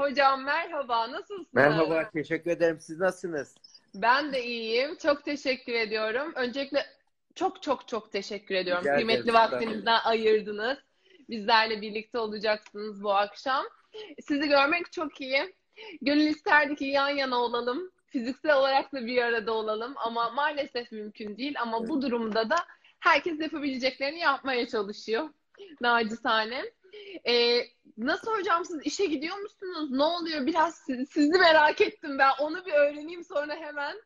Hocam 0.00 0.44
merhaba, 0.44 1.12
nasılsınız? 1.12 1.46
Merhaba, 1.52 2.10
teşekkür 2.10 2.50
ederim. 2.50 2.80
Siz 2.80 3.00
nasılsınız? 3.00 3.54
Ben 3.94 4.32
de 4.32 4.44
iyiyim. 4.44 4.96
Çok 4.96 5.24
teşekkür 5.24 5.72
ediyorum. 5.72 6.32
Öncelikle 6.34 6.86
çok 7.34 7.62
çok 7.62 7.88
çok 7.88 8.12
teşekkür 8.12 8.54
ediyorum. 8.54 8.84
Rica 8.84 8.94
Kıymetli 8.94 9.32
vaktinizden 9.32 9.98
ayırdınız. 10.04 10.78
Bizlerle 11.28 11.80
birlikte 11.82 12.18
olacaksınız 12.18 13.02
bu 13.02 13.14
akşam. 13.14 13.64
Sizi 14.22 14.48
görmek 14.48 14.92
çok 14.92 15.20
iyi. 15.20 15.54
Gönül 16.02 16.26
isterdi 16.26 16.76
ki 16.76 16.84
yan 16.84 17.08
yana 17.08 17.36
olalım. 17.36 17.90
Fiziksel 18.06 18.56
olarak 18.56 18.92
da 18.92 19.06
bir 19.06 19.22
arada 19.22 19.52
olalım 19.52 19.94
ama 19.96 20.30
maalesef 20.30 20.92
mümkün 20.92 21.36
değil. 21.36 21.54
Ama 21.60 21.88
bu 21.88 22.02
durumda 22.02 22.50
da 22.50 22.56
herkes 23.00 23.40
yapabileceklerini 23.40 24.18
yapmaya 24.18 24.68
çalışıyor. 24.68 25.28
Nacizane. 25.80 26.64
Ee, 27.26 27.60
nasıl 27.96 28.32
hocam 28.38 28.64
siz 28.64 28.80
işe 28.86 29.06
gidiyor 29.06 29.36
musunuz? 29.36 29.90
Ne 29.90 30.02
oluyor? 30.02 30.46
Biraz 30.46 30.74
siz- 30.74 31.08
sizi 31.10 31.38
merak 31.38 31.80
ettim 31.80 32.18
ben. 32.18 32.30
Onu 32.40 32.66
bir 32.66 32.72
öğreneyim 32.72 33.24
sonra 33.24 33.54
hemen. 33.56 33.96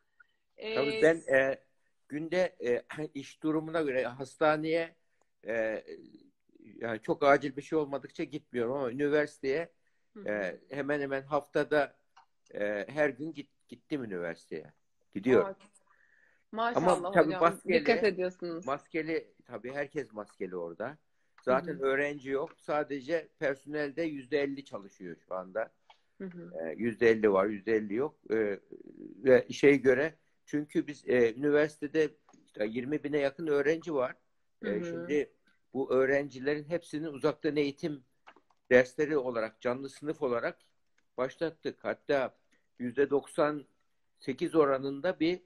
Ee, 0.56 0.74
Tabii 0.74 1.00
ben 1.02 1.34
e, 1.34 1.58
günde 2.08 2.56
e, 2.64 2.82
iş 3.14 3.42
durumuna 3.42 3.82
göre 3.82 4.04
hastaneye 4.04 4.96
e, 5.46 5.84
yani 6.60 7.00
çok 7.02 7.24
acil 7.24 7.56
bir 7.56 7.62
şey 7.62 7.78
olmadıkça 7.78 8.24
gitmiyorum 8.24 8.72
ama 8.72 8.90
üniversiteye 8.90 9.72
e, 10.26 10.60
hemen 10.70 11.00
hemen 11.00 11.22
haftada 11.22 11.96
e, 12.54 12.86
her 12.88 13.08
gün 13.08 13.32
git, 13.34 13.50
gittim 13.68 14.04
üniversiteye. 14.04 14.72
Gidiyorum. 15.14 15.46
Aa, 15.48 15.68
Maşallah 16.52 16.96
Ama 16.96 17.10
tabii 17.12 17.26
hocam. 17.34 17.42
maskeli- 17.42 17.80
Dikkat 17.80 18.04
ediyorsunuz. 18.04 18.66
Maskeli 18.66 19.32
tabii 19.46 19.72
herkes 19.72 20.12
maskeli 20.12 20.56
orada. 20.56 20.98
Zaten 21.42 21.74
Hı 21.74 21.78
hı. 21.78 21.82
öğrenci 21.82 22.30
yok. 22.30 22.50
Sadece 22.58 23.28
personelde 23.38 24.02
yüzde 24.02 24.42
elli 24.42 24.64
çalışıyor 24.64 25.16
şu 25.28 25.34
anda. 25.34 25.72
Hı 26.18 26.24
hı. 26.24 26.52
E, 26.64 26.74
Yüzde 26.76 27.10
elli 27.10 27.32
var, 27.32 27.46
yüzde 27.46 27.72
elli 27.76 27.94
yok. 27.94 28.18
E, 28.30 28.60
Ve 29.24 29.46
şey 29.52 29.80
göre 29.82 30.14
çünkü 30.46 30.86
biz 30.86 31.08
e, 31.08 31.34
üniversitede 31.34 32.08
işte 32.46 32.66
20 32.66 33.04
bine 33.04 33.18
yakın 33.18 33.46
öğrenci 33.46 33.94
var. 33.94 34.14
E, 34.64 34.68
Hı 34.68 34.74
hı. 34.74 34.84
Şimdi 34.84 35.32
bu 35.74 35.92
öğrencilerin 35.92 36.64
hepsini 36.64 37.08
uzaktan 37.08 37.56
eğitim 37.56 38.04
dersleri 38.70 39.18
olarak, 39.18 39.60
canlı 39.60 39.88
sınıf 39.88 40.22
olarak 40.22 40.58
başlattık. 41.16 41.84
Hatta 41.84 42.36
yüzde 42.78 43.10
98 43.10 44.54
oranında 44.54 45.20
bir 45.20 45.40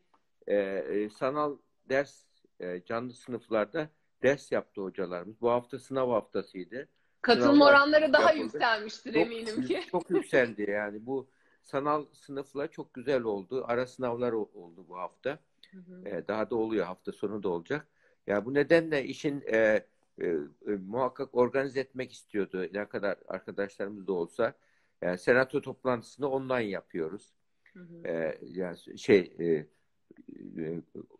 e, 0.46 0.56
e, 0.56 1.10
sanal 1.10 1.58
ders 1.88 2.24
e, 2.60 2.82
canlı 2.84 3.12
sınıflarda 3.12 3.90
ders 4.22 4.52
yaptı 4.52 4.80
hocalarımız. 4.80 5.40
Bu 5.40 5.50
hafta 5.50 5.78
sınav 5.78 6.10
haftasıydı. 6.10 6.88
Katılım 7.22 7.54
Sınavlar 7.54 7.72
oranları 7.72 8.12
daha 8.12 8.22
yapıldı. 8.22 8.42
yükselmiştir 8.42 9.12
Çok, 9.12 9.22
eminim 9.22 9.62
ki. 9.64 9.82
çok 9.90 10.10
yükseldi 10.10 10.70
yani. 10.70 11.06
Bu 11.06 11.28
sanal 11.62 12.06
sınıfla 12.12 12.68
çok 12.68 12.94
güzel 12.94 13.22
oldu. 13.22 13.64
Ara 13.68 13.86
sınavlar 13.86 14.32
oldu 14.32 14.84
bu 14.88 14.98
hafta. 14.98 15.38
Hı 15.70 15.78
hı. 15.78 16.08
E, 16.08 16.28
daha 16.28 16.50
da 16.50 16.56
oluyor. 16.56 16.86
Hafta 16.86 17.12
sonu 17.12 17.42
da 17.42 17.48
olacak. 17.48 17.86
Ya 18.26 18.44
bu 18.44 18.54
nedenle 18.54 19.04
işin 19.04 19.42
e, 19.46 19.56
e, 19.56 20.26
e, 20.66 20.70
muhakkak 20.86 21.34
organize 21.34 21.80
etmek 21.80 22.12
istiyordu. 22.12 22.68
Ne 22.72 22.88
kadar 22.88 23.16
arkadaşlarımız 23.28 24.06
da 24.06 24.12
olsa. 24.12 24.54
Yani 25.02 25.18
senato 25.18 25.60
toplantısını 25.60 26.28
online 26.28 26.64
yapıyoruz. 26.64 27.32
Hı 27.72 27.80
hı. 27.80 28.08
E, 28.08 28.38
yani 28.42 28.98
şey 28.98 29.32
e, 29.40 29.66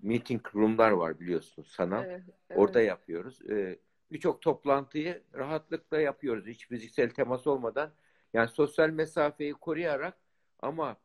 meeting 0.02 0.54
room'lar 0.54 0.90
var 0.90 1.20
biliyorsunuz 1.20 1.68
sanal. 1.68 2.04
Evet, 2.04 2.22
Orada 2.54 2.80
evet. 2.80 2.88
yapıyoruz. 2.88 3.50
Ee, 3.50 3.78
Birçok 4.12 4.42
toplantıyı 4.42 5.22
rahatlıkla 5.34 6.00
yapıyoruz. 6.00 6.46
Hiç 6.46 6.68
fiziksel 6.68 7.10
temas 7.10 7.46
olmadan. 7.46 7.90
Yani 8.32 8.48
sosyal 8.48 8.90
mesafeyi 8.90 9.52
koruyarak 9.52 10.18
ama 10.60 10.96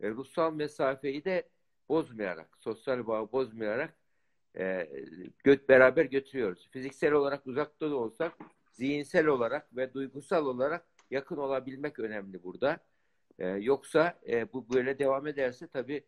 e, 0.00 0.10
ruhsal 0.10 0.54
mesafeyi 0.54 1.24
de 1.24 1.48
bozmayarak, 1.88 2.48
sosyal 2.58 3.06
bağı 3.06 3.32
bozmayarak 3.32 3.94
e, 4.58 4.88
göt 5.44 5.68
beraber 5.68 6.04
götürüyoruz. 6.04 6.68
Fiziksel 6.70 7.12
olarak 7.12 7.46
uzakta 7.46 7.90
da 7.90 7.96
olsak 7.96 8.32
zihinsel 8.72 9.26
olarak 9.26 9.76
ve 9.76 9.94
duygusal 9.94 10.46
olarak 10.46 10.86
yakın 11.10 11.36
olabilmek 11.36 11.98
önemli 11.98 12.42
burada. 12.42 12.78
E, 13.38 13.48
yoksa 13.48 14.18
e, 14.28 14.52
bu 14.52 14.74
böyle 14.74 14.98
devam 14.98 15.26
ederse 15.26 15.66
tabii 15.66 16.04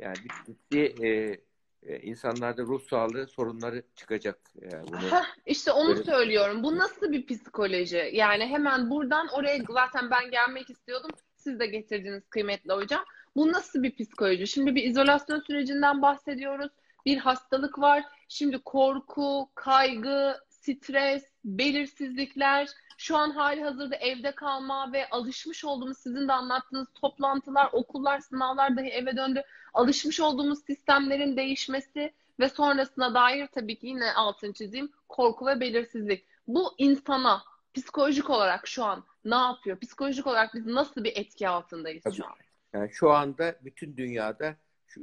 yani 0.00 0.16
ciddi 0.46 1.06
e, 1.06 1.40
e, 1.82 2.00
insanlarda 2.00 2.62
ruh 2.62 2.82
sağlığı 2.82 3.26
sorunları 3.26 3.82
çıkacak. 3.96 4.38
Yani 4.72 4.88
bunu 4.88 4.96
Heh, 5.12 5.24
işte 5.46 5.72
onu 5.72 5.88
Böyle- 5.88 6.04
söylüyorum. 6.04 6.62
Bu 6.62 6.78
nasıl 6.78 7.12
bir 7.12 7.26
psikoloji? 7.26 8.10
Yani 8.12 8.46
hemen 8.46 8.90
buradan 8.90 9.28
oraya 9.28 9.58
zaten 9.70 10.10
ben 10.10 10.30
gelmek 10.30 10.70
istiyordum. 10.70 11.10
Siz 11.36 11.60
de 11.60 11.66
getirdiniz 11.66 12.22
kıymetli 12.30 12.72
hocam. 12.72 13.04
Bu 13.36 13.52
nasıl 13.52 13.82
bir 13.82 13.96
psikoloji? 13.96 14.46
Şimdi 14.46 14.74
bir 14.74 14.84
izolasyon 14.84 15.40
sürecinden 15.40 16.02
bahsediyoruz. 16.02 16.70
Bir 17.06 17.16
hastalık 17.16 17.78
var. 17.78 18.04
Şimdi 18.28 18.58
korku, 18.58 19.50
kaygı, 19.54 20.36
stres, 20.48 21.24
belirsizlikler, 21.44 22.68
şu 23.00 23.16
an 23.16 23.30
hali 23.30 23.62
hazırda 23.62 23.96
evde 23.96 24.34
kalma 24.34 24.92
ve 24.92 25.08
alışmış 25.10 25.64
olduğumuz 25.64 25.98
sizin 25.98 26.28
de 26.28 26.32
anlattığınız 26.32 26.88
toplantılar, 26.94 27.68
okullar, 27.72 28.20
sınavlar 28.20 28.76
dahi 28.76 28.88
eve 28.88 29.16
döndü. 29.16 29.42
Alışmış 29.74 30.20
olduğumuz 30.20 30.64
sistemlerin 30.64 31.36
değişmesi 31.36 32.12
ve 32.40 32.48
sonrasına 32.48 33.14
dair 33.14 33.46
tabii 33.46 33.78
ki 33.78 33.86
yine 33.86 34.12
altını 34.12 34.52
çizeyim 34.52 34.92
korku 35.08 35.46
ve 35.46 35.60
belirsizlik. 35.60 36.26
Bu 36.46 36.74
insana 36.78 37.42
psikolojik 37.74 38.30
olarak 38.30 38.66
şu 38.66 38.84
an 38.84 39.04
ne 39.24 39.34
yapıyor? 39.34 39.78
Psikolojik 39.78 40.26
olarak 40.26 40.54
biz 40.54 40.66
nasıl 40.66 41.04
bir 41.04 41.16
etki 41.16 41.48
altındayız 41.48 42.02
Tabii. 42.02 42.16
şu 42.16 42.26
an? 42.26 42.34
yani 42.72 42.90
şu 42.92 43.10
anda 43.10 43.56
bütün 43.64 43.96
dünyada 43.96 44.56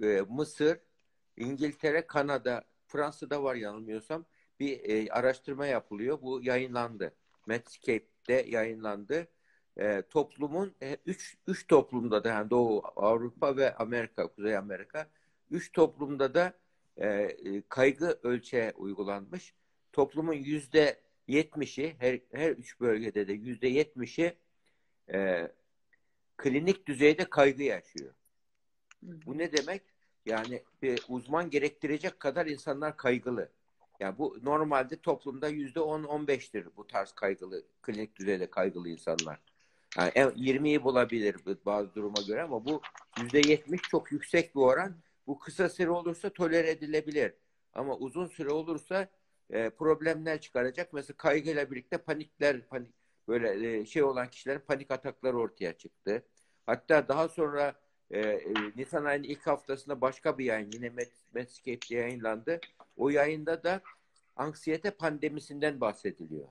e, 0.04 0.22
Mısır, 0.30 0.80
İngiltere, 1.38 2.08
Kanada, 2.08 2.64
Fransa'da 2.88 3.44
var 3.44 3.56
yanılmıyorsam 3.56 4.26
bir 4.60 4.80
e, 4.90 5.12
araştırma 5.12 5.66
yapılıyor. 5.66 6.22
Bu 6.22 6.44
yayınlandı. 6.44 7.14
Medscape'de 7.48 8.46
yayınlandı. 8.48 9.28
E, 9.78 10.02
toplumun 10.02 10.76
e, 10.82 10.98
üç, 11.06 11.38
üç 11.48 11.68
toplumda 11.68 12.24
da 12.24 12.30
yani 12.30 12.50
Doğu 12.50 12.84
Avrupa 12.96 13.58
ve 13.58 13.76
Amerika, 13.76 14.28
Kuzey 14.28 14.58
Amerika 14.58 15.08
üç 15.52 15.72
toplumda 15.72 16.34
da 16.34 16.54
e, 16.98 17.08
e, 17.08 17.64
kaygı 17.70 18.20
ölçeği 18.24 18.72
uygulanmış. 18.72 19.54
Toplumun 19.94 20.34
yüzde 20.34 21.02
yetmişi 21.28 21.96
her, 22.00 22.20
her 22.32 22.52
üç 22.52 22.80
bölgede 22.80 23.28
de 23.28 23.34
yüzde 23.34 23.68
yetmişi 23.68 24.38
e, 25.14 25.52
klinik 26.38 26.88
düzeyde 26.88 27.30
kaygı 27.30 27.64
yaşıyor. 27.64 28.14
Bu 29.02 29.38
ne 29.38 29.52
demek? 29.52 29.82
Yani 30.26 30.64
bir 30.82 31.06
uzman 31.08 31.50
gerektirecek 31.50 32.20
kadar 32.20 32.46
insanlar 32.46 32.98
kaygılı. 32.98 33.50
Yani 34.00 34.18
bu 34.18 34.38
normalde 34.44 35.02
toplumda 35.02 35.48
yüzde 35.48 35.80
10-15'tir 35.80 36.68
bu 36.78 36.88
tarz 36.88 37.12
kaygılı, 37.12 37.64
klinik 37.82 38.16
düzeyde 38.16 38.50
kaygılı 38.50 38.90
insanlar. 38.90 39.40
Yani 39.98 40.12
en- 40.16 40.32
20'yi 40.36 40.84
bulabilir 40.84 41.36
bu- 41.46 41.66
bazı 41.66 41.96
duruma 41.96 42.22
göre 42.28 42.42
ama 42.44 42.66
bu 42.66 42.82
yüzde 43.22 43.42
70 43.52 43.82
çok 43.82 44.12
yüksek 44.12 44.56
bir 44.56 44.60
oran. 44.62 44.96
Bu 45.28 45.40
kısa 45.40 45.70
süre 45.70 45.90
olursa 45.90 46.30
tolere 46.30 46.70
edilebilir. 46.70 47.34
Ama 47.74 47.98
uzun 47.98 48.26
süre 48.28 48.50
olursa 48.50 49.08
e, 49.50 49.70
problemler 49.70 50.42
çıkaracak. 50.42 50.94
Mesela 50.94 51.18
kaygıyla 51.18 51.72
birlikte 51.72 51.98
panikler, 51.98 52.62
panik 52.68 52.92
böyle 53.28 53.78
e, 53.80 53.86
şey 53.86 54.04
olan 54.04 54.30
kişilerin 54.30 54.60
panik 54.60 54.92
atakları 54.92 55.38
ortaya 55.38 55.78
çıktı. 55.78 56.24
Hatta 56.66 57.08
daha 57.08 57.28
sonra 57.28 57.74
e, 58.12 58.20
e, 58.20 58.54
Nisan 58.76 59.06
ayının 59.06 59.24
ilk 59.24 59.48
haftasında 59.48 60.02
başka 60.02 60.38
bir 60.38 60.46
yayın 60.46 60.72
yine 60.74 60.92
Medscape'de 61.34 61.96
yayınlandı. 61.96 62.60
O 62.98 63.10
yayında 63.10 63.64
da 63.64 63.82
anksiyete 64.36 64.92
pandemisinden 64.92 65.82
bahsediliyor. 65.82 66.48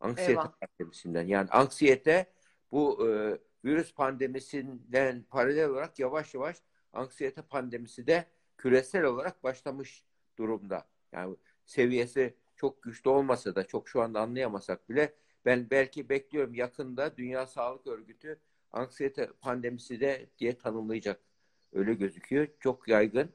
Anksiyete 0.00 0.32
Eyvah. 0.32 0.52
pandemisinden. 0.60 1.26
Yani 1.26 1.50
anksiyete 1.50 2.26
bu 2.72 3.08
e, 3.08 3.38
virüs 3.64 3.94
pandemisinden 3.94 5.22
paralel 5.30 5.68
olarak 5.68 5.98
yavaş 5.98 6.34
yavaş 6.34 6.56
anksiyete 6.92 7.42
pandemisi 7.42 8.06
de 8.06 8.26
küresel 8.58 9.04
olarak 9.04 9.44
başlamış 9.44 10.04
durumda. 10.38 10.86
Yani 11.12 11.36
seviyesi 11.66 12.34
çok 12.56 12.82
güçlü 12.82 13.10
olmasa 13.10 13.54
da 13.54 13.66
çok 13.66 13.88
şu 13.88 14.02
anda 14.02 14.20
anlayamasak 14.20 14.88
bile 14.88 15.14
ben 15.44 15.70
belki 15.70 16.08
bekliyorum 16.08 16.54
yakında 16.54 17.16
Dünya 17.16 17.46
Sağlık 17.46 17.86
Örgütü 17.86 18.40
anksiyete 18.76 19.30
pandemisi 19.40 20.00
de 20.00 20.26
diye 20.38 20.58
tanımlayacak. 20.58 21.20
Öyle 21.72 21.94
gözüküyor. 21.94 22.48
Çok 22.60 22.88
yaygın. 22.88 23.30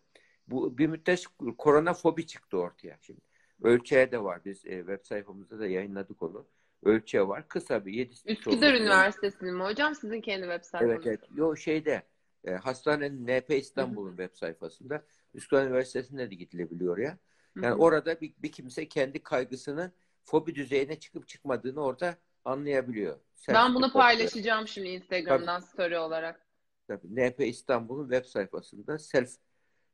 Bu 0.48 0.78
bir 0.78 0.88
müddet 0.88 1.26
korona 1.58 1.94
fobi 1.94 2.28
çıktı 2.28 2.58
ortaya 2.58 2.98
şimdi. 3.02 3.22
Ölçeğe 3.62 4.12
de 4.12 4.24
var. 4.24 4.42
Biz 4.46 4.66
e, 4.66 4.78
web 4.78 5.00
sayfamızda 5.04 5.60
da 5.60 5.68
yayınladık 5.68 6.22
onu. 6.22 6.48
Ölçeği 6.84 7.28
var. 7.28 7.48
Kısa 7.48 7.86
bir 7.86 7.94
7 7.94 8.14
Üsküdar 8.26 8.74
Üniversitesi'nin 8.74 9.56
mi 9.56 9.64
hocam? 9.64 9.96
Sizin 9.96 10.22
kendi 10.22 10.42
web 10.42 10.64
sayfanız. 10.64 10.94
Evet 10.96 11.08
evet. 11.08 11.20
Yo 11.36 11.56
şeyde 11.56 12.04
e, 12.44 12.52
hastanenin 12.52 13.28
NP 13.28 13.50
İstanbul'un 13.50 14.18
web 14.18 14.36
sayfasında 14.36 15.06
Üsküdar 15.34 15.66
Üniversitesi'nde 15.66 16.32
de 16.32 16.36
gidilebiliyor 16.36 16.98
ya. 16.98 17.18
Yani 17.56 17.76
hı. 17.76 17.78
orada 17.78 18.22
bir, 18.22 18.34
bir 18.38 18.52
kimse 18.52 18.88
kendi 18.88 19.24
kaygısının 19.24 19.92
fobi 20.24 20.56
düzeyine 20.56 21.00
çıkıp 21.00 21.28
çıkmadığını 21.28 21.84
orada 21.84 22.18
anlayabiliyor. 22.46 23.20
Ben 23.50 23.68
Self 23.68 23.76
bunu 23.76 23.94
paylaşacağım 23.94 24.68
şimdi 24.68 24.90
Instagram'dan 24.90 25.60
story 25.60 25.98
olarak. 25.98 26.48
Tabii 26.88 27.16
NP 27.16 27.48
İstanbul'un 27.48 28.10
web 28.10 28.26
sayfasında 28.26 29.00
self 29.00 29.32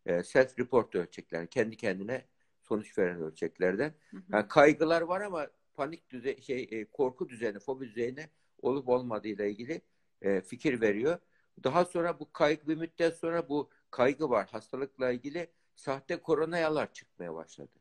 e, 0.05 0.23
self 0.23 0.59
report 0.59 0.95
ölçekler, 0.95 1.47
kendi 1.47 1.77
kendine 1.77 2.25
sonuç 2.61 2.97
veren 2.97 3.21
ölçeklerden. 3.21 3.93
Hı 4.11 4.17
hı. 4.17 4.21
Yani 4.31 4.47
kaygılar 4.47 5.01
var 5.01 5.21
ama 5.21 5.47
panik 5.73 6.09
düzey 6.09 6.41
şey 6.41 6.67
e, 6.71 6.85
korku 6.85 7.29
düzeyine, 7.29 7.59
fobi 7.59 7.85
düzeyine 7.87 8.29
olup 8.61 8.89
olmadığı 8.89 9.27
ile 9.27 9.51
ilgili 9.51 9.81
e, 10.21 10.41
fikir 10.41 10.81
veriyor. 10.81 11.19
Daha 11.63 11.85
sonra 11.85 12.19
bu 12.19 12.33
kaygı 12.33 12.67
bir 12.67 12.75
müddet 12.75 13.15
sonra 13.17 13.49
bu 13.49 13.69
kaygı 13.91 14.29
var 14.29 14.47
hastalıkla 14.51 15.11
ilgili 15.11 15.47
sahte 15.75 16.17
koronayalar 16.21 16.93
çıkmaya 16.93 17.33
başladı. 17.33 17.71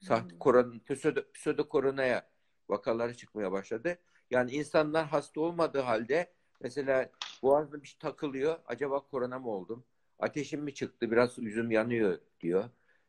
Sahte 0.00 0.32
Hmm. 0.32 0.38
korona, 0.38 0.80
pseudo, 0.88 1.20
pseudo 1.34 1.68
koronaya 1.68 2.28
vakaları 2.68 3.16
çıkmaya 3.16 3.52
başladı. 3.52 3.98
Yani 4.30 4.50
insanlar 4.50 5.06
hasta 5.06 5.40
olmadığı 5.40 5.80
halde 5.80 6.32
mesela 6.60 7.10
boğazına 7.42 7.82
bir 7.82 7.88
şey 7.88 7.98
takılıyor. 7.98 8.58
Acaba 8.66 9.00
korona 9.00 9.38
mı 9.38 9.50
oldum? 9.50 9.84
Ateşim 10.18 10.62
mi 10.62 10.74
çıktı? 10.74 11.10
Biraz 11.10 11.38
yüzüm 11.38 11.70
yanıyor 11.70 12.18
diyor. 12.40 12.64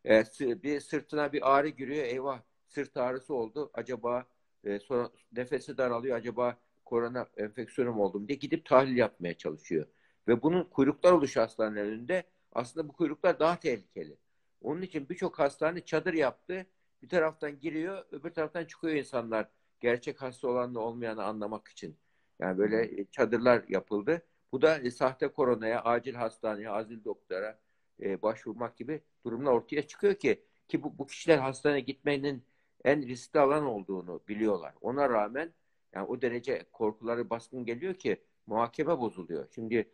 E, 0.06 0.23
bir 0.63 0.79
sırtına 0.79 1.33
bir 1.33 1.56
ağrı 1.56 1.67
giriyor. 1.69 2.03
Eyvah 2.06 2.41
sırt 2.67 2.97
ağrısı 2.97 3.33
oldu. 3.33 3.71
Acaba 3.73 4.25
e, 4.63 4.79
sonra 4.79 5.09
nefesi 5.31 5.77
daralıyor. 5.77 6.17
Acaba 6.17 6.57
korona 6.85 7.27
enfeksiyonu 7.38 7.94
mu 7.94 8.03
oldum 8.03 8.27
diye 8.27 8.38
gidip 8.38 8.65
tahlil 8.65 8.97
yapmaya 8.97 9.38
çalışıyor. 9.38 9.88
Ve 10.27 10.41
bunun 10.41 10.63
kuyruklar 10.63 11.11
oluşu 11.11 11.41
hastanelerinde 11.41 12.23
aslında 12.53 12.88
bu 12.88 12.94
kuyruklar 12.94 13.39
daha 13.39 13.59
tehlikeli. 13.59 14.17
Onun 14.61 14.81
için 14.81 15.09
birçok 15.09 15.39
hastane 15.39 15.85
çadır 15.85 16.13
yaptı. 16.13 16.65
Bir 17.03 17.09
taraftan 17.09 17.59
giriyor, 17.59 18.05
öbür 18.11 18.29
taraftan 18.29 18.65
çıkıyor 18.65 18.95
insanlar. 18.95 19.47
Gerçek 19.79 20.21
hasta 20.21 20.47
olanla 20.47 20.79
olmayanı 20.79 21.23
anlamak 21.23 21.67
için. 21.67 21.97
Yani 22.39 22.57
böyle 22.57 23.01
e, 23.01 23.05
çadırlar 23.05 23.63
yapıldı. 23.69 24.21
Bu 24.51 24.61
da 24.61 24.77
e, 24.79 24.91
sahte 24.91 25.27
koronaya, 25.27 25.81
acil 25.83 26.13
hastaneye, 26.13 26.69
acil 26.69 27.03
doktora 27.05 27.59
e, 28.01 28.21
başvurmak 28.21 28.77
gibi 28.77 29.01
durumlar 29.25 29.51
ortaya 29.51 29.87
çıkıyor 29.87 30.15
ki 30.15 30.43
ki 30.67 30.83
bu, 30.83 30.97
bu 30.97 31.07
kişiler 31.07 31.37
hastaneye 31.37 31.79
gitmenin 31.79 32.43
en 32.83 33.07
riskli 33.07 33.39
alan 33.39 33.65
olduğunu 33.65 34.21
biliyorlar. 34.27 34.73
Ona 34.81 35.09
rağmen 35.09 35.53
yani 35.93 36.07
o 36.07 36.21
derece 36.21 36.65
korkuları 36.71 37.29
baskın 37.29 37.65
geliyor 37.65 37.93
ki 37.93 38.23
muhakeme 38.47 38.99
bozuluyor. 38.99 39.47
Şimdi 39.55 39.91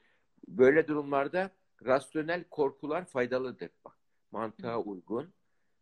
böyle 0.48 0.88
durumlarda 0.88 1.52
rasyonel 1.86 2.44
korkular 2.50 3.06
faydalıdır. 3.06 3.70
Bak, 3.86 3.98
mantığa 4.32 4.80
uygun, 4.82 5.34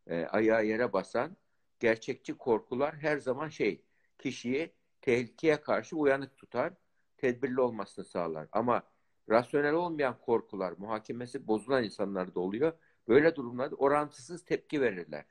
e, 0.07 0.25
ayağı 0.25 0.65
yere 0.65 0.93
basan, 0.93 1.37
gerçekçi 1.79 2.37
korkular 2.37 2.95
her 2.95 3.17
zaman 3.17 3.49
şey, 3.49 3.81
kişiyi 4.19 4.73
tehlikeye 5.01 5.61
karşı 5.61 5.97
uyanık 5.97 6.37
tutar, 6.37 6.73
tedbirli 7.17 7.61
olmasını 7.61 8.05
sağlar. 8.05 8.47
Ama 8.51 8.83
rasyonel 9.29 9.73
olmayan 9.73 10.19
korkular, 10.19 10.73
muhakemesi 10.77 11.47
bozulan 11.47 11.83
insanlarda 11.83 12.39
oluyor. 12.39 12.73
Böyle 13.07 13.35
durumlarda 13.35 13.75
orantısız 13.75 14.45
tepki 14.45 14.81
verirler. 14.81 15.25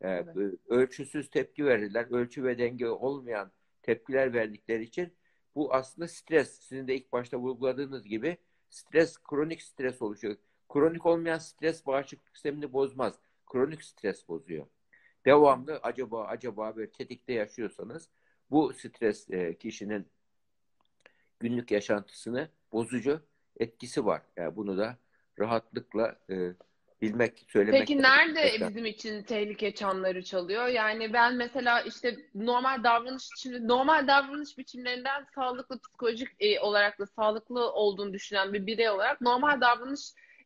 E, 0.00 0.08
Evet. 0.08 0.36
Ölçüsüz 0.68 1.30
tepki 1.30 1.66
verirler. 1.66 2.06
Ölçü 2.10 2.44
ve 2.44 2.58
denge 2.58 2.88
olmayan 2.88 3.52
tepkiler 3.82 4.34
verdikleri 4.34 4.82
için 4.82 5.12
bu 5.54 5.74
aslında 5.74 6.08
stres. 6.08 6.60
Sizin 6.60 6.88
de 6.88 6.96
ilk 6.96 7.12
başta 7.12 7.38
vurguladığınız 7.38 8.08
gibi 8.08 8.36
stres, 8.70 9.18
kronik 9.18 9.62
stres 9.62 10.02
oluşuyor. 10.02 10.36
Kronik 10.72 11.06
olmayan 11.06 11.38
stres 11.38 11.86
bağışıklık 11.86 12.36
sistemini 12.36 12.72
bozmaz. 12.72 13.18
Kronik 13.52 13.84
stres 13.84 14.28
bozuyor. 14.28 14.66
Devamlı 15.26 15.80
acaba 15.82 16.24
acaba 16.24 16.76
böyle 16.76 16.90
tetikte 16.90 17.32
yaşıyorsanız 17.32 18.08
bu 18.50 18.72
stres 18.72 19.30
e, 19.30 19.58
kişinin 19.58 20.08
günlük 21.40 21.70
yaşantısını 21.70 22.48
bozucu 22.72 23.20
etkisi 23.60 24.06
var. 24.06 24.22
Yani 24.36 24.56
bunu 24.56 24.78
da 24.78 24.98
rahatlıkla 25.38 26.18
e, 26.30 26.36
bilmek, 27.02 27.44
söylemek. 27.48 27.80
Peki 27.80 28.02
nerede 28.02 28.42
Mesela- 28.44 28.68
bizim 28.68 28.86
için 28.86 29.22
tehlike 29.22 29.74
çanları 29.74 30.24
çalıyor? 30.24 30.66
Yani 30.66 31.12
ben 31.12 31.36
mesela 31.36 31.80
işte 31.80 32.16
normal 32.34 32.84
davranış 32.84 33.28
şimdi 33.38 33.68
normal 33.68 34.06
davranış 34.06 34.58
biçimlerinden 34.58 35.26
sağlıklı 35.34 35.78
psikolojik 35.78 36.28
e, 36.40 36.60
olarak 36.60 36.98
da 36.98 37.06
sağlıklı 37.06 37.72
olduğunu 37.72 38.12
düşünen 38.12 38.52
bir 38.52 38.66
birey 38.66 38.90
olarak 38.90 39.20
normal 39.20 39.60
davranış 39.60 40.00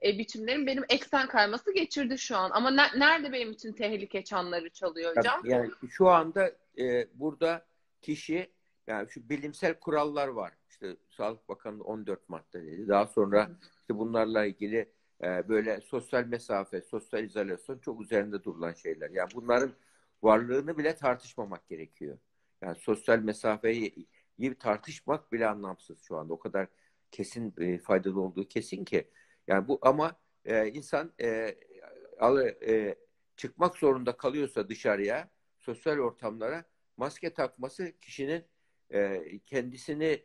e, 0.07 0.19
biçimlerim 0.19 0.67
benim 0.67 0.85
eksen 0.89 1.29
kayması 1.29 1.75
geçirdi 1.75 2.19
şu 2.19 2.37
an. 2.37 2.51
Ama 2.51 2.71
ne- 2.71 2.99
nerede 2.99 3.33
benim 3.33 3.53
için 3.53 3.73
tehlike 3.73 4.25
çanları 4.25 4.71
çalıyor 4.71 5.17
hocam? 5.17 5.41
Tabii, 5.41 5.51
Yani 5.51 5.71
şu 5.91 6.09
anda 6.09 6.53
e, 6.79 7.09
burada 7.15 7.67
kişi 8.03 8.51
yani 8.87 9.09
şu 9.11 9.29
bilimsel 9.29 9.75
kurallar 9.75 10.29
var. 10.29 10.53
İşte 10.71 10.97
Sağlık 11.11 11.49
Bakanlığı 11.49 11.85
14 11.85 12.29
madde 12.29 12.67
dedi. 12.67 12.89
Daha 12.89 13.07
sonra 13.07 13.51
işte 13.81 13.99
bunlarla 13.99 14.45
ilgili 14.45 14.93
e, 15.23 15.49
böyle 15.49 15.81
sosyal 15.81 16.25
mesafe, 16.25 16.83
sosyal 16.83 17.25
izolasyon 17.25 17.79
çok 17.79 18.01
üzerinde 18.01 18.45
durulan 18.45 18.73
şeyler. 18.73 19.11
Yani 19.11 19.29
bunların 19.35 19.73
varlığını 20.23 20.79
bile 20.79 20.97
tartışmamak 20.97 21.69
gerekiyor. 21.69 22.19
Yani 22.63 22.77
sosyal 22.79 23.19
mesafeyi 23.19 24.07
tartışmak 24.59 25.33
bile 25.33 25.47
anlamsız 25.47 26.03
şu 26.03 26.17
anda. 26.17 26.33
O 26.33 26.39
kadar 26.39 26.67
kesin 27.11 27.55
e, 27.59 27.79
faydalı 27.79 28.21
olduğu 28.21 28.49
kesin 28.49 28.85
ki. 28.85 29.11
Yani 29.47 29.69
bu 29.69 29.79
ama 29.83 30.17
e, 30.45 30.69
insan 30.69 31.13
e, 31.21 31.57
al- 32.19 32.47
e, 32.47 32.97
çıkmak 33.37 33.77
zorunda 33.77 34.17
kalıyorsa 34.17 34.69
dışarıya, 34.69 35.31
sosyal 35.59 35.99
ortamlara 35.99 36.65
maske 36.97 37.35
takması 37.35 37.93
kişinin 38.01 38.45
e, 38.91 39.23
kendisini 39.47 40.23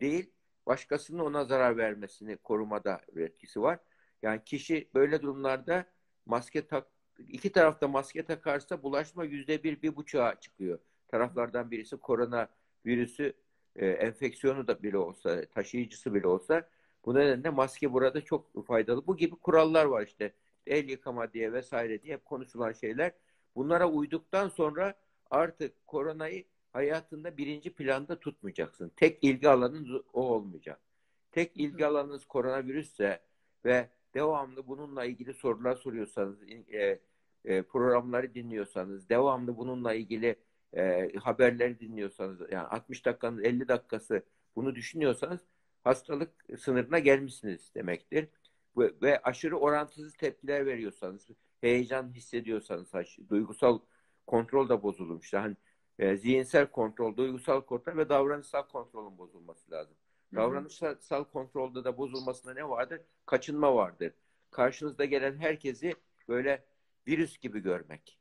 değil 0.00 0.32
başkasının 0.66 1.18
ona 1.18 1.44
zarar 1.44 1.76
vermesini 1.76 2.36
korumada 2.36 3.00
bir 3.12 3.20
etkisi 3.24 3.62
var. 3.62 3.78
Yani 4.22 4.44
kişi 4.44 4.90
böyle 4.94 5.22
durumlarda 5.22 5.86
maske 6.26 6.66
tak 6.66 6.86
iki 7.28 7.52
tarafta 7.52 7.88
maske 7.88 8.24
takarsa 8.24 8.82
bulaşma 8.82 9.24
yüzde 9.24 9.62
bir, 9.62 9.82
bir 9.82 9.96
buçuğa 9.96 10.40
çıkıyor. 10.40 10.78
Taraflardan 11.08 11.70
birisi 11.70 11.96
korona 11.96 12.48
virüsü 12.86 13.32
e, 13.76 13.86
enfeksiyonu 13.86 14.66
da 14.66 14.82
bile 14.82 14.96
olsa, 14.98 15.44
taşıyıcısı 15.46 16.14
bile 16.14 16.26
olsa 16.26 16.68
bu 17.04 17.14
nedenle 17.14 17.50
maske 17.50 17.92
burada 17.92 18.20
çok 18.24 18.66
faydalı. 18.66 19.06
Bu 19.06 19.16
gibi 19.16 19.36
kurallar 19.36 19.84
var 19.84 20.06
işte. 20.06 20.32
El 20.66 20.88
yıkama 20.88 21.32
diye 21.32 21.52
vesaire 21.52 22.02
diye 22.02 22.14
hep 22.14 22.24
konuşulan 22.24 22.72
şeyler. 22.72 23.12
Bunlara 23.56 23.90
uyduktan 23.90 24.48
sonra 24.48 24.94
artık 25.30 25.86
koronayı 25.86 26.44
hayatında 26.72 27.36
birinci 27.36 27.74
planda 27.74 28.20
tutmayacaksın. 28.20 28.92
Tek 28.96 29.24
ilgi 29.24 29.48
alanın 29.48 30.04
o 30.12 30.22
olmayacak. 30.22 30.80
Tek 31.32 31.56
ilgi 31.56 31.86
alanınız 31.86 32.24
koronavirüsse 32.24 33.20
ve 33.64 33.88
devamlı 34.14 34.66
bununla 34.66 35.04
ilgili 35.04 35.34
sorular 35.34 35.76
soruyorsanız, 35.76 36.42
e, 36.72 37.00
e, 37.44 37.62
programları 37.62 38.34
dinliyorsanız, 38.34 39.08
devamlı 39.08 39.56
bununla 39.56 39.94
ilgili 39.94 40.36
e, 40.76 41.12
haberleri 41.16 41.80
dinliyorsanız, 41.80 42.40
yani 42.52 42.66
60 42.66 43.04
dakikanın 43.04 43.44
50 43.44 43.68
dakikası 43.68 44.22
bunu 44.56 44.74
düşünüyorsanız 44.74 45.40
hastalık 45.84 46.30
sınırına 46.58 46.98
gelmişsiniz 46.98 47.74
demektir. 47.74 48.28
Ve, 48.76 48.92
ve 49.02 49.22
aşırı 49.22 49.58
orantısız 49.58 50.16
tepkiler 50.16 50.66
veriyorsanız, 50.66 51.28
heyecan 51.60 52.12
hissediyorsanız, 52.14 52.92
duygusal 53.30 53.78
kontrol 54.26 54.68
da 54.68 54.82
bozulmuş. 54.82 55.32
Yani 55.32 55.56
e, 55.98 56.16
zihinsel 56.16 56.66
kontrol, 56.66 57.16
duygusal 57.16 57.60
kontrol 57.60 57.96
ve 57.96 58.08
davranışsal 58.08 58.62
kontrolün 58.62 59.18
bozulması 59.18 59.70
lazım. 59.70 59.96
Davranışsal 60.34 61.24
kontrolde 61.24 61.84
de 61.84 61.96
bozulmasında 61.98 62.54
ne 62.54 62.68
vardır? 62.68 63.00
Kaçınma 63.26 63.74
vardır. 63.74 64.12
Karşınızda 64.50 65.04
gelen 65.04 65.36
herkesi 65.36 65.94
böyle 66.28 66.64
virüs 67.06 67.38
gibi 67.38 67.60
görmek. 67.60 68.18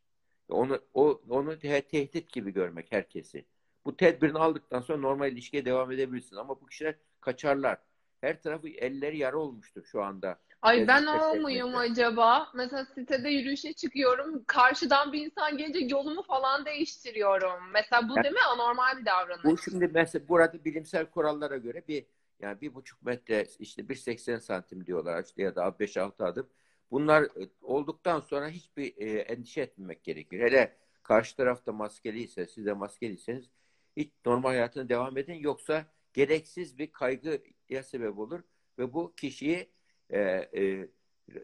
Onu 0.49 0.81
o, 0.93 1.21
onu 1.29 1.59
te- 1.59 1.81
tehdit 1.81 2.31
gibi 2.33 2.51
görmek 2.53 2.91
herkesi. 2.91 3.45
Bu 3.85 3.97
tedbirini 3.97 4.37
aldıktan 4.37 4.81
sonra 4.81 4.99
normal 4.99 5.31
ilişkiye 5.31 5.65
devam 5.65 5.91
edebilirsin. 5.91 6.35
Ama 6.35 6.61
bu 6.61 6.65
kişiler 6.65 6.95
kaçarlar. 7.21 7.77
Her 8.21 8.41
tarafı 8.41 8.67
elleri 8.67 9.17
yara 9.17 9.37
olmuştur 9.37 9.85
şu 9.85 10.03
anda. 10.03 10.39
Ay 10.61 10.87
ben 10.87 11.05
o 11.05 11.35
muyum 11.35 11.75
acaba? 11.75 12.51
Mesela 12.55 12.85
sitede 12.85 13.29
yürüyüşe 13.29 13.73
çıkıyorum. 13.73 14.43
Karşıdan 14.47 15.13
bir 15.13 15.25
insan 15.25 15.57
gelince 15.57 15.79
yolumu 15.95 16.23
falan 16.23 16.65
değiştiriyorum. 16.65 17.71
Mesela 17.73 18.09
bu 18.09 18.13
Evet. 18.13 18.23
değil 18.23 18.33
mi? 18.33 18.41
Anormal 18.53 18.97
bir 18.97 19.05
davranış. 19.05 19.43
Bu 19.43 19.57
şimdi 19.57 19.87
mesela 19.93 20.27
burada 20.27 20.65
bilimsel 20.65 21.05
kurallara 21.05 21.57
göre 21.57 21.83
bir 21.87 22.05
yani 22.39 22.61
bir 22.61 22.75
buçuk 22.75 23.01
metre 23.01 23.47
işte 23.59 23.81
1.80 23.81 24.39
santim 24.39 24.85
diyorlar 24.85 25.23
işte 25.23 25.43
ya 25.43 25.55
da 25.55 25.67
5-6 25.79 26.25
adım. 26.25 26.49
Bunlar 26.91 27.23
e, 27.23 27.49
olduktan 27.61 28.19
sonra 28.19 28.49
hiçbir 28.49 28.93
e, 28.97 29.19
endişe 29.19 29.61
etmemek 29.61 30.03
gerekiyor. 30.03 30.47
Hele 30.47 30.77
karşı 31.03 31.35
tarafta 31.35 31.71
maskeliyse, 31.71 32.47
siz 32.47 32.65
de 32.65 32.73
maskeliyseniz 32.73 33.49
hiç 33.97 34.11
normal 34.25 34.49
hayatına 34.49 34.89
devam 34.89 35.17
edin. 35.17 35.33
Yoksa 35.33 35.85
gereksiz 36.13 36.77
bir 36.77 36.91
kaygıya 36.91 37.83
sebep 37.83 38.19
olur 38.19 38.39
ve 38.79 38.93
bu 38.93 39.15
kişiyi 39.15 39.71
e, 40.09 40.19
e, 40.19 40.87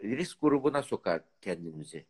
risk 0.03 0.41
grubuna 0.41 0.83
sokar 0.83 1.24
kendimizi. 1.41 2.05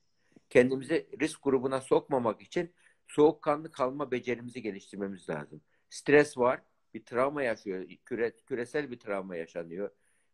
Kendimizi 0.49 1.07
risk 1.21 1.43
grubuna 1.43 1.81
sokmamak 1.81 2.41
için 2.41 2.73
soğukkanlı 3.07 3.71
kalma 3.71 4.11
becerimizi 4.11 4.61
geliştirmemiz 4.61 5.29
lazım. 5.29 5.61
Stres 5.89 6.37
var, 6.37 6.61
bir 6.93 7.05
travma 7.05 7.43
yaşıyor, 7.43 7.85
küre, 8.05 8.35
küresel 8.45 8.91
bir 8.91 8.99
travma 8.99 9.35
yaşanıyor 9.35 9.89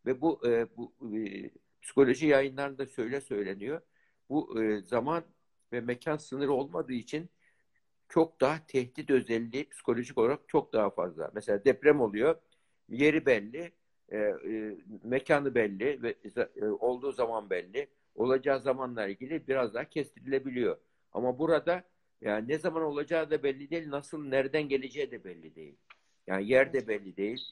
ve 0.06 0.20
bu 0.20 0.48
e, 0.48 0.76
bu 0.76 0.94
e, 1.16 1.50
psikoloji 1.82 2.26
yayınlarında 2.26 2.86
söyle 2.86 3.20
söyleniyor. 3.20 3.80
Bu 4.28 4.62
e, 4.62 4.80
zaman 4.80 5.24
ve 5.72 5.80
mekan 5.80 6.16
sınırı 6.16 6.52
olmadığı 6.52 6.92
için 6.92 7.30
çok 8.14 8.40
daha 8.40 8.66
tehdit 8.66 9.10
özelliği 9.10 9.68
psikolojik 9.68 10.18
olarak 10.18 10.48
çok 10.48 10.72
daha 10.72 10.90
fazla. 10.90 11.30
Mesela 11.34 11.64
deprem 11.64 12.00
oluyor, 12.00 12.36
yeri 12.88 13.26
belli, 13.26 13.72
e, 14.08 14.18
e, 14.18 14.76
mekanı 15.04 15.54
belli 15.54 16.02
ve 16.02 16.14
e, 16.56 16.64
olduğu 16.64 17.12
zaman 17.12 17.50
belli. 17.50 17.88
Olacağı 18.14 18.60
zamanla 18.60 19.08
ilgili 19.08 19.48
biraz 19.48 19.74
daha 19.74 19.84
kestirilebiliyor. 19.84 20.76
Ama 21.12 21.38
burada 21.38 21.84
yani 22.20 22.48
ne 22.48 22.58
zaman 22.58 22.82
olacağı 22.82 23.30
da 23.30 23.42
belli 23.42 23.70
değil, 23.70 23.90
nasıl, 23.90 24.24
nereden 24.24 24.68
geleceği 24.68 25.10
de 25.10 25.24
belli 25.24 25.54
değil. 25.54 25.76
Yani 26.26 26.48
yer 26.48 26.72
de 26.72 26.88
belli 26.88 27.16
değil, 27.16 27.42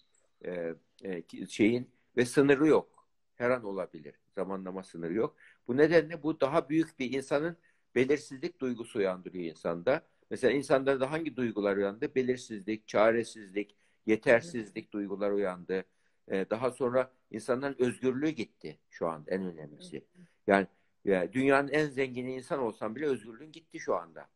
e, 0.45 0.75
e, 1.05 1.47
şeyin 1.49 1.91
ve 2.17 2.25
sınırı 2.25 2.67
yok. 2.67 3.07
Her 3.35 3.51
an 3.51 3.65
olabilir. 3.65 4.15
Zamanlama 4.35 4.83
sınırı 4.83 5.15
yok. 5.15 5.37
Bu 5.69 5.77
nedenle 5.77 6.23
bu 6.23 6.41
daha 6.41 6.69
büyük 6.69 6.99
bir 6.99 7.13
insanın 7.13 7.57
belirsizlik 7.95 8.61
duygusu 8.61 8.99
uyandırıyor 8.99 9.45
insanda. 9.45 10.12
Mesela 10.33 10.53
insanda 10.53 11.01
da 11.01 11.11
hangi 11.11 11.37
duygular 11.37 11.77
uyandı? 11.77 12.15
Belirsizlik, 12.15 12.89
çaresizlik, 12.89 13.77
yetersizlik 14.07 14.93
duygular 14.93 15.31
uyandı. 15.31 15.85
Ee, 16.29 16.47
daha 16.51 16.71
sonra 16.71 17.13
insanların 17.31 17.77
özgürlüğü 17.79 18.29
gitti 18.29 18.79
şu 18.91 19.09
an 19.09 19.25
en 19.29 19.43
önemlisi. 19.43 20.05
Yani, 20.47 20.67
yani 21.05 21.33
dünyanın 21.33 21.69
en 21.69 21.87
zengini 21.87 22.35
insan 22.35 22.59
olsan 22.59 22.97
bile 22.97 23.07
özgürlüğün 23.07 23.53
gitti 23.53 23.81
şu 23.81 23.95
anda. 23.95 24.29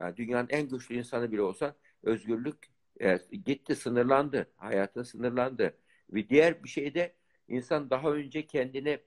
Yani 0.00 0.16
dünyanın 0.16 0.48
en 0.50 0.68
güçlü 0.68 0.94
insanı 0.94 1.32
bile 1.32 1.42
olsan 1.42 1.74
özgürlük 2.02 2.56
e, 3.00 3.18
gitti, 3.44 3.76
sınırlandı. 3.76 4.46
Hayatın 4.56 5.02
sınırlandı. 5.02 5.76
Ve 6.10 6.28
diğer 6.28 6.64
bir 6.64 6.68
şey 6.68 6.94
de 6.94 7.12
insan 7.48 7.90
daha 7.90 8.12
önce 8.12 8.46
kendini 8.46 8.98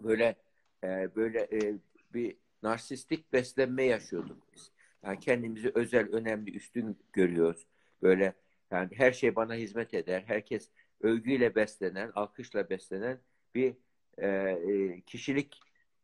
böyle 0.00 0.36
e, 0.84 1.14
böyle 1.16 1.40
e, 1.52 1.74
bir 2.14 2.36
narsistik 2.62 3.32
beslenme 3.32 3.84
yaşıyorduk 3.84 4.38
biz. 4.54 4.74
Yani 5.04 5.20
kendimizi 5.20 5.72
özel, 5.74 6.08
önemli, 6.12 6.56
üstün 6.56 6.98
görüyoruz. 7.12 7.66
Böyle 8.02 8.34
yani 8.70 8.90
her 8.96 9.12
şey 9.12 9.36
bana 9.36 9.54
hizmet 9.54 9.94
eder. 9.94 10.24
Herkes 10.26 10.70
övgüyle 11.00 11.54
beslenen, 11.54 12.12
alkışla 12.14 12.70
beslenen 12.70 13.20
bir 13.54 13.74
e, 14.18 14.28
e 14.28 15.00
kişilik 15.00 15.60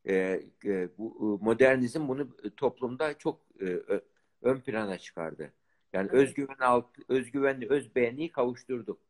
e, 0.09 0.43
e, 0.65 0.89
bu 0.99 1.39
modernizm 1.43 2.09
bunu 2.09 2.37
toplumda 2.57 3.19
çok 3.19 3.41
e, 3.61 3.81
ön 4.43 4.61
plana 4.61 4.99
çıkardı. 4.99 5.53
Yani 5.93 6.09
evet. 6.13 6.23
özgüven 6.23 6.59
alt, 6.61 6.87
özgüvenli 7.09 7.69
özbeğeni 7.71 8.33
kavuşturduk. 8.33 9.01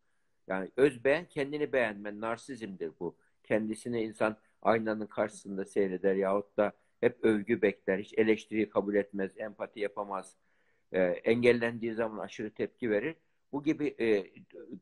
Yani 0.49 0.71
özbeğen 0.77 1.25
kendini 1.25 1.73
beğenmen, 1.73 2.21
narsizmdir 2.21 2.93
bu. 3.01 3.17
Kendisini 3.45 4.03
insan 4.03 4.37
aynanın 4.63 5.07
karşısında 5.07 5.65
seyreder 5.65 6.15
yahut 6.15 6.57
da 6.57 6.73
hep 7.00 7.25
övgü 7.25 7.62
bekler, 7.62 7.99
hiç 7.99 8.14
eleştiriyi 8.19 8.71
kabul 8.71 8.95
etmez, 8.95 9.30
empati 9.37 9.80
yapamaz, 9.80 10.37
e, 10.92 11.00
engellendiği 11.02 11.95
zaman 11.95 12.19
aşırı 12.19 12.50
tepki 12.50 12.90
verir. 12.90 13.16
Bu 13.52 13.62
gibi 13.62 13.95
e, 14.00 14.26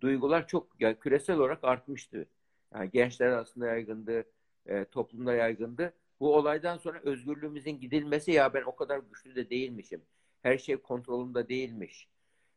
duygular 0.00 0.48
çok 0.48 0.80
yani 0.80 0.96
küresel 0.98 1.36
olarak 1.38 1.64
artmıştı. 1.64 2.26
Yani 2.74 2.90
gençler 2.90 3.26
arasında 3.26 3.66
yaygındı, 3.66 4.24
e, 4.66 4.84
toplumda 4.84 5.34
yaygındı. 5.34 5.92
Bu 6.20 6.36
olaydan 6.36 6.78
sonra 6.78 7.00
özgürlüğümüzün 7.02 7.80
gidilmesi 7.80 8.32
ya 8.32 8.54
ben 8.54 8.62
o 8.62 8.76
kadar 8.76 8.98
güçlü 8.98 9.36
de 9.36 9.50
değilmişim. 9.50 10.02
Her 10.42 10.58
şey 10.58 10.76
kontrolümde 10.76 11.48
değilmiş. 11.48 12.08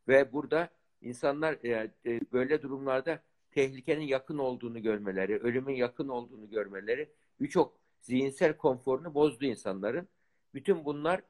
Ve 0.07 0.33
burada 0.33 0.69
insanlar 1.01 1.53
e, 1.63 1.91
e, 2.05 2.21
böyle 2.31 2.61
durumlarda 2.61 3.23
tehlikenin 3.51 4.05
yakın 4.05 4.37
olduğunu 4.37 4.81
görmeleri, 4.81 5.37
ölümün 5.37 5.73
yakın 5.73 6.07
olduğunu 6.07 6.49
görmeleri 6.49 7.09
birçok 7.39 7.80
zihinsel 8.01 8.57
konforunu 8.57 9.13
bozdu 9.13 9.45
insanların. 9.45 10.07
Bütün 10.53 10.85
bunlar 10.85 11.21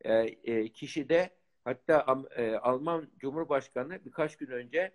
e, 0.00 0.14
e, 0.14 0.68
kişide 0.68 1.30
hatta 1.64 2.24
e, 2.36 2.56
Alman 2.56 3.08
Cumhurbaşkanı 3.18 4.04
birkaç 4.04 4.36
gün 4.36 4.46
önce 4.46 4.92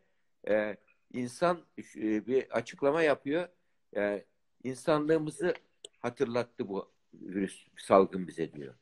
e, 0.47 0.77
insan 1.13 1.65
e, 1.77 2.27
bir 2.27 2.51
açıklama 2.51 3.01
yapıyor. 3.01 3.47
E, 3.95 4.25
insanlığımızı 4.63 5.53
hatırlattı 5.99 6.67
bu 6.69 6.91
virüs 7.13 7.67
salgın 7.77 8.27
bize 8.27 8.53
diyor. 8.53 8.73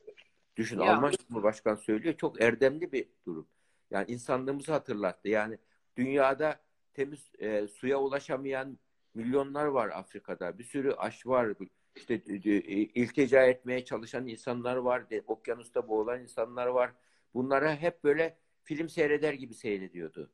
Düşün 0.57 0.79
ya. 0.79 0.93
Alman 0.95 1.11
Cumhurbaşkanı 1.11 1.77
söylüyor. 1.77 2.15
Çok 2.17 2.41
erdemli 2.41 2.91
bir 2.91 3.07
durum. 3.25 3.47
Yani 3.91 4.11
insanlığımızı 4.11 4.71
hatırlattı. 4.71 5.29
Yani 5.29 5.57
dünyada 5.97 6.59
temiz 6.93 7.31
e, 7.39 7.67
suya 7.67 7.99
ulaşamayan 7.99 8.77
milyonlar 9.13 9.65
var 9.65 9.89
Afrika'da. 9.89 10.57
Bir 10.57 10.63
sürü 10.63 10.91
aş 10.91 11.25
var 11.25 11.59
işte 11.95 12.13
e, 12.27 12.33
e, 12.33 12.59
iltica 12.73 13.43
etmeye 13.43 13.85
çalışan 13.85 14.27
insanlar 14.27 14.75
var, 14.75 15.03
okyanusta 15.27 15.87
boğulan 15.87 16.21
insanlar 16.21 16.67
var. 16.67 16.91
Bunlara 17.33 17.75
hep 17.75 18.03
böyle 18.03 18.37
film 18.63 18.89
seyreder 18.89 19.33
gibi 19.33 19.53
seyrediyordu 19.53 20.31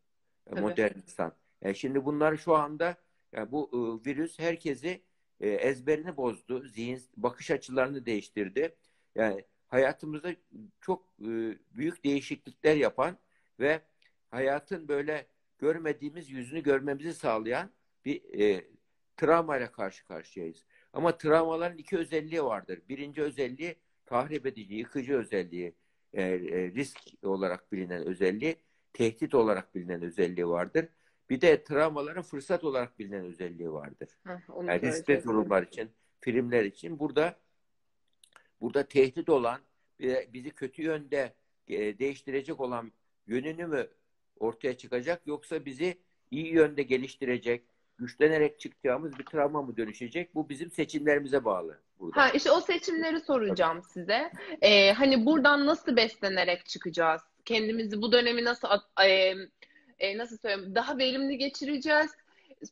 evet. 0.48 0.62
modern 0.62 0.98
insan. 0.98 1.34
Yani 1.62 1.76
şimdi 1.76 2.06
bunlar 2.06 2.38
şu 2.38 2.56
anda 2.56 2.96
yani 3.32 3.52
bu 3.52 3.70
e, 3.74 4.10
virüs 4.10 4.40
herkesi 4.40 5.02
e, 5.40 5.50
ezberini 5.50 6.18
bozdu, 6.18 6.68
zihin 6.68 7.02
bakış 7.18 7.52
açılarını 7.52 8.06
değiştirdi. 8.06 8.76
Yani 9.16 9.46
hayatımızda 9.68 10.36
çok 10.82 11.06
e, 11.22 11.58
büyük 11.76 12.04
değişiklikler 12.04 12.76
yapan 12.76 13.18
ve 13.60 13.82
hayatın 14.32 14.88
böyle 14.88 15.28
görmediğimiz 15.58 16.30
yüzünü 16.30 16.64
görmemizi 16.64 17.14
sağlayan 17.14 17.72
bir 18.06 18.40
e, 18.40 18.66
travmayla 19.18 19.72
karşı 19.72 20.06
karşıyayız. 20.06 20.66
Ama 20.94 21.18
travmaların 21.18 21.78
iki 21.78 21.98
özelliği 21.98 22.44
vardır. 22.44 22.82
Birinci 22.90 23.22
özelliği 23.22 23.76
tahrip 24.06 24.46
edici, 24.46 24.74
yıkıcı 24.76 25.18
özelliği, 25.18 25.74
e, 26.14 26.22
e, 26.24 26.72
risk 26.72 27.00
olarak 27.24 27.72
bilinen 27.72 28.06
özelliği, 28.06 28.56
tehdit 28.94 29.36
olarak 29.36 29.76
bilinen 29.76 30.02
özelliği 30.02 30.48
vardır. 30.48 30.88
Bir 31.30 31.42
de 31.42 31.64
travmaların 31.64 32.22
fırsat 32.22 32.64
olarak 32.64 33.00
bilinen 33.00 33.26
özelliği 33.26 33.72
vardır. 33.72 34.10
Heh, 34.24 34.68
yani 34.68 34.82
riskli 34.82 35.24
durumlar 35.24 35.64
için, 35.64 35.90
filmler 36.20 36.66
için 36.66 37.00
burada 37.00 37.40
burada 38.62 38.88
tehdit 38.88 39.30
olan, 39.30 39.60
bizi 40.34 40.50
kötü 40.50 40.82
yönde 40.84 41.34
e, 41.68 42.00
değiştirecek 42.00 42.60
olan 42.60 42.92
yönünü 43.28 43.68
mü 43.68 43.88
ortaya 44.40 44.78
çıkacak 44.78 45.28
yoksa 45.28 45.66
bizi 45.66 45.98
iyi 46.32 46.54
yönde 46.54 46.84
geliştirecek, 46.84 47.64
güçlenerek 48.00 48.60
çıkacağımız 48.60 49.20
bir 49.20 49.26
travma 49.26 49.62
mı 49.62 49.78
dönüşecek? 49.78 50.36
Bu 50.36 50.50
bizim 50.50 50.72
seçimlerimize 50.72 51.46
bağlı. 51.46 51.80
Burada. 52.00 52.22
Ha 52.22 52.30
işte 52.30 52.52
o 52.52 52.62
seçimleri 52.62 53.20
soracağım 53.20 53.82
Tabii. 53.82 53.92
size. 53.92 54.32
Ee, 54.62 54.92
hani 54.92 55.26
buradan 55.26 55.66
nasıl 55.66 55.96
beslenerek 55.96 56.66
çıkacağız? 56.66 57.22
Kendimizi 57.46 58.02
bu 58.02 58.12
dönemi 58.12 58.44
nasıl 58.44 58.68
e, 59.06 59.36
e, 60.00 60.18
nasıl 60.18 60.38
söyleyeyim 60.38 60.76
daha 60.76 60.98
verimli 60.98 61.38
geçireceğiz? 61.38 62.12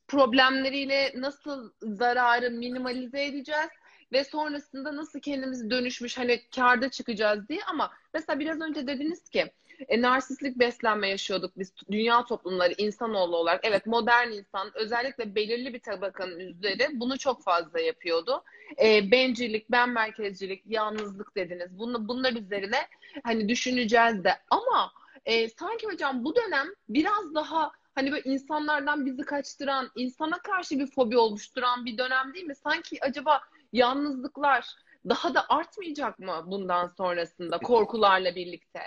Problemleriyle 0.07 1.13
nasıl 1.15 1.71
zararı 1.81 2.51
minimalize 2.51 3.25
edeceğiz? 3.25 3.69
Ve 4.11 4.23
sonrasında 4.23 4.95
nasıl 4.95 5.19
kendimizi 5.19 5.69
dönüşmüş 5.69 6.17
hani 6.17 6.41
karda 6.55 6.89
çıkacağız 6.89 7.49
diye 7.49 7.59
ama 7.67 7.91
mesela 8.13 8.39
biraz 8.39 8.61
önce 8.61 8.87
dediniz 8.87 9.29
ki 9.29 9.51
e, 9.87 10.01
narsistlik 10.01 10.59
beslenme 10.59 11.09
yaşıyorduk 11.09 11.57
biz 11.57 11.73
dünya 11.91 12.25
toplumları 12.25 12.73
insanoğlu 12.77 13.37
olarak. 13.37 13.59
Evet 13.63 13.85
modern 13.85 14.31
insan 14.31 14.71
özellikle 14.73 15.35
belirli 15.35 15.73
bir 15.73 15.79
tabakanın 15.79 16.39
üzeri 16.39 16.87
bunu 16.93 17.17
çok 17.17 17.43
fazla 17.43 17.79
yapıyordu. 17.79 18.43
E, 18.83 19.11
bencillik, 19.11 19.71
ben 19.71 19.89
merkezcilik, 19.89 20.63
yalnızlık 20.65 21.35
dediniz. 21.35 21.79
Bunu, 21.79 22.07
bunlar 22.07 22.33
üzerine 22.33 22.87
hani 23.23 23.49
düşüneceğiz 23.49 24.23
de 24.23 24.33
ama 24.49 24.91
e, 25.25 25.49
sanki 25.49 25.87
hocam 25.87 26.23
bu 26.23 26.35
dönem 26.35 26.67
biraz 26.89 27.35
daha 27.35 27.71
hani 27.95 28.11
böyle 28.11 28.29
insanlardan 28.29 29.05
bizi 29.05 29.21
kaçtıran, 29.21 29.91
insana 29.95 30.37
karşı 30.37 30.79
bir 30.79 30.87
fobi 30.87 31.17
oluşturan 31.17 31.85
bir 31.85 31.97
dönem 31.97 32.33
değil 32.33 32.45
mi? 32.45 32.55
Sanki 32.55 32.97
acaba 33.01 33.41
yalnızlıklar 33.73 34.65
daha 35.09 35.33
da 35.33 35.45
artmayacak 35.49 36.19
mı 36.19 36.43
bundan 36.45 36.87
sonrasında 36.87 37.57
korkularla 37.57 38.35
birlikte? 38.35 38.79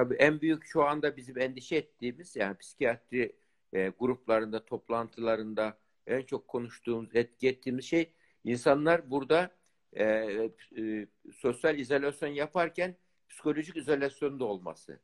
Tabii 0.00 0.14
en 0.14 0.40
büyük 0.40 0.64
şu 0.64 0.84
anda 0.84 1.16
bizim 1.16 1.38
endişe 1.38 1.76
ettiğimiz 1.76 2.36
yani 2.36 2.56
psikiyatri 2.56 3.36
e, 3.72 3.92
gruplarında, 3.98 4.64
toplantılarında 4.64 5.78
en 6.06 6.22
çok 6.22 6.48
konuştuğumuz, 6.48 7.16
etki 7.16 7.48
ettiğimiz 7.48 7.84
şey 7.84 8.12
insanlar 8.44 9.10
burada 9.10 9.50
e, 9.92 10.04
e, 10.04 11.06
sosyal 11.34 11.78
izolasyon 11.78 12.28
yaparken 12.28 12.96
psikolojik 13.28 13.76
izolasyon 13.76 14.40
da 14.40 14.44
olması. 14.44 15.00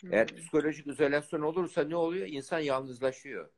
Hmm. 0.00 0.12
Eğer 0.12 0.26
psikolojik 0.26 0.86
izolasyon 0.86 1.40
olursa 1.40 1.84
ne 1.84 1.96
oluyor? 1.96 2.26
İnsan 2.26 2.58
yalnızlaşıyor. 2.58 3.50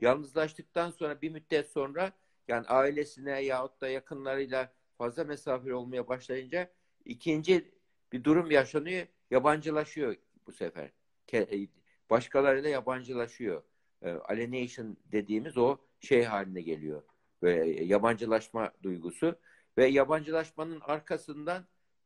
Yalnızlaştıktan 0.00 0.90
sonra 0.90 1.22
bir 1.22 1.30
müddet 1.30 1.68
sonra 1.68 2.12
yani 2.48 2.66
ailesine 2.66 3.42
yahut 3.42 3.80
da 3.80 3.88
yakınlarıyla 3.88 4.72
fazla 4.98 5.24
mesafeli 5.24 5.74
olmaya 5.74 6.08
başlayınca 6.08 6.70
ikinci 7.04 7.70
bir 8.12 8.24
durum 8.24 8.50
yaşanıyor 8.50 9.06
yabancılaşıyor 9.30 10.16
bu 10.46 10.52
sefer. 10.52 10.90
E, 11.32 11.68
Başkalarıyla 12.10 12.70
yabancılaşıyor. 12.70 13.62
E, 14.02 14.10
alienation 14.10 14.96
dediğimiz 15.12 15.58
o 15.58 15.76
şey 16.00 16.24
haline 16.24 16.62
geliyor. 16.62 17.02
Böyle 17.42 17.84
yabancılaşma 17.84 18.72
duygusu 18.82 19.36
ve 19.78 19.86
yabancılaşmanın 19.86 20.80
arkasından 20.80 21.64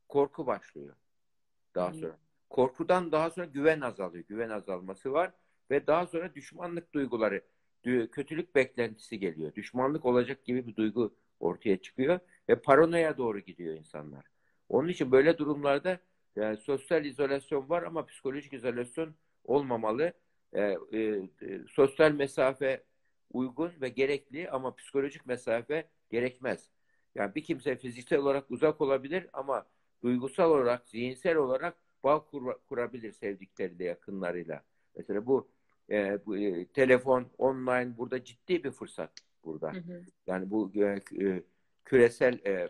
korku 0.08 0.46
başlıyor. 0.46 0.96
Daha 1.74 1.92
sonra. 1.92 2.18
Korkudan 2.50 3.12
daha 3.12 3.30
sonra 3.30 3.46
güven 3.46 3.80
azalıyor. 3.80 4.24
Güven 4.24 4.50
azalması 4.50 5.12
var 5.12 5.32
ve 5.70 5.86
daha 5.86 6.06
sonra 6.06 6.34
düşmanlık 6.34 6.94
duyguları, 6.94 7.42
kötülük 8.12 8.54
beklentisi 8.54 9.18
geliyor. 9.18 9.54
Düşmanlık 9.54 10.04
olacak 10.04 10.44
gibi 10.44 10.66
bir 10.66 10.76
duygu 10.76 11.14
ortaya 11.40 11.76
çıkıyor 11.76 12.18
ve 12.48 12.60
paranoya 12.60 13.16
doğru 13.16 13.40
gidiyor 13.40 13.74
insanlar. 13.74 14.24
Onun 14.68 14.88
için 14.88 15.12
böyle 15.12 15.38
durumlarda 15.38 15.98
yani 16.36 16.56
sosyal 16.56 17.04
izolasyon 17.04 17.68
var 17.68 17.82
ama 17.82 18.06
psikolojik 18.06 18.52
izolasyon 18.52 19.14
olmamalı. 19.44 20.12
Ee, 20.52 20.78
e, 20.92 20.98
e, 20.98 21.28
sosyal 21.68 22.12
mesafe 22.12 22.82
uygun 23.32 23.72
ve 23.80 23.88
gerekli 23.88 24.50
ama 24.50 24.74
psikolojik 24.74 25.26
mesafe 25.26 25.88
gerekmez. 26.10 26.70
Yani 27.14 27.34
bir 27.34 27.44
kimse 27.44 27.76
fiziksel 27.76 28.18
olarak 28.18 28.50
uzak 28.50 28.80
olabilir 28.80 29.26
ama 29.32 29.66
duygusal 30.02 30.50
olarak, 30.50 30.88
zihinsel 30.88 31.36
olarak 31.36 31.76
bağ 32.04 32.24
kur- 32.24 32.58
kurabilir 32.68 33.12
sevdikleriyle, 33.12 33.84
yakınlarıyla. 33.84 34.62
Mesela 34.96 35.26
bu, 35.26 35.48
e, 35.90 36.26
bu 36.26 36.36
e, 36.36 36.66
telefon, 36.66 37.26
online 37.38 37.96
burada 37.96 38.24
ciddi 38.24 38.64
bir 38.64 38.70
fırsat 38.70 39.10
burada. 39.44 39.72
Hı 39.72 39.78
hı. 39.78 40.02
Yani 40.26 40.50
bu 40.50 40.72
e, 40.74 41.00
e, 41.20 41.42
küresel 41.84 42.38
e, 42.46 42.68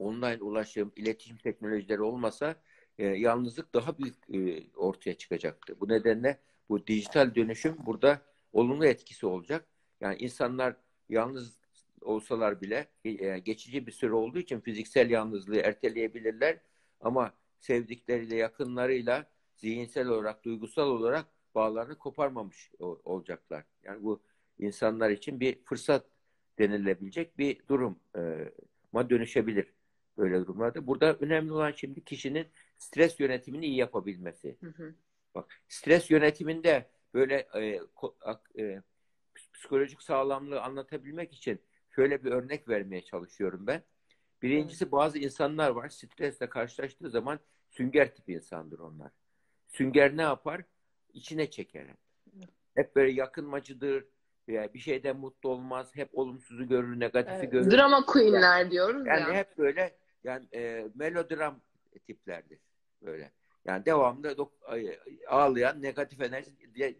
online 0.00 0.42
ulaşım, 0.42 0.92
iletişim 0.96 1.36
teknolojileri 1.36 2.02
olmasa 2.02 2.56
e, 2.98 3.06
yalnızlık 3.06 3.74
daha 3.74 3.98
büyük 3.98 4.16
e, 4.34 4.70
ortaya 4.76 5.14
çıkacaktı. 5.14 5.76
Bu 5.80 5.88
nedenle 5.88 6.38
bu 6.68 6.86
dijital 6.86 7.34
dönüşüm 7.34 7.76
burada 7.86 8.22
olumlu 8.52 8.86
etkisi 8.86 9.26
olacak. 9.26 9.66
Yani 10.00 10.16
insanlar 10.18 10.76
yalnız 11.08 11.60
olsalar 12.00 12.60
bile 12.60 12.88
e, 13.04 13.38
geçici 13.38 13.86
bir 13.86 13.92
süre 13.92 14.12
olduğu 14.12 14.38
için 14.38 14.60
fiziksel 14.60 15.10
yalnızlığı 15.10 15.56
erteleyebilirler 15.56 16.58
ama 17.00 17.34
sevdikleriyle, 17.58 18.36
yakınlarıyla 18.36 19.26
zihinsel 19.56 20.08
olarak, 20.08 20.44
duygusal 20.44 20.88
olarak 20.88 21.26
bağlarını 21.54 21.98
koparmamış 21.98 22.70
olacaklar. 23.04 23.64
Yani 23.82 24.02
bu 24.02 24.22
insanlar 24.58 25.10
için 25.10 25.40
bir 25.40 25.64
fırsat 25.64 26.06
denilebilecek 26.58 27.38
bir 27.38 27.68
duruma 27.68 29.10
dönüşebilir 29.10 29.66
böyle 30.20 30.40
durumlarda. 30.40 30.86
Burada 30.86 31.14
önemli 31.14 31.52
olan 31.52 31.72
şimdi 31.76 32.04
kişinin 32.04 32.46
stres 32.78 33.20
yönetimini 33.20 33.66
iyi 33.66 33.76
yapabilmesi. 33.76 34.56
Hı 34.60 34.66
hı. 34.66 34.94
Bak 35.34 35.62
stres 35.68 36.10
yönetiminde 36.10 36.90
böyle 37.14 37.34
e, 37.54 37.76
ko- 37.76 38.38
e, 38.58 38.82
psikolojik 39.54 40.02
sağlamlığı 40.02 40.60
anlatabilmek 40.62 41.32
için 41.32 41.60
şöyle 41.90 42.24
bir 42.24 42.30
örnek 42.30 42.68
vermeye 42.68 43.02
çalışıyorum 43.04 43.66
ben. 43.66 43.82
Birincisi 44.42 44.92
bazı 44.92 45.18
insanlar 45.18 45.70
var 45.70 45.88
stresle 45.88 46.48
karşılaştığı 46.48 47.10
zaman 47.10 47.38
sünger 47.70 48.14
tipi 48.14 48.32
insandır 48.32 48.78
onlar. 48.78 49.10
Sünger 49.68 50.16
ne 50.16 50.22
yapar? 50.22 50.64
İçine 51.12 51.50
çeker. 51.50 51.86
Hep 52.74 52.96
böyle 52.96 53.12
yakınmacıdır. 53.12 54.04
veya 54.48 54.74
bir 54.74 54.78
şeyden 54.78 55.16
mutlu 55.16 55.48
olmaz. 55.48 55.90
Hep 55.94 56.08
olumsuzu 56.18 56.68
görür, 56.68 57.00
negatifi 57.00 57.36
Evet. 57.36 57.52
görür. 57.52 57.70
Drama 57.70 58.06
queenler 58.06 58.70
diyoruz 58.70 59.06
Yani 59.06 59.20
ya. 59.20 59.34
hep 59.34 59.58
böyle 59.58 59.96
yani 60.24 60.46
e, 60.54 60.88
melodram 60.94 61.60
tiplerdir 62.06 62.58
böyle. 63.02 63.32
Yani 63.64 63.84
devamlı 63.86 64.36
ağlayan 65.28 65.82
negatif 65.82 66.20
enerji 66.20 66.50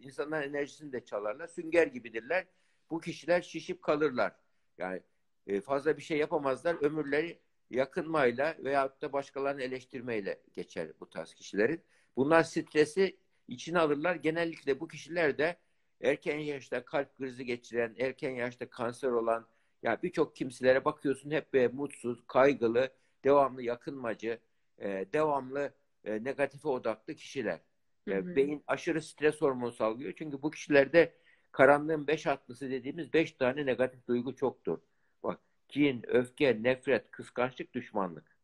insanların 0.00 0.48
enerjisini 0.48 0.92
de 0.92 1.04
çalarlar. 1.04 1.46
Sünger 1.48 1.86
gibidirler. 1.86 2.46
Bu 2.90 3.00
kişiler 3.00 3.42
şişip 3.42 3.82
kalırlar. 3.82 4.36
Yani 4.78 5.00
e, 5.46 5.60
fazla 5.60 5.96
bir 5.96 6.02
şey 6.02 6.18
yapamazlar. 6.18 6.76
Ömürleri 6.82 7.40
yakınmayla 7.70 8.56
veyahut 8.58 9.02
da 9.02 9.12
başkalarını 9.12 9.62
eleştirmeyle 9.62 10.40
geçer 10.52 10.88
bu 11.00 11.10
tarz 11.10 11.34
kişilerin. 11.34 11.82
Bunlar 12.16 12.42
stresi 12.42 13.16
içine 13.48 13.78
alırlar. 13.78 14.14
Genellikle 14.14 14.80
bu 14.80 14.88
kişiler 14.88 15.38
de 15.38 15.56
erken 16.00 16.38
yaşta 16.38 16.84
kalp 16.84 17.16
krizi 17.16 17.44
geçiren, 17.44 17.94
erken 17.98 18.30
yaşta 18.30 18.70
kanser 18.70 19.08
olan, 19.08 19.46
ya 19.82 20.02
birçok 20.02 20.36
kimselere 20.36 20.84
bakıyorsun 20.84 21.30
hep 21.30 21.52
böyle 21.52 21.68
mutsuz, 21.68 22.24
kaygılı, 22.26 22.90
devamlı 23.24 23.62
yakınmacı, 23.62 24.38
e, 24.78 25.06
devamlı 25.12 25.72
e, 26.04 26.24
negatife 26.24 26.68
odaklı 26.68 27.14
kişiler. 27.14 27.60
E, 28.08 28.10
Hı 28.10 28.18
hı. 28.18 28.36
beyin 28.36 28.62
aşırı 28.66 29.02
stres 29.02 29.40
hormonu 29.40 29.72
salgılıyor. 29.72 30.12
Çünkü 30.16 30.42
bu 30.42 30.50
kişilerde 30.50 31.14
karanlığın 31.52 32.06
beş 32.06 32.26
atlısı 32.26 32.70
dediğimiz 32.70 33.12
beş 33.12 33.32
tane 33.32 33.66
negatif 33.66 34.06
duygu 34.08 34.36
çoktur. 34.36 34.78
Bak 35.22 35.40
kin, 35.68 36.04
öfke, 36.08 36.62
nefret, 36.62 37.10
kıskançlık, 37.10 37.74
düşmanlık. 37.74 38.36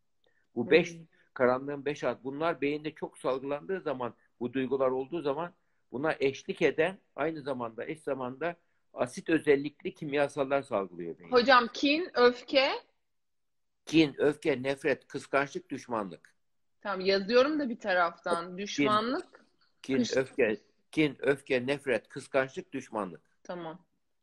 Bu 0.55 0.71
beş 0.71 0.93
Hı. 0.95 0.99
karanlığın 1.35 1.85
beş 1.85 2.05
at. 2.05 2.25
Bunlar 2.25 2.61
beyinde 2.61 2.95
çok 2.95 3.19
salgılandığı 3.19 3.81
zaman, 3.81 4.15
bu 4.41 4.53
duygular 4.53 4.91
olduğu 4.91 5.23
zaman 5.23 5.53
buna 5.93 6.15
eşlik 6.21 6.63
eden 6.63 6.99
aynı 7.17 7.43
zamanda 7.43 7.87
eş 7.87 8.01
zamanda 8.01 8.57
asit 8.95 9.29
özellikli 9.29 9.95
kimyasallar 9.95 10.63
salgılıyor 10.63 11.19
beyin. 11.19 11.33
Hocam 11.33 11.69
kin, 11.73 12.11
öfke. 12.15 12.71
Kin, 13.87 14.15
öfke, 14.19 14.63
nefret, 14.63 15.09
kıskançlık, 15.09 15.71
düşmanlık. 15.71 16.35
Tamam 16.81 17.01
yazıyorum 17.01 17.59
da 17.61 17.69
bir 17.69 17.79
taraftan. 17.79 18.59
Düşmanlık. 18.59 19.45
Kin, 19.83 19.97
Kış- 19.99 20.17
öfke, 20.17 20.61
kin, 20.93 21.17
öfke, 21.21 21.67
nefret, 21.67 22.09
kıskançlık, 22.09 22.73
düşmanlık. 22.73 23.21
Tamam. 23.43 23.79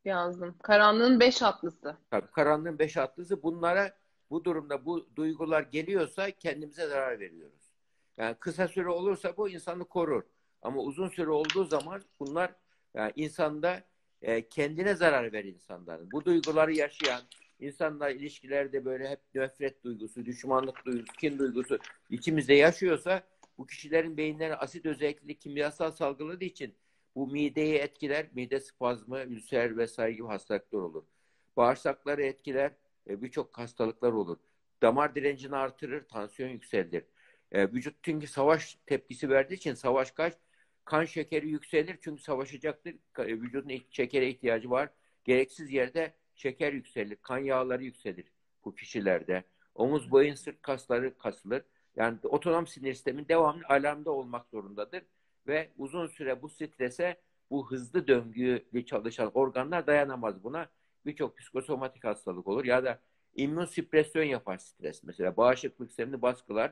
Yazdım. 0.06 0.56
Karanlığın 0.63 1.19
beş 1.19 1.41
atlısı. 1.41 1.97
Tabii 2.10 2.32
karanlığın 2.32 2.80
beş 2.80 2.97
atlısı 2.97 3.43
bunlara 3.43 3.97
bu 4.30 4.45
durumda 4.45 4.86
bu 4.86 5.08
duygular 5.15 5.62
geliyorsa 5.62 6.32
kendimize 6.32 6.88
zarar 6.88 7.19
veriyoruz. 7.19 7.71
Yani 8.17 8.36
kısa 8.36 8.67
süre 8.67 8.89
olursa 8.89 9.38
bu 9.38 9.49
insanı 9.49 9.86
korur. 9.86 10.23
Ama 10.62 10.82
uzun 10.82 11.10
süre 11.10 11.30
olduğu 11.30 11.63
zaman 11.63 12.02
bunlar 12.19 12.54
yani 12.93 13.12
insanda 13.15 13.84
e, 14.21 14.47
kendine 14.49 14.95
zarar 14.95 15.34
verir 15.34 15.54
insanların. 15.54 16.12
Bu 16.12 16.26
duyguları 16.26 16.73
yaşayan 16.73 17.21
insanlar 17.60 18.12
ilişkilerde 18.12 18.86
böyle 18.86 19.10
hep 19.10 19.20
nefret 19.36 19.84
duygusu, 19.84 20.26
düşmanlık 20.26 20.86
duygusu, 20.86 21.13
kin 21.13 21.39
duygusu 21.39 21.80
içimizde 22.10 22.54
yaşıyorsa 22.54 23.24
bu 23.58 23.66
kişilerin 23.68 24.18
beyinleri 24.18 24.56
asit 24.56 24.86
özellikli 24.86 25.39
kimyasal 25.39 25.92
salgıladığı 25.92 26.46
için 26.46 26.76
bu 27.16 27.28
mideyi 27.28 27.76
etkiler, 27.76 28.28
mide 28.34 28.60
spazmı, 28.60 29.20
ülser 29.24 29.78
vesaire 29.78 30.13
gibi 30.13 30.28
hastalıklar 30.28 30.80
olur. 30.80 31.04
Bağırsakları 31.58 32.24
etkiler, 32.24 32.72
birçok 33.08 33.58
hastalıklar 33.58 34.12
olur. 34.12 34.38
Damar 34.82 35.16
direncini 35.16 35.56
artırır, 35.56 36.08
tansiyon 36.08 36.50
yükselir. 36.50 37.04
E, 37.52 37.72
vücut 37.72 37.96
çünkü 38.04 38.28
savaş 38.28 38.78
tepkisi 38.86 39.30
verdiği 39.30 39.54
için 39.54 39.74
savaş 39.74 40.12
kaç, 40.12 40.34
kan 40.86 41.06
şekeri 41.06 41.50
yükselir 41.50 41.98
çünkü 42.02 42.22
savaşacaktır. 42.22 42.96
E, 43.18 43.28
Vücudun 43.28 43.82
şekere 43.89 44.30
ihtiyacı 44.30 44.70
var. 44.70 44.89
Gereksiz 45.24 45.72
yerde 45.72 46.13
şeker 46.36 46.74
yükselir, 46.74 47.15
kan 47.15 47.38
yağları 47.38 47.84
yükselir 47.84 48.26
bu 48.65 48.76
kişilerde. 48.76 49.43
Omuz, 49.76 50.12
boyun, 50.12 50.36
sırt 50.36 50.62
kasları 50.62 51.17
kasılır. 51.17 51.63
Yani 51.96 52.17
otonom 52.24 52.67
sinir 52.67 52.93
sistemi 52.93 53.30
devamlı 53.30 53.63
alarmda 53.69 54.12
olmak 54.12 54.48
zorundadır 54.48 55.04
ve 55.48 55.69
uzun 55.78 56.08
süre 56.08 56.41
bu 56.41 56.50
strese 56.50 57.17
bu 57.50 57.72
hızlı 57.72 58.08
döngüyle 58.08 58.86
çalışan 58.86 59.32
organlar 59.34 59.88
dayanamaz 59.88 60.43
buna. 60.43 60.69
Birçok 61.06 61.38
psikosomatik 61.38 62.04
hastalık 62.04 62.48
olur 62.48 62.65
ya 62.65 62.84
da 62.84 63.00
immün 63.36 63.65
süpresyon 63.65 64.24
yapar 64.24 64.58
stres. 64.58 65.04
Mesela 65.04 65.38
bağışıklık 65.38 65.88
sistemini 65.88 66.22
baskılar 66.22 66.72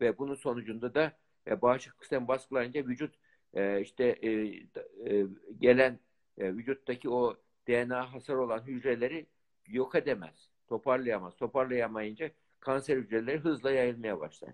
ve 0.00 0.18
bunun 0.18 0.34
sonucunda 0.34 0.94
da 0.94 1.12
e, 1.46 1.62
bağışıklık 1.62 2.02
sistemi 2.02 2.28
baskılayınca 2.28 2.86
vücut 2.86 3.14
e, 3.54 3.80
işte 3.80 4.04
e, 4.04 4.30
e, 4.30 5.26
gelen 5.58 5.98
e, 6.38 6.54
vücuttaki 6.56 7.10
o 7.10 7.36
DNA 7.68 8.12
hasar 8.12 8.34
olan 8.34 8.58
hücreleri 8.66 9.26
yok 9.66 9.94
edemez. 9.94 10.48
Toparlayamaz. 10.68 11.36
Toparlayamayınca 11.36 12.30
kanser 12.60 12.96
hücreleri 12.96 13.38
hızla 13.38 13.70
yayılmaya 13.70 14.20
başlar. 14.20 14.50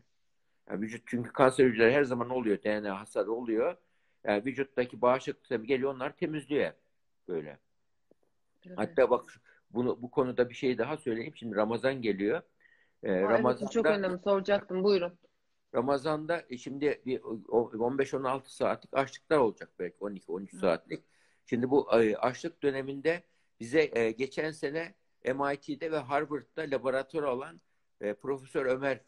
Yani 0.68 0.80
vücut 0.80 1.02
çünkü 1.06 1.32
kanser 1.32 1.66
hücreleri 1.66 1.92
her 1.94 2.04
zaman 2.04 2.30
oluyor. 2.30 2.62
DNA 2.62 3.00
hasarı 3.00 3.32
oluyor. 3.32 3.76
Yani 4.24 4.44
vücuttaki 4.44 5.02
bağışıklık 5.02 5.42
sistemi 5.42 5.66
geliyor 5.66 5.94
onlar 5.94 6.16
temizliyor. 6.16 6.72
Böyle. 7.28 7.58
Hatta 8.76 9.10
bak 9.10 9.24
bunu 9.70 10.02
bu 10.02 10.10
konuda 10.10 10.50
bir 10.50 10.54
şey 10.54 10.78
daha 10.78 10.96
söyleyeyim. 10.96 11.36
Şimdi 11.36 11.56
Ramazan 11.56 12.02
geliyor. 12.02 12.42
Ee, 13.02 13.10
Aa, 13.10 13.14
evet, 13.14 13.30
Ramazan'da 13.30 13.70
çok 13.70 13.86
önemli. 13.86 14.18
Soracaktım. 14.18 14.84
Buyurun. 14.84 15.18
Ramazan'da 15.74 16.42
e, 16.50 16.58
şimdi 16.58 17.02
bir 17.06 17.20
o- 17.48 17.70
15-16 17.78 18.56
saatlik 18.56 18.94
açlıklar 18.94 19.38
olacak 19.38 19.70
belki 19.78 19.96
12-13 19.96 20.52
Hı. 20.52 20.56
saatlik. 20.56 21.04
Şimdi 21.46 21.70
bu 21.70 22.00
e, 22.02 22.16
açlık 22.16 22.62
döneminde 22.62 23.22
bize 23.60 23.90
e, 23.92 24.10
geçen 24.10 24.50
sene 24.50 24.94
MIT'de 25.24 25.92
ve 25.92 25.98
Harvard'da 25.98 26.62
laboratuvar 26.62 27.22
alan 27.22 27.60
e, 28.00 28.14
Profesör 28.14 28.66
Ömer 28.66 29.00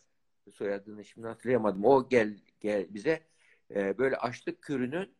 soyadını 0.53 1.05
şimdi 1.05 1.27
hatırlayamadım. 1.27 1.85
O 1.85 2.09
gel, 2.09 2.37
gel 2.61 2.95
bize 2.95 3.23
böyle 3.71 4.17
açlık 4.17 4.63
kürünün 4.63 5.17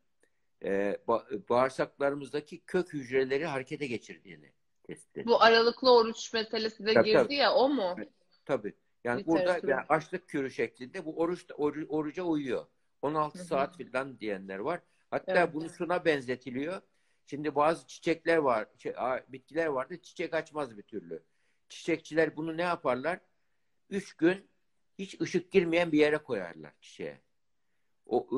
ba- 0.63 1.49
bağırsaklarımızdaki 1.49 2.61
kök 2.61 2.93
hücreleri 2.93 3.47
harekete 3.47 3.87
geçirdiğini 3.87 4.53
tespit 4.83 5.19
etti. 5.19 5.27
Bu 5.27 5.43
aralıklı 5.43 5.97
oruç 5.97 6.33
meselesi 6.33 6.87
de 6.87 6.95
Tabii, 6.95 7.05
girdi 7.05 7.23
tabii. 7.23 7.35
ya 7.35 7.55
o 7.55 7.69
mu? 7.69 7.95
Evet. 7.99 8.09
Tabii. 8.45 8.75
Yani 9.05 9.27
burada 9.27 9.41
Literatüre. 9.41 9.71
yani 9.71 9.85
açlık 9.89 10.29
kürü 10.29 10.51
şeklinde 10.51 11.05
bu 11.05 11.19
oruç 11.19 11.47
oru- 11.51 11.87
oruca 11.89 12.23
uyuyor. 12.23 12.67
16 13.03 13.39
Hı 13.39 13.43
hı. 13.43 13.47
saat 13.47 13.79
falan 13.79 14.21
diyenler 14.21 14.59
var. 14.59 14.81
Hatta 15.11 15.33
Evet. 15.33 15.55
bunu 15.55 15.71
şuna 15.71 16.05
benzetiliyor. 16.05 16.83
Şimdi 17.27 17.55
bazı 17.55 17.87
çiçekler 17.87 18.37
var, 18.37 18.69
şey, 18.79 18.95
bitkiler 19.29 19.67
vardı. 19.67 20.03
Çiçek 20.03 20.35
açmaz 20.35 20.77
bir 20.77 20.83
türlü. 20.83 21.23
Çiçekçiler 21.69 22.37
bunu 22.37 22.57
ne 22.57 22.63
yaparlar? 22.63 23.21
Üç 23.91 24.15
gün 24.17 24.49
hiç 24.99 25.21
ışık 25.21 25.53
girmeyen 25.53 25.93
bir 25.93 25.99
yere 25.99 26.19
koyarlar 26.19 26.73
çiçeğe. 26.81 27.21
O 28.07 28.29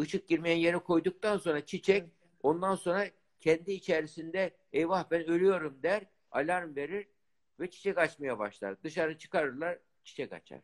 ışık 0.00 0.28
girmeyen 0.28 0.56
yere 0.56 0.78
koyduktan 0.78 1.38
sonra 1.38 1.64
çiçek 1.64 2.04
ondan 2.42 2.74
sonra 2.74 3.06
kendi 3.40 3.72
içerisinde 3.72 4.56
eyvah 4.72 5.10
ben 5.10 5.26
ölüyorum 5.26 5.82
der, 5.82 6.06
alarm 6.30 6.76
verir 6.76 7.08
ve 7.60 7.70
çiçek 7.70 7.98
açmaya 7.98 8.38
başlar. 8.38 8.82
Dışarı 8.82 9.18
çıkarırlar, 9.18 9.78
çiçek 10.04 10.32
açar. 10.32 10.60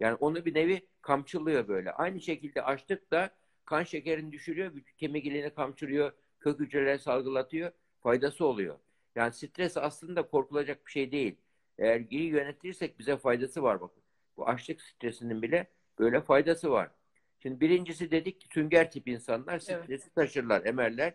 Yani 0.00 0.14
onu 0.14 0.44
bir 0.44 0.54
nevi 0.54 0.86
kamçılıyor 1.02 1.68
böyle. 1.68 1.92
Aynı 1.92 2.20
şekilde 2.20 2.62
açlık 2.62 3.10
da 3.10 3.30
kan 3.64 3.82
şekerini 3.82 4.32
düşürüyor, 4.32 4.72
kemik 4.96 5.26
iliğini 5.26 5.54
kamçılıyor, 5.54 6.12
kök 6.44 6.60
hücreleri 6.60 6.98
salgılatıyor, 6.98 7.72
faydası 8.00 8.46
oluyor. 8.46 8.78
Yani 9.14 9.32
stres 9.32 9.76
aslında 9.76 10.22
korkulacak 10.22 10.86
bir 10.86 10.90
şey 10.90 11.12
değil. 11.12 11.36
Eğer 11.78 12.00
iyi 12.10 12.28
yönetirsek 12.28 12.98
bize 12.98 13.16
faydası 13.16 13.62
var 13.62 13.80
bakın. 13.80 14.02
Bu 14.36 14.48
açlık 14.48 14.80
stresinin 14.80 15.42
bile 15.42 15.66
böyle 15.98 16.20
faydası 16.20 16.70
var. 16.70 16.90
Şimdi 17.40 17.60
birincisi 17.60 18.10
dedik 18.10 18.40
ki 18.40 18.48
sünger 18.52 18.90
tip 18.90 19.08
insanlar 19.08 19.58
stresi 19.58 19.92
Evet. 19.92 20.14
taşırlar, 20.14 20.66
emerler. 20.66 21.14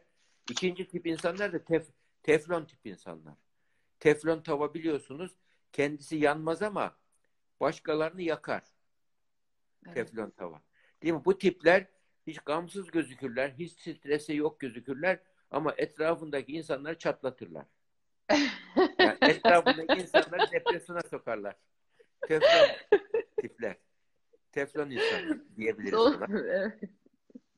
İkinci 0.51 0.87
tip 0.87 1.07
insanlar 1.07 1.53
da 1.53 1.57
tef- 1.57 1.91
teflon 2.23 2.65
tip 2.65 2.85
insanlar. 2.85 3.33
Teflon 3.99 4.41
tava 4.41 4.73
biliyorsunuz 4.73 5.31
kendisi 5.71 6.15
yanmaz 6.15 6.61
ama 6.61 6.97
başkalarını 7.59 8.21
yakar. 8.21 8.63
Evet. 9.85 9.95
Teflon 9.95 10.29
tava. 10.29 10.61
Değil 11.03 11.13
mi? 11.13 11.25
Bu 11.25 11.37
tipler 11.37 11.87
hiç 12.29 12.39
gamsız 12.39 12.91
gözükürler, 12.91 13.53
hiç 13.59 13.71
stresi 13.71 14.35
yok 14.35 14.59
gözükürler 14.59 15.19
ama 15.51 15.73
etrafındaki 15.77 16.51
insanları 16.51 16.97
çatlatırlar. 16.97 17.65
Yani 18.99 19.17
etrafındaki 19.21 20.01
insanları 20.01 20.51
depresyona 20.51 21.01
sokarlar. 21.01 21.55
Teflon 22.27 22.97
tipler. 23.41 23.75
Teflon 24.51 24.89
insan 24.89 25.45
diyebiliriz 25.57 25.93
buna. 25.93 26.27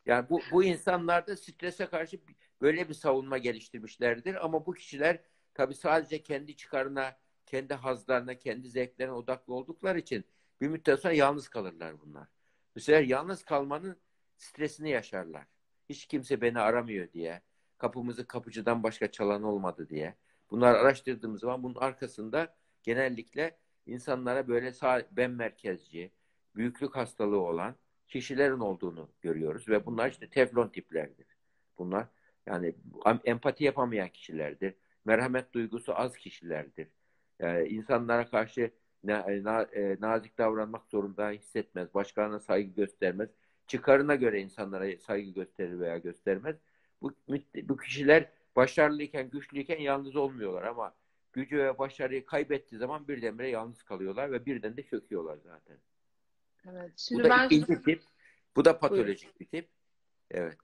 Yani 0.05 0.29
bu, 0.29 0.41
bu 0.51 0.63
insanlar 0.63 1.27
da 1.27 1.35
strese 1.35 1.85
karşı 1.85 2.19
böyle 2.61 2.89
bir 2.89 2.93
savunma 2.93 3.37
geliştirmişlerdir. 3.37 4.45
Ama 4.45 4.65
bu 4.65 4.73
kişiler 4.73 5.19
tabii 5.53 5.75
sadece 5.75 6.23
kendi 6.23 6.55
çıkarına, 6.55 7.17
kendi 7.45 7.73
hazlarına, 7.73 8.35
kendi 8.35 8.69
zevklerine 8.69 9.13
odaklı 9.13 9.53
oldukları 9.53 9.99
için 9.99 10.25
bir 10.61 10.67
müddet 10.67 10.99
sonra 10.99 11.13
yalnız 11.13 11.49
kalırlar 11.49 12.01
bunlar. 12.01 12.27
Bu 12.75 12.79
sefer 12.79 13.01
yalnız 13.01 13.43
kalmanın 13.43 13.97
stresini 14.41 14.89
yaşarlar. 14.89 15.45
Hiç 15.89 16.05
kimse 16.05 16.41
beni 16.41 16.59
aramıyor 16.59 17.11
diye. 17.11 17.41
Kapımızı 17.77 18.27
kapıcıdan 18.27 18.83
başka 18.83 19.11
çalan 19.11 19.43
olmadı 19.43 19.89
diye. 19.89 20.15
Bunları 20.51 20.77
araştırdığımız 20.77 21.41
zaman 21.41 21.63
bunun 21.63 21.75
arkasında 21.75 22.55
genellikle 22.83 23.57
insanlara 23.85 24.47
böyle 24.47 24.73
ben 25.11 25.31
merkezci, 25.31 26.11
büyüklük 26.55 26.95
hastalığı 26.95 27.39
olan 27.39 27.75
kişilerin 28.07 28.59
olduğunu 28.59 29.09
görüyoruz 29.21 29.69
ve 29.69 29.85
bunlar 29.85 30.11
işte 30.11 30.29
teflon 30.29 30.67
tiplerdir. 30.67 31.27
Bunlar 31.77 32.07
yani 32.45 32.75
empati 33.25 33.63
yapamayan 33.63 34.09
kişilerdir. 34.09 34.73
Merhamet 35.05 35.53
duygusu 35.53 35.99
az 35.99 36.17
kişilerdir. 36.17 36.87
Ee, 37.39 37.65
insanlara 37.65 38.29
karşı 38.29 38.71
na, 39.03 39.25
na, 39.43 39.61
e, 39.61 39.97
nazik 39.99 40.37
davranmak 40.37 40.87
zorunda 40.87 41.29
hissetmez. 41.29 41.93
Başkalarına 41.93 42.39
saygı 42.39 42.75
göstermez. 42.75 43.29
Çıkarına 43.71 44.15
göre 44.15 44.41
insanlara 44.41 44.97
saygı 44.97 45.31
gösterir 45.31 45.79
veya 45.79 45.97
göstermez. 45.97 46.55
Bu, 47.01 47.13
bu 47.63 47.77
kişiler 47.77 48.29
başarılıyken, 48.55 49.29
güçlüyken 49.29 49.79
yalnız 49.79 50.15
olmuyorlar 50.15 50.63
ama 50.63 50.93
gücü 51.33 51.57
ve 51.57 51.77
başarıyı 51.77 52.25
kaybettiği 52.25 52.79
zaman 52.79 53.07
birdenbire 53.07 53.49
yalnız 53.49 53.83
kalıyorlar 53.83 54.31
ve 54.31 54.45
birden 54.45 54.77
de 54.77 54.83
çöküyorlar 54.83 55.37
zaten. 55.37 55.77
Evet. 56.65 56.91
Bu 56.91 57.01
Şimdi 57.01 57.23
da 57.23 57.29
ben 57.29 57.45
ikinci 57.45 57.81
tip. 57.81 58.03
Bu 58.55 58.65
da 58.65 58.79
patolojik 58.79 59.39
bir 59.39 59.45
tip. 59.45 59.69
Evet. 60.31 60.57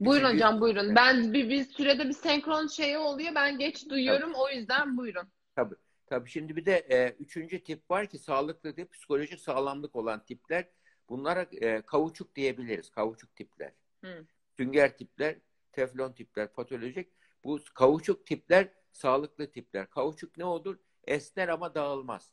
Buyurun 0.00 0.26
Üçüncü- 0.26 0.44
hocam 0.44 0.60
buyurun. 0.60 0.94
Ben 0.96 1.32
bir, 1.32 1.48
bir 1.48 1.64
sürede 1.64 2.08
bir 2.08 2.12
senkron 2.12 2.66
şeyi 2.66 2.98
oluyor. 2.98 3.34
Ben 3.34 3.58
geç 3.58 3.88
duyuyorum. 3.88 4.32
O 4.34 4.50
yüzden 4.50 4.96
buyurun. 4.96 5.28
Tabii. 5.56 5.74
Tabii 6.06 6.30
şimdi 6.30 6.56
bir 6.56 6.66
de 6.66 6.76
e, 6.76 7.16
üçüncü 7.18 7.62
tip 7.62 7.90
var 7.90 8.06
ki 8.06 8.18
sağlıklı 8.18 8.74
tip, 8.74 8.92
psikolojik 8.92 9.40
sağlamlık 9.40 9.96
olan 9.96 10.24
tipler. 10.24 10.64
Bunlara 11.08 11.42
e, 11.52 11.82
kavuçuk 11.82 12.36
diyebiliriz. 12.36 12.90
Kavuçuk 12.90 13.36
tipler. 13.36 13.72
Hı. 14.04 14.26
Sünger 14.56 14.98
tipler, 14.98 15.36
teflon 15.72 16.12
tipler, 16.12 16.52
patolojik. 16.52 17.08
Bu 17.44 17.60
kavuçuk 17.74 18.26
tipler 18.26 18.68
sağlıklı 18.92 19.52
tipler. 19.52 19.90
Kavuçuk 19.90 20.38
ne 20.38 20.44
olur? 20.44 20.78
Esner 21.04 21.48
ama 21.48 21.74
dağılmaz. 21.74 22.32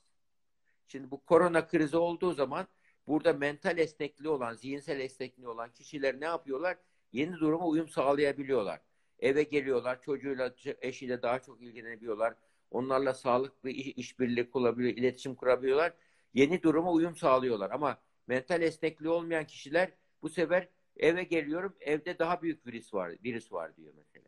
Şimdi 0.87 1.11
bu 1.11 1.25
korona 1.25 1.67
krizi 1.67 1.97
olduğu 1.97 2.33
zaman 2.33 2.67
burada 3.07 3.33
mental 3.33 3.77
esnekliği 3.77 4.29
olan, 4.29 4.53
zihinsel 4.53 4.99
esnekliği 4.99 5.47
olan 5.47 5.73
kişiler 5.73 6.21
ne 6.21 6.25
yapıyorlar? 6.25 6.77
Yeni 7.11 7.33
duruma 7.33 7.67
uyum 7.67 7.89
sağlayabiliyorlar. 7.89 8.81
Eve 9.19 9.43
geliyorlar, 9.43 10.01
çocuğuyla, 10.01 10.55
eşiyle 10.81 11.21
daha 11.21 11.39
çok 11.39 11.61
ilgilenebiliyorlar. 11.61 12.33
Onlarla 12.71 13.13
sağlıklı 13.13 13.69
iş, 13.69 13.87
işbirliği 13.87 14.49
kurabiliyor, 14.49 14.97
iletişim 14.97 15.35
kurabiliyorlar. 15.35 15.93
Yeni 16.33 16.63
duruma 16.63 16.91
uyum 16.91 17.15
sağlıyorlar. 17.15 17.71
Ama 17.71 17.97
mental 18.29 18.61
esnekliği 18.61 19.09
olmayan 19.09 19.45
kişiler 19.45 19.89
bu 20.21 20.29
sefer 20.29 20.67
eve 20.97 21.23
geliyorum, 21.23 21.75
evde 21.81 22.19
daha 22.19 22.41
büyük 22.41 22.67
virüs 22.67 22.93
var, 22.93 23.11
virüs 23.23 23.51
var 23.51 23.75
diyor 23.75 23.93
mesela. 23.95 24.25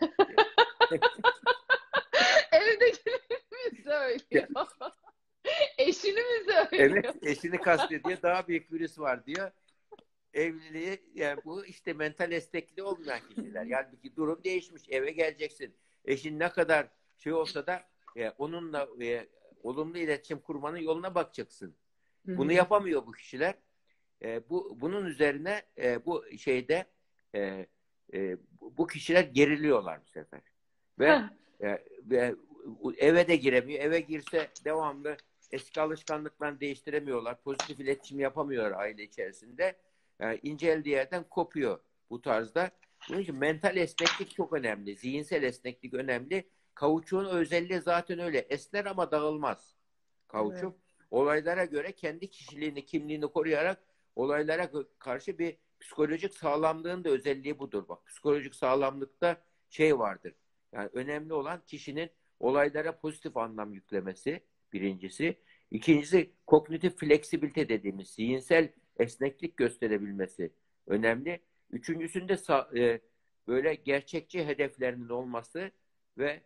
Evdekileri 2.52 3.42
mi 3.52 3.82
söylüyor? 3.84 4.48
Eşini 5.78 6.20
mi 6.20 6.44
söylüyor? 6.52 7.04
Evet, 7.04 7.16
eşini 7.22 7.58
kastediyor. 7.58 8.22
Daha 8.22 8.48
büyük 8.48 8.72
virüs 8.72 8.98
var 8.98 9.26
diyor. 9.26 9.50
Evliliği 10.34 11.02
yani 11.14 11.40
bu 11.44 11.66
işte 11.66 11.92
mental 11.92 12.32
esnekliği 12.32 12.86
olmayan 12.86 13.20
kişiler. 13.28 13.64
Yani 13.64 13.88
bir 14.04 14.16
durum 14.16 14.44
değişmiş. 14.44 14.82
Eve 14.88 15.10
geleceksin. 15.10 15.76
Eşin 16.04 16.38
ne 16.38 16.48
kadar 16.48 16.88
şey 17.18 17.32
olsa 17.32 17.66
da 17.66 17.82
e, 18.16 18.30
onunla 18.30 18.88
e, 19.00 19.28
olumlu 19.62 19.98
iletişim 19.98 20.38
kurmanın 20.40 20.78
yoluna 20.78 21.14
bakacaksın. 21.14 21.76
Bunu 22.26 22.52
yapamıyor 22.52 23.06
bu 23.06 23.12
kişiler. 23.12 23.54
E, 24.22 24.48
bu 24.48 24.80
bunun 24.80 25.06
üzerine 25.06 25.62
e, 25.78 26.06
bu 26.06 26.24
şeyde 26.38 26.86
e, 27.34 27.66
e, 28.14 28.36
bu 28.60 28.86
kişiler 28.86 29.24
geriliyorlar 29.24 30.00
bu 30.06 30.10
sefer. 30.10 30.40
Ve, 30.98 31.20
e, 31.60 31.84
ve 32.04 32.34
eve 32.96 33.28
de 33.28 33.36
giremiyor. 33.36 33.84
Eve 33.84 34.00
girse 34.00 34.48
devamlı 34.64 35.16
eski 35.50 35.80
alışkanlıklarını 35.80 36.60
değiştiremiyorlar. 36.60 37.42
Pozitif 37.42 37.80
iletişim 37.80 38.20
yapamıyorlar 38.20 38.78
aile 38.78 39.02
içerisinde. 39.02 39.76
Yani 40.20 40.40
inceldiği 40.42 40.94
yerden 40.94 41.24
kopuyor 41.24 41.78
bu 42.10 42.20
tarzda. 42.20 42.70
Bunun 43.08 43.20
için 43.20 43.36
mental 43.36 43.76
esneklik 43.76 44.34
çok 44.34 44.52
önemli. 44.52 44.96
Zihinsel 44.96 45.42
esneklik 45.42 45.94
önemli. 45.94 46.48
Kavuçuğun 46.74 47.24
özelliği 47.24 47.80
zaten 47.80 48.18
öyle. 48.18 48.38
Esner 48.38 48.84
ama 48.84 49.10
dağılmaz. 49.10 49.76
Kavuçuk. 50.28 50.81
Olaylara 51.12 51.64
göre 51.64 51.92
kendi 51.92 52.30
kişiliğini, 52.30 52.84
kimliğini 52.84 53.26
koruyarak 53.26 53.82
olaylara 54.16 54.70
karşı 54.98 55.38
bir 55.38 55.56
psikolojik 55.80 56.34
sağlamlığın 56.34 57.04
da 57.04 57.10
özelliği 57.10 57.58
budur. 57.58 57.88
Bak 57.88 58.06
psikolojik 58.06 58.54
sağlamlıkta 58.54 59.44
şey 59.70 59.98
vardır. 59.98 60.34
Yani 60.72 60.90
önemli 60.92 61.32
olan 61.32 61.62
kişinin 61.66 62.10
olaylara 62.40 62.98
pozitif 62.98 63.36
anlam 63.36 63.74
yüklemesi 63.74 64.40
birincisi. 64.72 65.36
İkincisi 65.70 66.30
kognitif 66.46 66.96
fleksibilite 66.96 67.68
dediğimiz 67.68 68.08
zihinsel 68.08 68.72
esneklik 68.98 69.56
gösterebilmesi 69.56 70.52
önemli. 70.86 71.40
Üçüncüsünde 71.70 72.36
e, 72.76 73.00
böyle 73.48 73.74
gerçekçi 73.74 74.44
hedeflerinin 74.46 75.08
olması 75.08 75.70
ve 76.18 76.40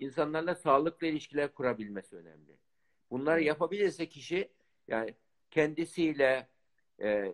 insanlarla 0.00 0.54
sağlıklı 0.54 1.06
ilişkiler 1.06 1.54
kurabilmesi 1.54 2.16
önemli. 2.16 2.63
Bunları 3.14 3.42
yapabilirse 3.42 4.08
kişi 4.08 4.52
yani 4.88 5.14
kendisiyle, 5.50 6.48
e, 7.02 7.32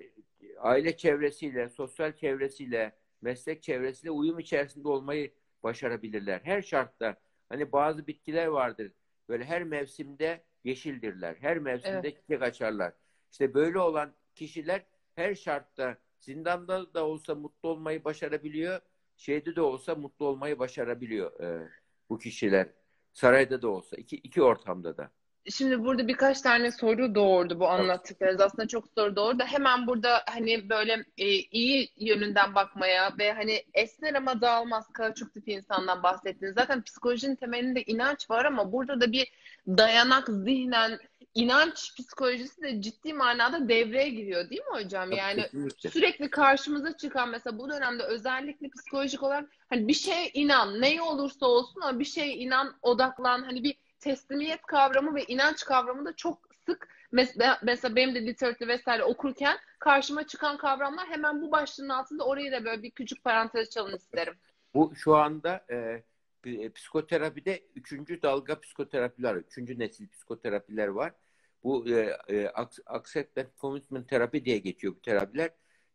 aile 0.59 0.97
çevresiyle, 0.97 1.69
sosyal 1.69 2.13
çevresiyle, 2.13 2.93
meslek 3.23 3.63
çevresiyle 3.63 4.11
uyum 4.11 4.39
içerisinde 4.39 4.89
olmayı 4.89 5.35
başarabilirler. 5.63 6.41
Her 6.45 6.63
şartta 6.63 7.17
hani 7.49 7.73
bazı 7.73 8.07
bitkiler 8.07 8.47
vardır. 8.47 8.93
Böyle 9.29 9.45
her 9.45 9.63
mevsimde 9.63 10.45
yeşildirler. 10.65 11.37
Her 11.41 11.59
mevsimde 11.59 11.99
evet. 11.99 12.17
çiçek 12.23 12.43
açarlar. 12.43 12.93
İşte 13.33 13.55
böyle 13.55 13.79
olan 13.79 14.15
kişiler 14.35 14.85
her 15.15 15.35
şartta 15.35 15.99
zindanda 16.19 16.95
da 16.95 17.07
olsa 17.07 17.35
mutlu 17.35 17.69
olmayı 17.69 18.05
başarabiliyor. 18.05 18.81
Şeyde 19.17 19.57
de 19.57 19.61
olsa 19.61 19.95
mutlu 19.95 20.27
olmayı 20.27 20.59
başarabiliyor 20.59 21.41
e, 21.41 21.69
bu 22.11 22.19
kişiler. 22.19 22.69
Sarayda 23.13 23.63
da 23.63 23.69
olsa 23.69 23.97
iki, 23.97 24.17
iki 24.17 24.43
ortamda 24.43 24.97
da. 24.97 25.11
Şimdi 25.49 25.85
burada 25.85 26.09
birkaç 26.09 26.41
tane 26.41 26.73
soru 26.73 27.15
doğurdu 27.15 27.61
bu 27.61 27.69
anlattıklarınız. 27.69 28.41
Aslında 28.41 28.69
çok 28.69 28.89
soru 28.95 29.17
doğurdu 29.17 29.43
hemen 29.43 29.87
burada 29.87 30.23
hani 30.31 30.69
böyle 30.69 31.05
e, 31.19 31.27
iyi 31.29 31.89
yönünden 31.97 32.55
bakmaya 32.55 33.19
ve 33.19 33.33
hani 33.33 33.65
esner 33.75 34.15
ama 34.15 34.41
dağılmaz 34.41 34.93
kauçuk 34.93 35.35
tipi 35.35 35.53
insandan 35.53 36.03
bahsettiniz. 36.03 36.55
Zaten 36.55 36.83
psikolojinin 36.83 37.37
temelinde 37.37 37.83
inanç 37.83 38.31
var 38.31 38.45
ama 38.45 38.73
burada 38.73 39.01
da 39.01 39.13
bir 39.13 39.33
dayanak 39.67 40.29
zihnen 40.29 40.99
inanç 41.35 41.95
psikolojisi 41.97 42.63
de 42.63 42.83
ciddi 42.83 43.13
manada 43.13 43.69
devreye 43.69 44.09
giriyor 44.09 44.51
değil 44.51 44.63
mi 44.63 44.83
hocam? 44.83 45.13
Yani 45.13 45.43
Kesinlikle. 45.43 45.91
sürekli 45.91 46.31
karşımıza 46.31 46.97
çıkan 46.97 47.29
mesela 47.29 47.59
bu 47.59 47.71
dönemde 47.71 48.03
özellikle 48.03 48.69
psikolojik 48.69 49.23
olarak 49.23 49.51
hani 49.71 49.89
bir 49.89 49.95
şeye 49.95 50.31
inan, 50.31 50.81
ne 50.81 51.03
olursa 51.03 51.47
olsun 51.47 51.81
ama 51.81 51.99
bir 51.99 52.05
şeye 52.05 52.35
inan, 52.35 52.75
odaklan, 52.83 53.43
hani 53.43 53.65
bir 53.65 53.75
teslimiyet 54.01 54.63
kavramı 54.63 55.15
ve 55.15 55.25
inanç 55.25 55.65
kavramı 55.65 56.05
da 56.05 56.17
çok 56.17 56.39
sık 56.67 56.89
mesela, 57.13 57.97
benim 57.97 58.15
de 58.15 58.27
literatür 58.27 58.69
vesaire 58.69 59.05
okurken 59.05 59.59
karşıma 59.79 60.27
çıkan 60.27 60.57
kavramlar 60.57 61.09
hemen 61.09 61.43
bu 61.43 61.53
başlığın 61.53 61.89
altında 61.89 62.25
orayı 62.25 62.53
da 62.53 62.65
böyle 62.65 62.83
bir 62.83 62.91
küçük 62.91 63.25
parantez 63.25 63.71
çalın 63.71 63.97
isterim. 63.97 64.35
Bu 64.75 64.93
şu 64.97 65.17
anda 65.17 65.65
e, 65.71 66.03
e 66.45 66.71
psikoterapide 66.71 67.63
üçüncü 67.77 68.23
dalga 68.23 68.61
psikoterapiler, 68.61 69.35
üçüncü 69.35 69.79
nesil 69.79 70.09
psikoterapiler 70.09 70.89
var. 70.89 71.13
Bu 71.65 71.89
e, 71.89 72.17
e, 72.29 72.49
acceptance 72.87 73.51
commitment 73.61 74.09
terapi 74.09 74.45
diye 74.45 74.59
geçiyor 74.59 74.95
bu 74.95 75.01
terapiler. 75.01 75.51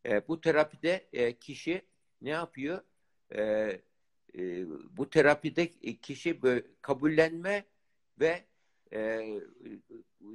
E, 0.05 0.27
bu 0.27 0.41
terapide 0.41 1.07
e, 1.13 1.33
kişi 1.33 1.81
ne 2.21 2.29
yapıyor? 2.29 2.81
E, 3.35 3.41
e, 4.37 4.65
bu 4.97 5.09
terapide 5.09 5.67
kişi 6.01 6.41
böyle 6.41 6.63
kabullenme 6.81 7.65
ve 8.19 8.43
e, 8.91 8.99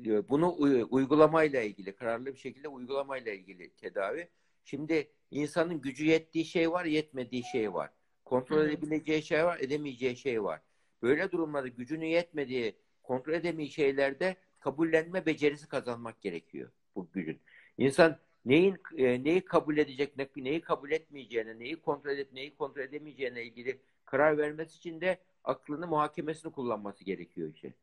e, 0.07 0.29
bunu 0.29 0.57
uygulamayla 0.91 1.63
ilgili, 1.63 1.97
kararlı 1.97 2.27
bir 2.27 2.39
şekilde 2.39 2.69
uygulamayla 2.69 3.33
ilgili 3.33 3.71
tedavi. 3.71 4.29
Şimdi 4.65 5.11
insanın 5.31 5.81
gücü 5.81 6.05
yettiği 6.05 6.45
şey 6.45 6.71
var, 6.71 6.85
yetmediği 6.85 7.45
şey 7.45 7.75
var. 7.75 7.91
Kontrol 8.25 8.69
edebileceği 8.69 9.23
şey 9.23 9.45
var, 9.45 9.59
edemeyeceği 9.61 10.17
şey 10.17 10.43
var. 10.43 10.61
Böyle 11.03 11.31
durumlarda 11.31 11.69
gücünü 11.69 12.07
yetmediği, 12.07 12.77
kontrol 13.03 13.33
edemeyeceği 13.33 13.87
şeylerde 13.87 14.37
kabullenme 14.61 15.27
becerisi 15.27 15.69
kazanmak 15.69 16.21
gerekiyor 16.21 16.71
bu 16.97 17.11
gücün. 17.13 17.41
İnsan 17.79 18.19
neyin 18.45 18.79
e, 18.97 19.25
neyi 19.25 19.45
kabul 19.45 19.79
edecek, 19.79 20.17
ne, 20.17 20.29
neyi 20.37 20.61
kabul 20.61 20.91
etmeyeceğine, 20.91 21.59
neyi 21.59 21.81
kontrol 21.81 22.11
edip 22.11 22.33
neyi 22.33 22.55
kontrol 22.55 22.83
edemeyeceğine 22.83 23.45
ilgili 23.45 23.81
karar 24.05 24.39
vermesi 24.39 24.77
için 24.77 25.01
de 25.01 25.19
aklını 25.45 25.87
muhakemesini 25.87 26.53
kullanması 26.53 27.05
gerekiyor 27.05 27.49
işte. 27.55 27.75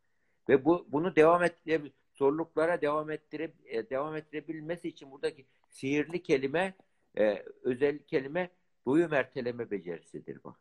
Ve 0.50 0.66
bu 0.66 0.88
bunu 0.90 1.16
devam 1.16 1.44
ettire 1.44 1.82
zorluklara 2.14 2.82
devam 2.82 3.12
ettirip 3.12 3.54
e, 3.66 3.90
devam 3.90 4.16
ettirebilmesi 4.16 4.88
için 4.88 5.12
buradaki 5.12 5.46
sihirli 5.70 6.24
kelime 6.24 6.74
e, 7.18 7.44
özel 7.64 8.00
kelime 8.00 8.50
duyum 8.86 9.14
erteleme 9.14 9.72
becerisidir 9.72 10.44
bu. 10.44 10.56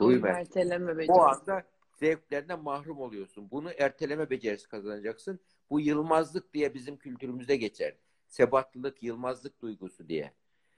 Duyum 0.00 0.26
erteleme 0.26 0.98
becerisi. 0.98 1.12
Bu 1.12 1.22
anda 1.22 1.64
zevklerinden 1.94 2.62
mahrum 2.62 3.00
oluyorsun. 3.00 3.50
Bunu 3.50 3.70
erteleme 3.78 4.30
becerisi 4.30 4.68
kazanacaksın. 4.68 5.40
Bu 5.70 5.80
yılmazlık 5.80 6.54
diye 6.54 6.74
bizim 6.74 6.96
kültürümüzde 6.96 7.56
geçer. 7.56 7.94
Sebatlılık, 8.28 9.02
yılmazlık 9.02 9.62
duygusu 9.62 10.08
diye. 10.08 10.32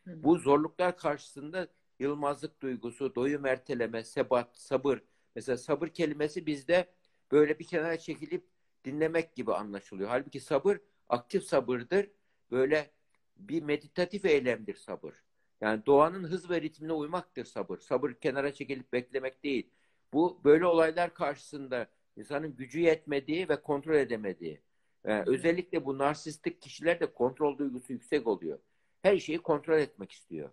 Hı. 0.05 0.22
Bu 0.22 0.38
zorluklar 0.38 0.96
karşısında 0.96 1.68
yılmazlık 1.98 2.62
duygusu, 2.62 3.14
doyum 3.14 3.46
erteleme, 3.46 4.05
sebat, 4.05 4.59
sabır. 4.59 5.03
Mesela 5.34 5.56
sabır 5.56 5.88
kelimesi 5.88 6.46
bizde 6.46 6.88
böyle 7.32 7.58
bir 7.58 7.66
kenara 7.66 7.98
çekilip 7.98 8.46
dinlemek 8.84 9.34
gibi 9.34 9.54
anlaşılıyor. 9.54 10.08
Halbuki 10.08 10.40
sabır 10.40 10.78
aktif 11.08 11.44
sabırdır. 11.44 12.10
Böyle 12.50 12.90
bir 13.36 13.62
meditatif 13.62 14.24
eylemdir 14.24 14.74
sabır. 14.74 15.14
Yani 15.60 15.86
doğanın 15.86 16.24
hız 16.24 16.50
ve 16.50 16.60
ritmine 16.60 16.92
uymaktır 16.92 17.44
sabır. 17.44 17.78
Sabır 17.78 18.12
kenara 18.12 18.54
çekilip 18.54 18.92
beklemek 18.92 19.44
değil. 19.44 19.70
Bu 20.12 20.40
böyle 20.44 20.66
olaylar 20.66 21.14
karşısında 21.14 21.88
insanın 22.16 22.56
gücü 22.56 22.80
yetmediği 22.80 23.48
ve 23.48 23.62
kontrol 23.62 23.94
edemediği. 23.94 24.60
Yani 25.04 25.24
özellikle 25.26 25.84
bu 25.84 25.98
narsistik 25.98 26.62
kişiler 26.62 27.00
de 27.00 27.12
kontrol 27.12 27.58
duygusu 27.58 27.92
yüksek 27.92 28.26
oluyor. 28.26 28.58
Her 29.02 29.18
şeyi 29.18 29.38
kontrol 29.38 29.78
etmek 29.78 30.12
istiyor. 30.12 30.50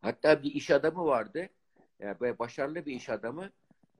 Hatta 0.00 0.42
bir 0.42 0.54
iş 0.54 0.70
adamı 0.70 1.04
vardı. 1.04 1.48
Yani 2.00 2.20
böyle 2.20 2.38
başarılı 2.38 2.86
bir 2.86 2.92
iş 2.92 3.08
adamı. 3.08 3.50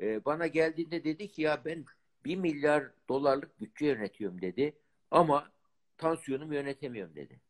E, 0.00 0.24
bana 0.24 0.46
geldiğinde 0.46 1.04
dedi 1.04 1.28
ki 1.28 1.42
ya 1.42 1.64
ben 1.64 1.84
bir 2.24 2.36
milyar 2.36 2.84
dolarlık 3.08 3.60
bütçe 3.60 3.86
yönetiyorum 3.86 4.42
dedi. 4.42 4.76
Ama 5.10 5.50
tansiyonumu 5.98 6.54
yönetemiyorum 6.54 7.16
dedi. 7.16 7.40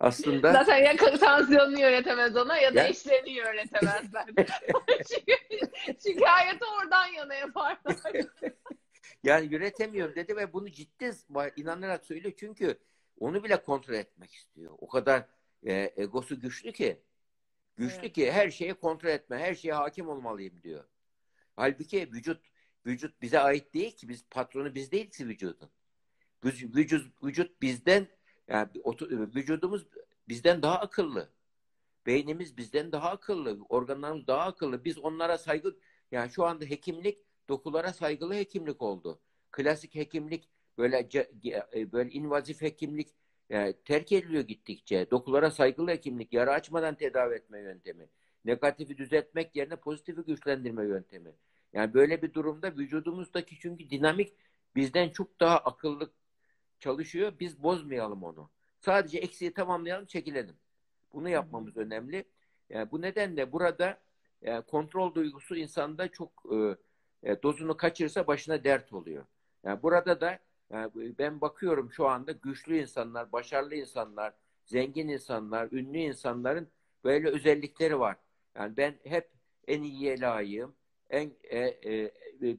Aslında 0.00 0.52
zaten 0.52 0.76
ya 0.78 0.96
tansiyonunu 0.96 1.80
yönetemez 1.80 2.36
ona 2.36 2.58
ya 2.58 2.74
da 2.74 2.82
ya... 2.82 2.88
işlerini 2.88 3.30
yönetemezler. 3.30 4.24
çünkü, 6.04 6.24
hayatı 6.24 6.64
oradan 6.80 7.06
yana 7.06 7.34
yaparlar. 7.34 7.96
yani 9.22 9.54
yönetemiyorum 9.54 10.14
dedi 10.14 10.36
ve 10.36 10.52
bunu 10.52 10.70
ciddi 10.70 11.12
inanarak 11.56 12.04
söylüyor. 12.04 12.34
Çünkü 12.36 12.78
onu 13.18 13.44
bile 13.44 13.62
kontrol 13.62 13.94
etmek 13.94 14.34
istiyor. 14.34 14.72
O 14.78 14.88
kadar 14.88 15.22
e, 15.66 15.92
egosu 15.96 16.40
güçlü 16.40 16.72
ki. 16.72 17.02
Güçlü 17.78 17.98
evet. 18.00 18.12
ki 18.12 18.32
her 18.32 18.50
şeyi 18.50 18.74
kontrol 18.74 19.08
etme, 19.08 19.38
her 19.38 19.54
şeye 19.54 19.74
hakim 19.74 20.08
olmalıyım 20.08 20.62
diyor. 20.62 20.84
Halbuki 21.56 22.12
vücut 22.12 22.40
vücut 22.86 23.22
bize 23.22 23.40
ait 23.40 23.74
değil 23.74 23.96
ki. 23.96 24.08
Biz 24.08 24.24
patronu 24.30 24.74
biz 24.74 24.92
değiliz 24.92 25.16
ki 25.16 25.28
vücudun. 25.28 25.70
Vücut, 26.44 27.14
vücut 27.24 27.62
bizden 27.62 28.06
yani 28.48 28.68
vücudumuz 29.34 29.86
bizden 30.28 30.62
daha 30.62 30.78
akıllı. 30.80 31.30
Beynimiz 32.06 32.56
bizden 32.56 32.92
daha 32.92 33.10
akıllı. 33.10 33.58
Organlarımız 33.68 34.26
daha 34.26 34.42
akıllı. 34.42 34.84
Biz 34.84 34.98
onlara 34.98 35.38
saygı 35.38 35.76
yani 36.10 36.30
şu 36.30 36.44
anda 36.44 36.64
hekimlik 36.64 37.18
dokulara 37.48 37.92
saygılı 37.92 38.34
hekimlik 38.34 38.82
oldu. 38.82 39.20
Klasik 39.50 39.94
hekimlik 39.94 40.48
böyle 40.78 41.08
e, 41.74 41.92
böyle 41.92 42.10
invazif 42.10 42.62
hekimlik 42.62 43.08
yani 43.50 43.74
terk 43.84 44.12
ediliyor 44.12 44.44
gittikçe. 44.44 45.10
Dokulara 45.10 45.50
saygılı 45.50 45.90
hekimlik, 45.90 46.32
yara 46.32 46.52
açmadan 46.52 46.94
tedavi 46.94 47.34
etme 47.34 47.60
yöntemi. 47.60 48.08
Negatifi 48.44 48.98
düzeltmek 48.98 49.56
yerine 49.56 49.76
pozitifi 49.76 50.22
güçlendirme 50.22 50.84
yöntemi. 50.84 51.32
Yani 51.72 51.94
böyle 51.94 52.22
bir 52.22 52.34
durumda 52.34 52.76
vücudumuzdaki 52.76 53.58
çünkü 53.58 53.90
dinamik 53.90 54.34
bizden 54.76 55.08
çok 55.08 55.40
daha 55.40 55.58
akıllı 55.58 56.10
çalışıyor. 56.80 57.32
Biz 57.40 57.62
bozmayalım 57.62 58.22
onu. 58.22 58.50
Sadece 58.80 59.18
eksiği 59.18 59.54
tamamlayalım, 59.54 60.06
çekilelim. 60.06 60.56
Bunu 61.12 61.28
yapmamız 61.28 61.76
önemli. 61.76 62.24
Yani 62.70 62.90
bu 62.90 63.02
nedenle 63.02 63.52
burada 63.52 63.98
yani 64.42 64.62
kontrol 64.62 65.14
duygusu 65.14 65.56
insanda 65.56 66.08
çok 66.08 66.44
e, 66.52 66.76
e, 67.22 67.42
dozunu 67.42 67.76
kaçırırsa 67.76 68.26
başına 68.26 68.64
dert 68.64 68.92
oluyor. 68.92 69.24
Yani 69.64 69.82
burada 69.82 70.20
da 70.20 70.38
ben 71.18 71.40
bakıyorum 71.40 71.92
şu 71.92 72.08
anda 72.08 72.32
güçlü 72.32 72.78
insanlar, 72.78 73.32
başarılı 73.32 73.74
insanlar, 73.74 74.34
zengin 74.64 75.08
insanlar, 75.08 75.72
ünlü 75.72 75.98
insanların 75.98 76.68
böyle 77.04 77.28
özellikleri 77.28 77.98
var. 77.98 78.16
Yani 78.54 78.76
ben 78.76 78.94
hep 79.04 79.30
en 79.66 79.82
iyiye 79.82 80.20
layığım. 80.20 80.74
En 81.10 81.32
e, 81.42 81.58
e, 81.58 82.12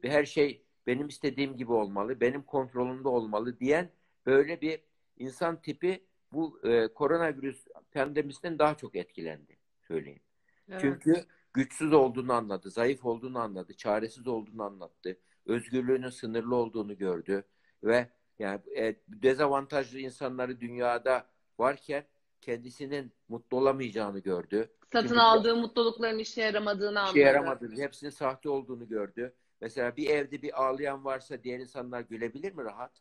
her 0.04 0.26
şey 0.26 0.66
benim 0.88 1.08
istediğim 1.08 1.58
gibi 1.58 1.72
olmalı, 1.72 2.20
benim 2.20 2.44
kontrolümde 2.44 3.08
olmalı 3.08 3.60
diyen 3.60 3.90
böyle 4.26 4.62
bir 4.62 4.82
insan 5.18 5.62
tipi 5.62 6.04
bu 6.32 6.60
e, 6.64 6.88
koronavirüs 6.88 7.68
pandemisinden 7.92 8.60
daha 8.60 8.78
çok 8.78 8.96
etkilendi 8.96 9.58
söyleyeyim. 9.82 10.22
Evet. 10.70 10.82
Çünkü 10.82 11.26
güçsüz 11.54 11.94
olduğunu 11.94 12.34
anladı, 12.34 12.72
zayıf 12.72 13.06
olduğunu 13.06 13.40
anladı, 13.40 13.74
çaresiz 13.74 14.28
olduğunu 14.28 14.64
anlattı, 14.64 15.18
özgürlüğünün 15.46 16.10
sınırlı 16.10 16.56
olduğunu 16.56 16.98
gördü 16.98 17.44
ve 17.84 18.08
yani 18.40 18.62
e, 18.78 18.96
dezavantajlı 19.08 20.00
insanları 20.00 20.62
dünyada 20.62 21.26
varken 21.60 22.04
kendisinin 22.42 23.12
mutlu 23.30 23.58
olamayacağını 23.58 24.20
gördü. 24.20 24.70
Satın 24.94 25.08
Çünkü 25.08 25.20
aldığı 25.20 25.56
mutlulukların 25.56 26.20
işe 26.20 26.42
yaramadığını 26.42 27.00
anladı. 27.00 27.18
İşe 27.18 27.26
yaramadığını, 27.26 27.82
hepsinin 27.82 28.12
sahte 28.12 28.50
olduğunu 28.50 28.88
gördü. 28.88 29.34
Mesela 29.62 29.98
bir 29.98 30.10
evde 30.10 30.42
bir 30.42 30.64
ağlayan 30.64 31.06
varsa 31.06 31.44
diğer 31.44 31.60
insanlar 31.60 32.02
gülebilir 32.02 32.54
mi 32.54 32.64
rahat? 32.64 32.92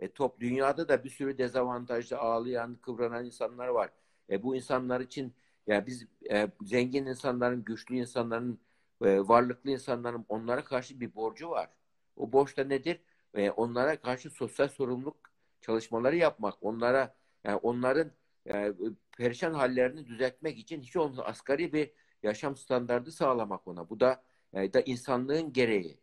E, 0.00 0.12
top 0.12 0.40
dünyada 0.40 0.88
da 0.88 1.04
bir 1.04 1.10
sürü 1.10 1.38
dezavantajlı 1.38 2.18
ağlayan, 2.18 2.76
kıvranan 2.82 3.24
insanlar 3.24 3.68
var. 3.68 3.90
E, 4.30 4.42
bu 4.42 4.56
insanlar 4.56 5.00
için 5.00 5.34
yani 5.66 5.86
biz 5.86 6.06
e, 6.30 6.48
zengin 6.62 7.06
insanların, 7.06 7.64
güçlü 7.64 7.96
insanların, 7.96 8.60
e, 9.04 9.18
varlıklı 9.18 9.70
insanların 9.70 10.24
onlara 10.28 10.64
karşı 10.64 11.00
bir 11.00 11.14
borcu 11.14 11.50
var. 11.50 11.68
O 12.16 12.32
borç 12.32 12.56
da 12.56 12.64
nedir? 12.64 13.00
E, 13.34 13.50
onlara 13.50 14.00
karşı 14.00 14.30
sosyal 14.30 14.68
sorumluluk 14.68 15.16
çalışmaları 15.60 16.16
yapmak, 16.16 16.54
onlara 16.60 17.14
yani 17.44 17.56
onların 17.56 18.10
yani 18.44 18.74
perişan 19.18 19.54
hallerini 19.54 20.06
düzeltmek 20.06 20.58
için 20.58 20.82
hiç 20.82 20.96
olmazsa 20.96 21.22
asgari 21.22 21.72
bir 21.72 21.90
yaşam 22.22 22.56
standardı 22.56 23.12
sağlamak 23.12 23.68
ona. 23.68 23.90
Bu 23.90 24.00
da 24.00 24.22
yani 24.52 24.72
da 24.72 24.80
insanlığın 24.80 25.52
gereği. 25.52 25.98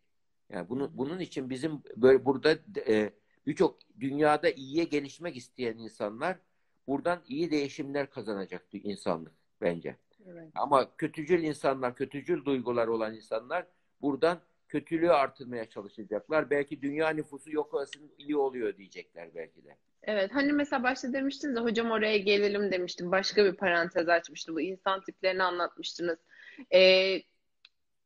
Yani 0.49 0.69
bunu, 0.69 0.97
bunun 0.97 1.19
için 1.19 1.49
bizim 1.49 1.83
böyle 1.95 2.25
burada 2.25 2.57
e, 2.87 3.13
birçok 3.47 3.79
dünyada 3.99 4.49
iyiye 4.49 4.83
gelişmek 4.83 5.37
isteyen 5.37 5.77
insanlar 5.77 6.37
buradan 6.87 7.21
iyi 7.27 7.51
değişimler 7.51 8.09
kazanacaktı 8.09 8.77
insanlık 8.77 9.33
bence. 9.61 9.97
Evet. 10.27 10.49
Ama 10.55 10.95
kötücül 10.95 11.43
insanlar, 11.43 11.95
kötücül 11.95 12.45
duygular 12.45 12.87
olan 12.87 13.15
insanlar 13.15 13.67
buradan 14.01 14.39
kötülüğü 14.69 15.11
artırmaya 15.11 15.69
çalışacaklar. 15.69 16.49
Belki 16.49 16.81
dünya 16.81 17.09
nüfusu 17.09 17.51
yok 17.51 17.73
olsun 17.73 18.11
iyi 18.17 18.37
oluyor 18.37 18.77
diyecekler 18.77 19.35
belki 19.35 19.63
de. 19.65 19.77
Evet 20.03 20.31
hani 20.33 20.53
mesela 20.53 20.83
başta 20.83 21.13
demiştiniz 21.13 21.55
de 21.55 21.59
hocam 21.59 21.91
oraya 21.91 22.17
gelelim 22.17 22.71
demiştim. 22.71 23.11
Başka 23.11 23.45
bir 23.45 23.53
parantez 23.53 24.09
açmıştım. 24.09 24.55
Bu 24.55 24.61
insan 24.61 25.01
tiplerini 25.01 25.43
anlatmıştınız. 25.43 26.19
Ee, 26.73 27.21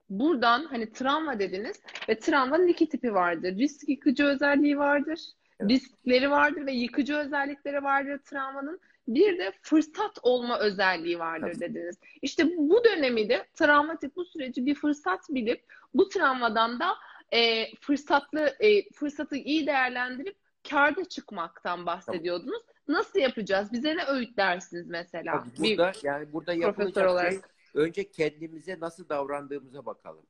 buradan 0.10 0.66
hani 0.66 0.92
travma 0.92 1.40
dediniz 1.40 1.82
ve 2.10 2.20
travmanın 2.20 2.68
iki 2.68 2.90
tipi 2.90 3.14
vardır. 3.14 3.58
Risk 3.58 3.90
yıkıcı 3.90 4.26
özelliği 4.26 4.78
vardır. 4.78 5.20
Evet. 5.60 5.72
Riskleri 5.72 6.32
vardır 6.32 6.66
ve 6.66 6.72
yıkıcı 6.72 7.16
özellikleri 7.16 7.84
vardır 7.84 8.20
travmanın. 8.26 8.80
Bir 9.08 9.40
de 9.40 9.54
fırsat 9.62 10.20
olma 10.22 10.60
özelliği 10.60 11.20
vardır 11.20 11.48
evet. 11.48 11.60
dediniz. 11.60 12.00
İşte 12.22 12.58
bu 12.58 12.84
dönemi 12.84 13.30
de 13.30 13.48
travmatik 13.54 14.16
bu 14.16 14.26
süreci 14.26 14.66
bir 14.66 14.76
fırsat 14.76 15.30
bilip 15.30 15.64
bu 15.94 16.10
travmadan 16.10 16.80
da 16.80 16.96
e, 17.34 17.76
fırsatlı 17.76 18.56
e, 18.60 18.90
fırsatı 18.92 19.36
iyi 19.36 19.68
değerlendirip 19.68 20.36
karda 20.70 21.06
çıkmaktan 21.06 21.86
bahsediyordunuz. 21.86 22.64
Nasıl 22.88 23.20
yapacağız? 23.20 23.72
Bize 23.72 23.98
ne 23.98 24.06
öğütlersiniz 24.06 24.88
mesela? 24.88 25.44
Tabii 25.44 25.58
burada 25.58 25.92
bir 25.92 26.04
yani 26.04 26.34
burada 26.34 26.54
yapılacak 26.54 27.10
olarak. 27.10 27.32
şey 27.32 27.42
önce 27.74 28.12
kendimize 28.12 28.80
nasıl 28.80 29.10
davrandığımıza 29.10 29.86
bakalım. 29.86 30.26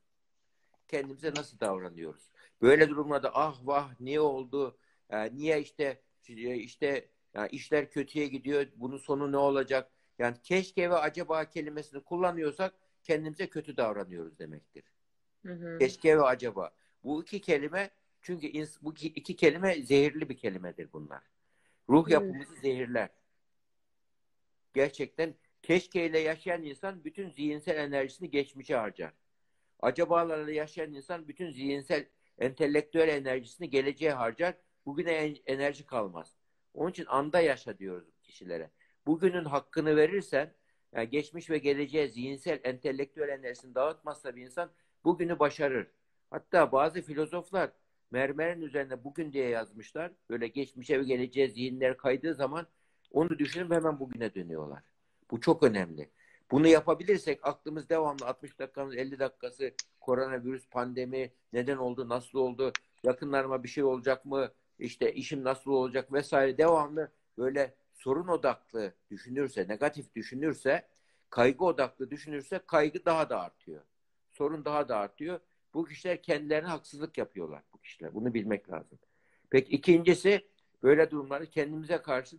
Kendimize 0.87 1.31
nasıl 1.35 1.59
davranıyoruz? 1.59 2.31
Böyle 2.61 2.89
durumlarda 2.89 3.31
ah 3.33 3.59
vah 3.63 3.89
niye 3.99 4.19
oldu? 4.19 4.77
Yani 5.11 5.35
niye 5.35 5.61
işte 5.61 6.01
işte 6.27 7.09
yani 7.33 7.49
işler 7.51 7.91
kötüye 7.91 8.27
gidiyor. 8.27 8.67
Bunun 8.75 8.97
sonu 8.97 9.31
ne 9.31 9.37
olacak? 9.37 9.91
Yani 10.19 10.37
keşke 10.43 10.89
ve 10.89 10.95
acaba 10.95 11.45
kelimesini 11.49 12.03
kullanıyorsak 12.03 12.73
kendimize 13.03 13.49
kötü 13.49 13.77
davranıyoruz 13.77 14.39
demektir. 14.39 14.83
Hı 15.45 15.53
hı. 15.53 15.77
Keşke 15.79 16.17
ve 16.17 16.21
acaba. 16.21 16.71
Bu 17.03 17.23
iki 17.23 17.41
kelime 17.41 17.89
çünkü 18.21 18.67
bu 18.81 18.93
iki 18.95 19.35
kelime 19.35 19.81
zehirli 19.81 20.29
bir 20.29 20.37
kelimedir 20.37 20.93
bunlar. 20.93 21.21
Ruh 21.89 22.09
yapımızı 22.09 22.55
zehirler. 22.55 23.09
Gerçekten 24.73 25.35
keşkeyle 25.61 26.19
yaşayan 26.19 26.63
insan 26.63 27.03
bütün 27.03 27.29
zihinsel 27.29 27.77
enerjisini 27.77 28.29
geçmişe 28.29 28.75
harcar. 28.75 29.13
Acabalarla 29.79 30.51
yaşayan 30.51 30.93
insan 30.93 31.27
bütün 31.27 31.51
zihinsel, 31.51 32.05
entelektüel 32.37 33.07
enerjisini 33.07 33.69
geleceğe 33.69 34.13
harcar. 34.13 34.55
Bugüne 34.85 35.11
enerji 35.45 35.85
kalmaz. 35.85 36.35
Onun 36.73 36.89
için 36.89 37.05
anda 37.05 37.39
yaşa 37.39 37.77
diyoruz 37.77 38.07
kişilere. 38.23 38.71
Bugünün 39.05 39.45
hakkını 39.45 39.95
verirsen, 39.95 40.53
yani 40.95 41.09
geçmiş 41.09 41.49
ve 41.49 41.57
geleceğe 41.57 42.07
zihinsel, 42.07 42.59
entelektüel 42.63 43.29
enerjisini 43.29 43.75
dağıtmazsa 43.75 44.35
bir 44.35 44.41
insan 44.41 44.71
bugünü 45.03 45.39
başarır. 45.39 45.87
Hatta 46.29 46.71
bazı 46.71 47.01
filozoflar 47.01 47.71
mermerin 48.11 48.61
üzerine 48.61 49.03
bugün 49.03 49.33
diye 49.33 49.49
yazmışlar. 49.49 50.11
Böyle 50.29 50.47
geçmişe 50.47 50.99
ve 50.99 51.03
geleceğe 51.03 51.47
zihinler 51.47 51.97
kaydığı 51.97 52.33
zaman 52.33 52.67
onu 53.11 53.39
düşünüp 53.39 53.71
hemen 53.71 53.99
bugüne 53.99 54.35
dönüyorlar. 54.35 54.83
Bu 55.31 55.41
çok 55.41 55.63
önemli. 55.63 56.09
Bunu 56.51 56.67
yapabilirsek 56.67 57.39
aklımız 57.43 57.89
devamlı 57.89 58.25
60 58.25 58.59
dakikamız 58.59 58.95
50 58.95 59.19
dakikası 59.19 59.71
koronavirüs 59.99 60.69
pandemi 60.69 61.31
neden 61.53 61.77
oldu, 61.77 62.09
nasıl 62.09 62.39
oldu, 62.39 62.71
yakınlarıma 63.03 63.63
bir 63.63 63.69
şey 63.69 63.83
olacak 63.83 64.25
mı, 64.25 64.51
işte 64.79 65.13
işim 65.13 65.43
nasıl 65.43 65.71
olacak 65.71 66.13
vesaire 66.13 66.57
devamlı 66.57 67.11
böyle 67.37 67.75
sorun 67.93 68.27
odaklı 68.27 68.93
düşünürse, 69.11 69.67
negatif 69.67 70.15
düşünürse, 70.15 70.87
kaygı 71.29 71.65
odaklı 71.65 72.11
düşünürse 72.11 72.59
kaygı 72.67 73.05
daha 73.05 73.29
da 73.29 73.41
artıyor. 73.41 73.81
Sorun 74.31 74.65
daha 74.65 74.87
da 74.87 74.97
artıyor. 74.97 75.39
Bu 75.73 75.85
kişiler 75.85 76.21
kendilerine 76.21 76.67
haksızlık 76.67 77.17
yapıyorlar 77.17 77.63
bu 77.73 77.77
kişiler. 77.81 78.13
Bunu 78.13 78.33
bilmek 78.33 78.71
lazım. 78.71 78.99
Peki 79.49 79.71
ikincisi 79.71 80.47
böyle 80.83 81.11
durumları 81.11 81.45
kendimize 81.49 81.97
karşı 81.97 82.37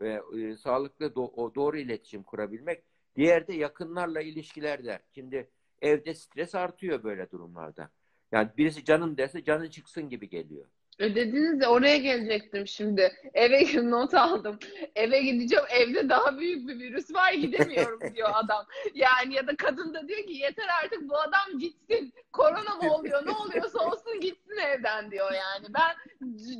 ve 0.00 0.22
e, 0.38 0.56
sağlıklı 0.56 1.06
do- 1.06 1.54
doğru 1.54 1.78
iletişim 1.78 2.22
kurabilmek. 2.22 2.84
Diğer 3.16 3.46
de 3.46 3.52
yakınlarla 3.52 4.20
ilişkilerde. 4.20 5.00
Şimdi 5.14 5.50
evde 5.82 6.14
stres 6.14 6.54
artıyor 6.54 7.02
böyle 7.02 7.30
durumlarda. 7.30 7.90
Yani 8.32 8.50
birisi 8.56 8.84
canım 8.84 9.16
derse 9.16 9.44
canın 9.44 9.68
çıksın 9.68 10.08
gibi 10.08 10.28
geliyor. 10.28 10.66
Ödediniz 10.98 11.60
de 11.60 11.68
oraya 11.68 11.96
gelecektim 11.96 12.66
şimdi. 12.66 13.12
Eve 13.34 13.90
not 13.90 14.14
aldım. 14.14 14.58
Eve 14.96 15.22
gideceğim. 15.22 15.64
Evde 15.70 16.08
daha 16.08 16.38
büyük 16.38 16.68
bir 16.68 16.78
virüs 16.78 17.14
var 17.14 17.32
gidemiyorum 17.32 18.00
diyor 18.14 18.28
adam. 18.34 18.66
Yani 18.94 19.34
ya 19.34 19.46
da 19.46 19.56
kadın 19.56 19.94
da 19.94 20.08
diyor 20.08 20.26
ki 20.26 20.32
yeter 20.32 20.66
artık 20.82 21.08
bu 21.08 21.20
adam 21.20 21.58
gitsin. 21.58 22.14
Korona 22.32 22.74
mı 22.82 22.94
oluyor? 22.94 23.26
Ne 23.26 23.30
oluyorsa 23.30 23.78
olsun 23.78 24.20
gitsin 24.20 24.56
evden 24.56 25.10
diyor 25.10 25.32
yani. 25.32 25.66
Ben 25.68 25.96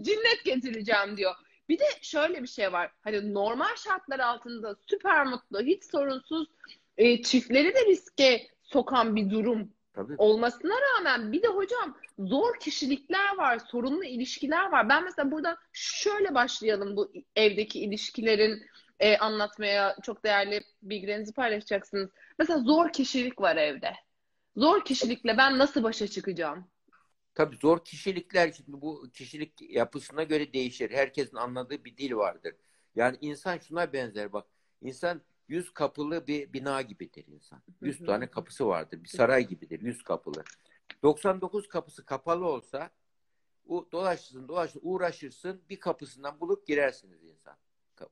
cinnet 0.02 0.44
getireceğim 0.44 1.16
diyor. 1.16 1.34
Bir 1.68 1.78
de 1.78 1.84
şöyle 2.02 2.42
bir 2.42 2.48
şey 2.48 2.72
var. 2.72 2.90
Hani 3.00 3.34
normal 3.34 3.76
şartlar 3.76 4.18
altında 4.18 4.76
süper 4.90 5.26
mutlu, 5.26 5.60
hiç 5.60 5.84
sorunsuz 5.84 6.48
e, 6.96 7.22
çiftleri 7.22 7.74
de 7.74 7.86
riske 7.86 8.48
sokan 8.62 9.16
bir 9.16 9.30
durum 9.30 9.72
Tabii. 9.92 10.14
olmasına 10.18 10.74
rağmen 10.80 11.32
bir 11.32 11.42
de 11.42 11.48
hocam 11.48 11.96
zor 12.18 12.58
kişilikler 12.60 13.36
var, 13.36 13.58
sorunlu 13.58 14.04
ilişkiler 14.04 14.72
var. 14.72 14.88
Ben 14.88 15.04
mesela 15.04 15.30
burada 15.30 15.56
şöyle 15.72 16.34
başlayalım 16.34 16.96
bu 16.96 17.12
evdeki 17.36 17.80
ilişkilerin 17.80 18.62
e, 19.00 19.16
anlatmaya 19.18 19.96
çok 20.02 20.24
değerli 20.24 20.60
bilgilerinizi 20.82 21.32
paylaşacaksınız. 21.32 22.10
Mesela 22.38 22.58
zor 22.58 22.92
kişilik 22.92 23.40
var 23.40 23.56
evde. 23.56 23.92
Zor 24.56 24.84
kişilikle 24.84 25.38
ben 25.38 25.58
nasıl 25.58 25.82
başa 25.82 26.08
çıkacağım? 26.08 26.68
Tabii 27.34 27.56
zor 27.56 27.84
kişilikler 27.84 28.52
şimdi 28.52 28.80
bu 28.80 29.10
kişilik 29.14 29.52
yapısına 29.60 30.22
göre 30.22 30.52
değişir. 30.52 30.90
Herkesin 30.90 31.36
anladığı 31.36 31.84
bir 31.84 31.96
dil 31.96 32.14
vardır. 32.14 32.54
Yani 32.94 33.16
insan 33.20 33.58
şuna 33.58 33.92
benzer 33.92 34.32
bak. 34.32 34.46
İnsan 34.82 35.22
yüz 35.52 35.74
kapılı 35.74 36.26
bir 36.26 36.52
bina 36.52 36.82
gibidir 36.82 37.24
insan. 37.26 37.62
Yüz 37.80 38.04
tane 38.06 38.30
kapısı 38.30 38.66
vardır. 38.66 39.04
Bir 39.04 39.08
saray 39.08 39.46
gibidir. 39.46 39.80
Yüz 39.80 40.02
kapılı. 40.02 40.44
99 41.02 41.68
kapısı 41.68 42.04
kapalı 42.04 42.46
olsa 42.46 42.90
o 43.68 43.88
dolaşırsın 43.92 44.48
dolaşırsın 44.48 44.80
uğraşırsın 44.82 45.62
bir 45.70 45.80
kapısından 45.80 46.40
bulup 46.40 46.66
girersiniz 46.66 47.24
insan 47.24 47.56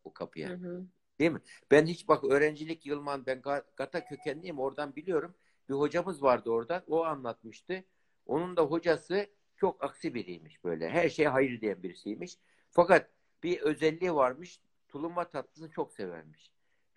o 0.04 0.12
kapıya. 0.12 0.48
Hı 0.48 0.54
hı. 0.54 0.86
Değil 1.18 1.30
mi? 1.30 1.40
Ben 1.70 1.86
hiç 1.86 2.08
bak 2.08 2.24
öğrencilik 2.24 2.86
Yılman 2.86 3.26
ben 3.26 3.42
Gata 3.76 4.04
kökenliyim 4.04 4.58
oradan 4.58 4.96
biliyorum. 4.96 5.34
Bir 5.68 5.74
hocamız 5.74 6.22
vardı 6.22 6.50
orada 6.50 6.84
o 6.86 7.04
anlatmıştı. 7.04 7.84
Onun 8.26 8.56
da 8.56 8.62
hocası 8.62 9.26
çok 9.56 9.84
aksi 9.84 10.14
biriymiş 10.14 10.64
böyle. 10.64 10.90
Her 10.90 11.08
şeye 11.08 11.28
hayır 11.28 11.60
diyen 11.60 11.82
birisiymiş. 11.82 12.38
Fakat 12.70 13.10
bir 13.42 13.60
özelliği 13.60 14.14
varmış. 14.14 14.60
Tulumba 14.88 15.28
tatlısını 15.28 15.70
çok 15.70 15.92
severmiş. 15.92 16.50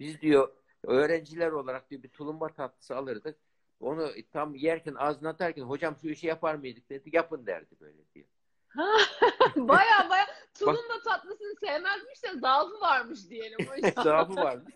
Biz 0.03 0.21
diyor 0.21 0.49
öğrenciler 0.83 1.51
olarak 1.51 1.89
diyor 1.89 2.03
bir 2.03 2.09
tulumba 2.09 2.49
tatlısı 2.49 2.95
alırdık. 2.95 3.39
Onu 3.79 4.11
tam 4.31 4.55
yerken 4.55 4.95
ağzına 4.95 5.29
atarken 5.29 5.63
hocam 5.63 5.95
şu 6.01 6.07
işi 6.07 6.27
yapar 6.27 6.55
mıydık 6.55 6.89
dedi. 6.89 7.09
Yapın 7.13 7.45
derdi 7.45 7.75
böyle 7.79 8.13
diyor. 8.13 8.27
baya 9.55 10.09
baya 10.09 10.25
tulumba 10.59 11.01
tatlısını 11.05 11.55
sevmezmiş 11.59 12.23
de 12.23 12.39
zaafı 12.39 12.81
varmış 12.81 13.29
diyelim 13.29 13.57
hocam. 13.67 14.03
zaafı 14.03 14.35
varmış. 14.35 14.73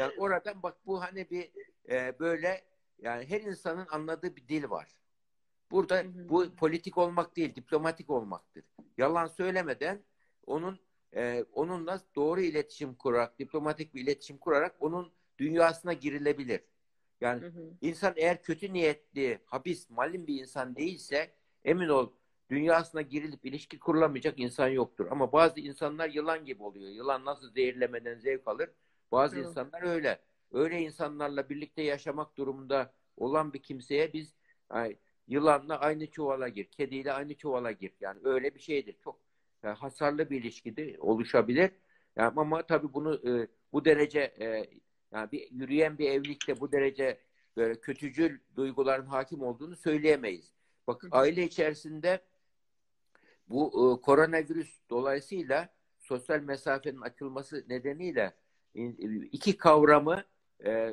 Yani 0.00 0.12
oradan 0.18 0.62
bak 0.62 0.76
bu 0.86 1.02
hani 1.02 1.30
bir 1.30 1.50
e, 1.88 2.18
böyle 2.18 2.64
yani 2.98 3.26
her 3.26 3.40
insanın 3.40 3.86
anladığı 3.90 4.36
bir 4.36 4.48
dil 4.48 4.70
var. 4.70 4.88
Burada 5.70 5.96
hı 5.96 6.00
hı. 6.00 6.28
bu 6.28 6.56
politik 6.56 6.98
olmak 6.98 7.36
değil, 7.36 7.54
diplomatik 7.54 8.10
olmaktır. 8.10 8.64
Yalan 8.98 9.26
söylemeden 9.26 10.02
onun 10.46 10.78
e, 11.16 11.44
onunla 11.52 12.00
doğru 12.16 12.40
iletişim 12.40 12.94
kurarak, 12.94 13.38
diplomatik 13.38 13.94
bir 13.94 14.02
iletişim 14.02 14.38
kurarak 14.38 14.76
onun 14.80 15.12
dünyasına 15.38 15.92
girilebilir. 15.92 16.60
Yani 17.20 17.42
hı 17.42 17.46
hı. 17.46 17.70
insan 17.80 18.12
eğer 18.16 18.42
kötü 18.42 18.72
niyetli, 18.72 19.38
habis, 19.44 19.90
malin 19.90 20.26
bir 20.26 20.40
insan 20.40 20.76
değilse 20.76 21.30
emin 21.64 21.88
ol 21.88 22.10
dünyasına 22.50 23.02
girilip 23.02 23.44
ilişki 23.46 23.78
kurulamayacak 23.78 24.38
insan 24.40 24.68
yoktur. 24.68 25.06
Ama 25.10 25.32
bazı 25.32 25.60
insanlar 25.60 26.08
yılan 26.08 26.44
gibi 26.44 26.62
oluyor. 26.62 26.90
Yılan 26.90 27.24
nasıl 27.24 27.50
zehirlemeden 27.50 28.18
zevk 28.18 28.48
alır? 28.48 28.70
Bazı 29.12 29.36
hı. 29.36 29.40
insanlar 29.40 29.82
öyle. 29.82 30.20
Öyle 30.52 30.80
insanlarla 30.80 31.48
birlikte 31.48 31.82
yaşamak 31.82 32.36
durumunda 32.36 32.92
olan 33.16 33.52
bir 33.52 33.62
kimseye 33.62 34.12
biz 34.12 34.34
yani, 34.72 34.96
yılanla 35.26 35.80
aynı 35.80 36.06
çuvala 36.10 36.48
gir, 36.48 36.64
kediyle 36.64 37.12
aynı 37.12 37.34
çuvala 37.34 37.72
gir. 37.72 37.92
Yani 38.00 38.20
öyle 38.24 38.54
bir 38.54 38.60
şeydir. 38.60 38.96
Çok 39.04 39.20
yani 39.62 39.76
hasarlı 39.76 40.30
bir 40.30 40.40
ilişkide 40.40 40.96
oluşabilir. 40.98 41.70
Yani 42.16 42.32
ama 42.36 42.66
tabii 42.66 42.94
bunu 42.94 43.14
e, 43.28 43.48
bu 43.72 43.84
derece 43.84 44.20
e, 44.20 44.70
yani 45.12 45.32
bir 45.32 45.50
yürüyen 45.50 45.98
bir 45.98 46.10
evlilikte 46.10 46.60
bu 46.60 46.72
derece 46.72 47.20
böyle 47.56 47.80
kötücül 47.80 48.38
duyguların 48.56 49.06
hakim 49.06 49.42
olduğunu 49.42 49.76
söyleyemeyiz. 49.76 50.52
Bak 50.86 51.04
aile 51.10 51.44
içerisinde 51.44 52.20
bu 53.48 53.66
e, 53.68 54.02
koronavirüs 54.02 54.78
dolayısıyla 54.90 55.68
sosyal 55.98 56.40
mesafenin 56.40 57.00
açılması 57.00 57.64
nedeniyle 57.68 58.34
iki 59.32 59.56
kavramı 59.56 60.24
e, 60.64 60.92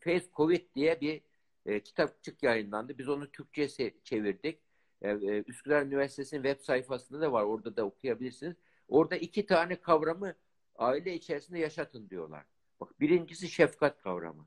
Face 0.00 0.26
Covid 0.36 0.74
diye 0.74 1.00
bir 1.00 1.20
e, 1.66 1.80
kitapçık 1.80 2.42
yayınlandı. 2.42 2.98
Biz 2.98 3.08
onu 3.08 3.30
Türkçe 3.30 3.68
çevirdik. 4.04 4.58
E, 5.02 5.10
e, 5.10 5.44
Üsküdar 5.46 5.82
Üniversitesi'nin 5.82 6.42
web 6.42 6.60
sayfasında 6.60 7.20
da 7.20 7.32
var. 7.32 7.42
Orada 7.42 7.76
da 7.76 7.84
okuyabilirsiniz. 7.84 8.56
Orada 8.88 9.16
iki 9.16 9.46
tane 9.46 9.80
kavramı 9.80 10.34
aile 10.76 11.14
içerisinde 11.14 11.58
yaşatın 11.58 12.10
diyorlar. 12.10 12.44
Bak 12.80 13.00
birincisi 13.00 13.48
şefkat 13.48 14.02
kavramı. 14.02 14.46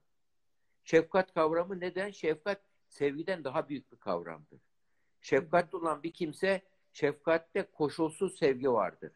Şefkat 0.84 1.34
kavramı 1.34 1.80
neden? 1.80 2.12
Şefkat 2.12 2.62
sevgiden 2.90 3.44
daha 3.44 3.70
büyük 3.70 3.92
bir 3.92 3.98
kavramdır. 3.98 4.62
Şefkatli 5.22 5.78
olan 5.78 6.04
bir 6.04 6.14
kimse 6.14 6.62
şefkatte 6.94 7.64
koşulsuz 7.74 8.38
sevgi 8.38 8.72
vardır. 8.72 9.12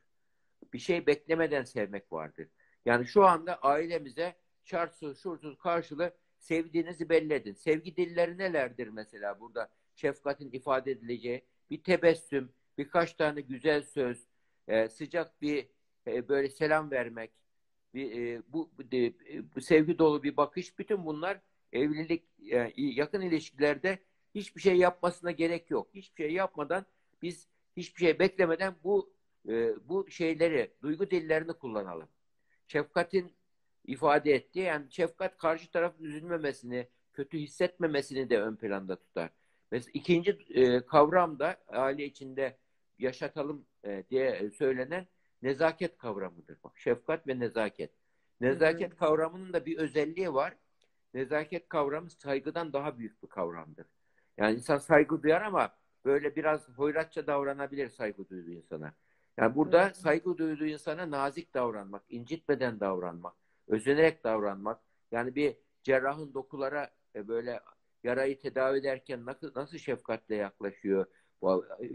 Bir 0.73 0.79
şey 0.79 1.07
beklemeden 1.07 1.63
sevmek 1.63 2.13
vardır. 2.13 2.47
Yani 2.85 3.07
şu 3.07 3.25
anda 3.25 3.55
ailemize 3.55 4.35
şartsız, 4.63 5.19
şursuz 5.19 5.57
karşılığı 5.57 6.13
sevdiğinizi 6.39 7.09
belli 7.09 7.33
edin. 7.33 7.53
Sevgi 7.53 7.97
dilleri 7.97 8.37
nelerdir 8.37 8.87
mesela 8.87 9.39
burada? 9.39 9.69
Şefkatin 9.97 10.51
ifade 10.51 10.91
edileceği 10.91 11.41
bir 11.69 11.83
tebessüm, 11.83 12.49
birkaç 12.77 13.13
tane 13.13 13.41
güzel 13.41 13.81
söz, 13.81 14.27
e, 14.67 14.89
sıcak 14.89 15.41
bir 15.41 15.67
e, 16.07 16.27
böyle 16.29 16.49
selam 16.49 16.91
vermek, 16.91 17.31
bir, 17.93 18.11
e, 18.11 18.41
bu, 18.47 18.69
de, 18.91 19.13
bu 19.55 19.61
sevgi 19.61 19.97
dolu 19.99 20.23
bir 20.23 20.37
bakış, 20.37 20.79
bütün 20.79 21.05
bunlar 21.05 21.41
evlilik, 21.73 22.23
e, 22.51 22.73
yakın 22.77 23.21
ilişkilerde 23.21 23.99
hiçbir 24.35 24.61
şey 24.61 24.77
yapmasına 24.77 25.31
gerek 25.31 25.71
yok. 25.71 25.89
Hiçbir 25.93 26.23
şey 26.23 26.33
yapmadan 26.33 26.85
biz 27.21 27.47
hiçbir 27.77 27.99
şey 27.99 28.19
beklemeden 28.19 28.75
bu 28.83 29.13
e, 29.47 29.73
bu 29.89 30.09
şeyleri, 30.09 30.71
duygu 30.81 31.11
dillerini 31.11 31.53
kullanalım. 31.53 32.07
Şefkatin 32.67 33.33
ifade 33.85 34.33
ettiği 34.33 34.59
yani 34.59 34.85
şefkat 34.89 35.37
karşı 35.37 35.71
tarafın 35.71 36.03
üzülmemesini, 36.03 36.87
kötü 37.13 37.37
hissetmemesini 37.37 38.29
de 38.29 38.41
ön 38.41 38.55
planda 38.55 38.95
tutar. 38.95 39.29
Mesela 39.71 39.91
ikinci 39.93 40.31
e, 40.49 40.85
kavram 40.85 41.39
da 41.39 41.57
aile 41.67 42.05
içinde 42.05 42.57
yaşatalım 42.99 43.65
e, 43.83 44.03
diye 44.09 44.49
söylenen 44.51 45.07
nezaket 45.41 45.97
kavramıdır. 45.97 46.57
Bak 46.63 46.77
şefkat 46.77 47.27
ve 47.27 47.39
nezaket. 47.39 47.91
Nezaket 48.41 48.91
Hı-hı. 48.91 48.99
kavramının 48.99 49.53
da 49.53 49.65
bir 49.65 49.77
özelliği 49.77 50.33
var. 50.33 50.53
Nezaket 51.13 51.69
kavramı 51.69 52.09
saygıdan 52.09 52.73
daha 52.73 52.97
büyük 52.97 53.23
bir 53.23 53.27
kavramdır. 53.27 53.85
Yani 54.37 54.55
insan 54.55 54.77
saygı 54.77 55.23
duyar 55.23 55.41
ama 55.41 55.75
böyle 56.05 56.35
biraz 56.35 56.69
hoyratça 56.69 57.27
davranabilir 57.27 57.89
saygı 57.89 58.29
duyduğu 58.29 58.51
insana. 58.51 58.93
Yani 59.37 59.55
burada 59.55 59.85
Hı-hı. 59.85 59.95
saygı 59.95 60.37
duyduğu 60.37 60.65
insana 60.65 61.11
nazik 61.11 61.53
davranmak, 61.53 62.03
incitmeden 62.09 62.79
davranmak, 62.79 63.35
özenerek 63.67 64.23
davranmak. 64.23 64.79
Yani 65.11 65.35
bir 65.35 65.55
cerrahın 65.83 66.33
dokulara 66.33 66.89
e, 67.15 67.27
böyle 67.27 67.59
yarayı 68.03 68.39
tedavi 68.39 68.79
ederken 68.79 69.25
nasıl, 69.25 69.51
nasıl 69.55 69.77
şefkatle 69.77 70.35
yaklaşıyor, 70.35 71.05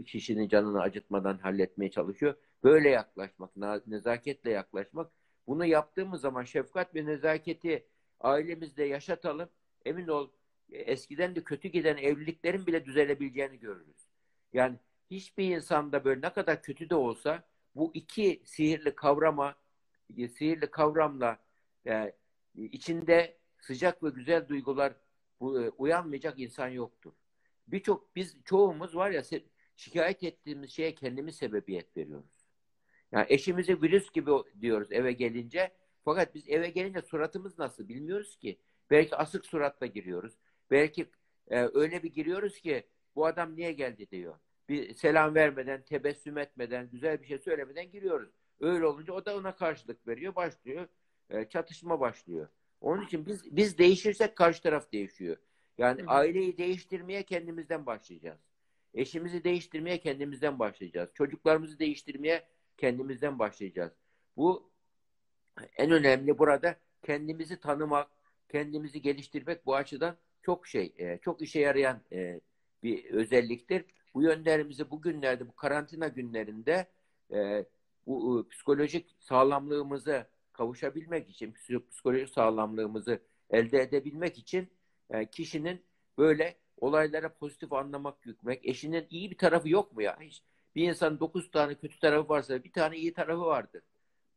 kişinin 0.05 0.47
canını 0.47 0.81
acıtmadan 0.81 1.37
halletmeye 1.37 1.91
çalışıyor. 1.91 2.35
Böyle 2.63 2.89
yaklaşmak, 2.89 3.51
nezaketle 3.87 4.51
yaklaşmak. 4.51 5.11
Bunu 5.47 5.65
yaptığımız 5.65 6.21
zaman 6.21 6.43
şefkat 6.43 6.95
ve 6.95 7.05
nezaketi 7.05 7.87
ailemizde 8.19 8.83
yaşatalım. 8.83 9.49
Emin 9.85 10.07
ol 10.07 10.29
eskiden 10.71 11.35
de 11.35 11.43
kötü 11.43 11.67
giden 11.67 11.97
evliliklerin 11.97 12.67
bile 12.67 12.85
düzelebileceğini 12.85 13.59
görürüz. 13.59 14.07
Yani 14.53 14.77
hiçbir 15.11 15.55
insanda 15.55 16.05
böyle 16.05 16.21
ne 16.21 16.33
kadar 16.33 16.61
kötü 16.61 16.89
de 16.89 16.95
olsa 16.95 17.43
bu 17.75 17.91
iki 17.93 18.41
sihirli 18.45 18.95
kavrama, 18.95 19.55
sihirli 20.15 20.71
kavramla 20.71 21.37
yani 21.85 22.13
içinde 22.55 23.37
sıcak 23.59 24.03
ve 24.03 24.09
güzel 24.09 24.47
duygular 24.47 24.91
e, 24.91 24.95
uyanmayacak 25.77 26.39
insan 26.39 26.67
yoktur. 26.67 27.13
Birçok 27.67 28.15
biz 28.15 28.37
çoğumuz 28.45 28.95
var 28.95 29.11
ya 29.11 29.23
şikayet 29.75 30.23
ettiğimiz 30.23 30.71
şeye 30.71 30.95
kendimiz 30.95 31.35
sebebiyet 31.35 31.97
veriyoruz. 31.97 32.45
Yani 33.11 33.25
eşimizi 33.29 33.81
virüs 33.81 34.11
gibi 34.11 34.31
diyoruz 34.61 34.91
eve 34.91 35.11
gelince. 35.11 35.71
Fakat 36.05 36.35
biz 36.35 36.49
eve 36.49 36.69
gelince 36.69 37.01
suratımız 37.01 37.59
nasıl 37.59 37.87
bilmiyoruz 37.87 38.35
ki. 38.37 38.59
Belki 38.91 39.15
asık 39.15 39.45
suratla 39.45 39.85
giriyoruz. 39.85 40.33
Belki 40.71 41.09
e, 41.47 41.69
öyle 41.73 42.03
bir 42.03 42.13
giriyoruz 42.13 42.59
ki 42.59 42.83
bu 43.15 43.25
adam 43.25 43.55
niye 43.55 43.71
geldi 43.71 44.09
diyor. 44.11 44.35
Bir 44.69 44.93
selam 44.93 45.35
vermeden, 45.35 45.81
tebessüm 45.81 46.37
etmeden, 46.37 46.89
güzel 46.89 47.21
bir 47.21 47.27
şey 47.27 47.37
söylemeden 47.37 47.91
giriyoruz. 47.91 48.29
Öyle 48.59 48.85
olunca 48.85 49.13
o 49.13 49.25
da 49.25 49.37
ona 49.37 49.55
karşılık 49.55 50.07
veriyor, 50.07 50.35
başlıyor. 50.35 50.87
E, 51.29 51.49
çatışma 51.49 51.99
başlıyor. 51.99 52.47
Onun 52.83 53.05
için 53.05 53.25
biz 53.25 53.55
biz 53.55 53.77
değişirsek 53.77 54.35
karşı 54.35 54.61
taraf 54.63 54.91
değişiyor. 54.91 55.37
Yani 55.77 56.01
Hı. 56.01 56.07
aileyi 56.07 56.57
değiştirmeye 56.57 57.23
kendimizden 57.23 57.85
başlayacağız. 57.85 58.39
Eşimizi 58.93 59.43
değiştirmeye 59.43 59.99
kendimizden 59.99 60.59
başlayacağız. 60.59 61.09
Çocuklarımızı 61.13 61.79
değiştirmeye 61.79 62.47
kendimizden 62.77 63.39
başlayacağız. 63.39 63.91
Bu 64.37 64.71
en 65.77 65.91
önemli 65.91 66.37
burada 66.37 66.75
kendimizi 67.03 67.59
tanımak, 67.59 68.09
kendimizi 68.49 69.01
geliştirmek 69.01 69.65
bu 69.65 69.75
açıdan 69.75 70.17
çok 70.41 70.67
şey, 70.67 70.93
e, 70.97 71.17
çok 71.17 71.41
işe 71.41 71.59
yarayan 71.59 72.01
e, 72.11 72.41
bir 72.83 73.05
özelliktir. 73.05 73.85
Bu 74.13 74.23
yönlerimizi 74.23 74.91
bugünlerde, 74.91 75.47
bu 75.47 75.55
karantina 75.55 76.07
günlerinde 76.07 76.87
e, 77.33 77.65
bu 78.05 78.47
psikolojik 78.51 79.15
sağlamlığımızı 79.19 80.27
kavuşabilmek 80.53 81.29
için, 81.29 81.53
psikolojik 81.91 82.29
sağlamlığımızı 82.29 83.19
elde 83.49 83.81
edebilmek 83.81 84.37
için 84.37 84.69
kişinin 85.31 85.81
böyle 86.17 86.57
olaylara 86.77 87.33
pozitif 87.33 87.73
anlamak 87.73 88.25
yükmek, 88.25 88.65
eşinin 88.65 89.07
iyi 89.09 89.31
bir 89.31 89.37
tarafı 89.37 89.69
yok 89.69 89.93
mu 89.93 90.01
ya? 90.01 90.17
Hiç 90.21 90.43
bir 90.75 90.89
insanın 90.89 91.19
dokuz 91.19 91.51
tane 91.51 91.75
kötü 91.75 91.99
tarafı 91.99 92.29
varsa 92.29 92.63
bir 92.63 92.71
tane 92.71 92.97
iyi 92.97 93.13
tarafı 93.13 93.41
vardır. 93.41 93.83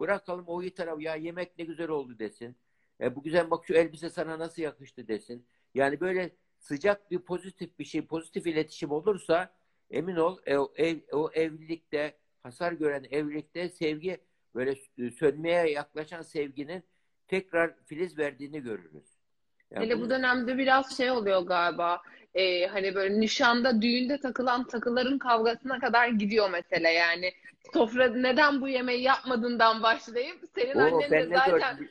Bırakalım 0.00 0.44
o 0.46 0.62
iyi 0.62 0.74
tarafı 0.74 1.02
ya 1.02 1.16
yemek 1.16 1.58
ne 1.58 1.64
güzel 1.64 1.88
oldu 1.88 2.18
desin. 2.18 2.56
E, 3.00 3.16
bu 3.16 3.22
güzel 3.22 3.50
bak 3.50 3.66
şu 3.66 3.74
elbise 3.74 4.10
sana 4.10 4.38
nasıl 4.38 4.62
yakıştı 4.62 5.08
desin. 5.08 5.46
Yani 5.74 6.00
böyle 6.00 6.30
sıcak 6.58 7.10
bir 7.10 7.18
pozitif 7.18 7.78
bir 7.78 7.84
şey, 7.84 8.06
pozitif 8.06 8.46
iletişim 8.46 8.90
olursa 8.90 9.54
emin 9.90 10.16
ol 10.16 10.38
e, 10.46 10.58
o, 10.58 10.72
ev, 10.76 10.98
o 11.12 11.30
evlilikte 11.32 12.18
hasar 12.42 12.72
gören 12.72 13.06
evlilikte 13.10 13.68
sevgi 13.68 14.18
böyle 14.56 14.74
sönmeye 15.10 15.70
yaklaşan 15.70 16.22
sevginin 16.22 16.84
tekrar 17.28 17.74
filiz 17.84 18.18
verdiğini 18.18 18.62
görürüz. 18.62 19.16
Yani 19.70 19.86
Hele 19.86 20.00
bu 20.00 20.10
dönemde 20.10 20.58
biraz 20.58 20.96
şey 20.96 21.10
oluyor 21.10 21.42
galiba. 21.42 22.02
E, 22.34 22.66
hani 22.66 22.94
böyle 22.94 23.20
nişanda, 23.20 23.82
düğünde 23.82 24.20
takılan 24.20 24.66
takıların 24.66 25.18
kavgasına 25.18 25.80
kadar 25.80 26.08
gidiyor 26.08 26.50
mesele 26.50 26.90
yani. 26.90 27.32
Sofra 27.74 28.08
neden 28.08 28.60
bu 28.60 28.68
yemeği 28.68 29.02
yapmadığından 29.02 29.82
başlayıp 29.82 30.40
senin 30.54 30.76
Oo, 30.76 30.96
annen 30.96 31.10
de 31.10 31.26
zaten... 31.26 31.88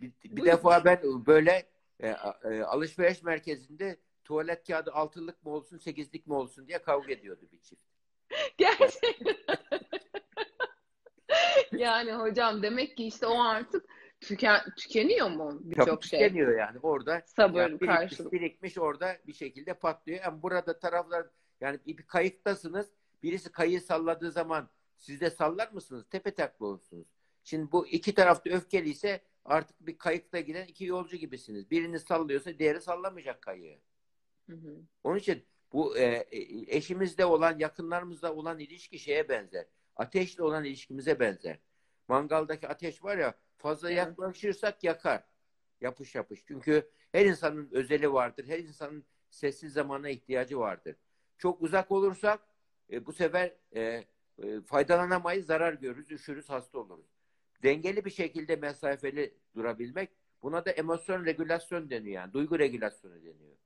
bir, 0.00 0.12
bir 0.36 0.44
defa 0.44 0.84
ben 0.84 0.98
böyle 1.26 1.66
e, 2.00 2.08
e, 2.44 2.62
alışveriş 2.62 3.22
merkezinde 3.22 3.96
tuvalet 4.24 4.66
kağıdı 4.66 4.92
altılık 4.92 5.44
mı 5.44 5.50
olsun, 5.50 5.78
sekizlik 5.78 6.26
mi 6.26 6.34
olsun 6.34 6.68
diye 6.68 6.78
kavga 6.78 7.12
ediyordu 7.12 7.48
bir 7.52 7.60
çift. 7.60 7.82
Gerçekten. 8.58 9.36
yani 11.78 12.12
hocam 12.12 12.62
demek 12.62 12.96
ki 12.96 13.06
işte 13.06 13.26
o 13.26 13.42
artık 13.42 13.84
tüken, 14.20 14.60
tükeniyor 14.76 15.30
mu 15.30 15.58
birçok 15.60 16.04
şey? 16.04 16.20
Tükeniyor 16.20 16.58
yani 16.58 16.78
orada. 16.82 17.22
Sabır, 17.26 17.60
yani 17.60 17.80
birikmiş, 17.80 17.96
karşılık. 17.96 18.32
Birikmiş 18.32 18.78
orada 18.78 19.16
bir 19.26 19.32
şekilde 19.32 19.74
patlıyor. 19.74 20.20
Yani 20.24 20.42
burada 20.42 20.78
taraflar 20.78 21.26
yani 21.60 21.78
bir, 21.86 21.96
kayıktasınız. 21.96 22.90
Birisi 23.22 23.52
kayığı 23.52 23.80
salladığı 23.80 24.30
zaman 24.30 24.68
siz 24.96 25.20
de 25.20 25.30
sallar 25.30 25.72
mısınız? 25.72 26.04
Tepe 26.10 26.30
taklı 26.34 26.66
olursunuz. 26.66 27.06
Şimdi 27.44 27.72
bu 27.72 27.86
iki 27.86 28.14
tarafta 28.14 28.50
öfkeli 28.50 28.88
ise 28.88 29.20
artık 29.44 29.86
bir 29.86 29.98
kayıkta 29.98 30.40
giden 30.40 30.66
iki 30.66 30.84
yolcu 30.84 31.16
gibisiniz. 31.16 31.70
Birini 31.70 32.00
sallıyorsa 32.00 32.58
diğeri 32.58 32.80
sallamayacak 32.80 33.42
kayığı. 33.42 33.78
Hı 34.50 34.56
hı. 34.56 34.76
Onun 35.04 35.18
için 35.18 35.44
bu 35.72 35.98
e, 35.98 36.04
e 36.04 36.76
eşimizle 36.76 37.24
olan, 37.24 37.58
yakınlarımızla 37.58 38.34
olan 38.34 38.58
ilişki 38.58 38.98
şeye 38.98 39.28
benzer. 39.28 39.66
Ateşle 39.96 40.42
olan 40.42 40.64
ilişkimize 40.64 41.20
benzer. 41.20 41.58
Mangaldaki 42.08 42.68
ateş 42.68 43.04
var 43.04 43.18
ya 43.18 43.34
Fazla 43.56 43.88
evet. 43.88 43.98
yaklaşırsak 43.98 44.84
yakar. 44.84 45.24
Yapış 45.80 46.14
yapış. 46.14 46.44
Çünkü 46.48 46.90
her 47.12 47.26
insanın 47.26 47.68
özeli 47.72 48.12
vardır. 48.12 48.44
Her 48.48 48.58
insanın 48.58 49.04
sessiz 49.30 49.72
zamana 49.72 50.08
ihtiyacı 50.08 50.58
vardır. 50.58 50.96
Çok 51.38 51.62
uzak 51.62 51.90
olursak 51.90 52.40
e, 52.92 53.06
bu 53.06 53.12
sefer 53.12 53.52
e, 53.76 53.80
e, 53.82 54.60
faydalanamayız, 54.66 55.46
zarar 55.46 55.72
görürüz, 55.72 56.12
üşürüz, 56.12 56.50
hasta 56.50 56.78
oluruz. 56.78 57.06
Dengeli 57.62 58.04
bir 58.04 58.10
şekilde 58.10 58.56
mesafeli 58.56 59.34
durabilmek 59.54 60.10
buna 60.42 60.64
da 60.64 60.70
emosyon 60.70 61.24
regülasyon 61.24 61.90
deniyor 61.90 62.14
yani. 62.14 62.32
Duygu 62.32 62.58
regülasyonu 62.58 63.14
deniyor. 63.14 63.56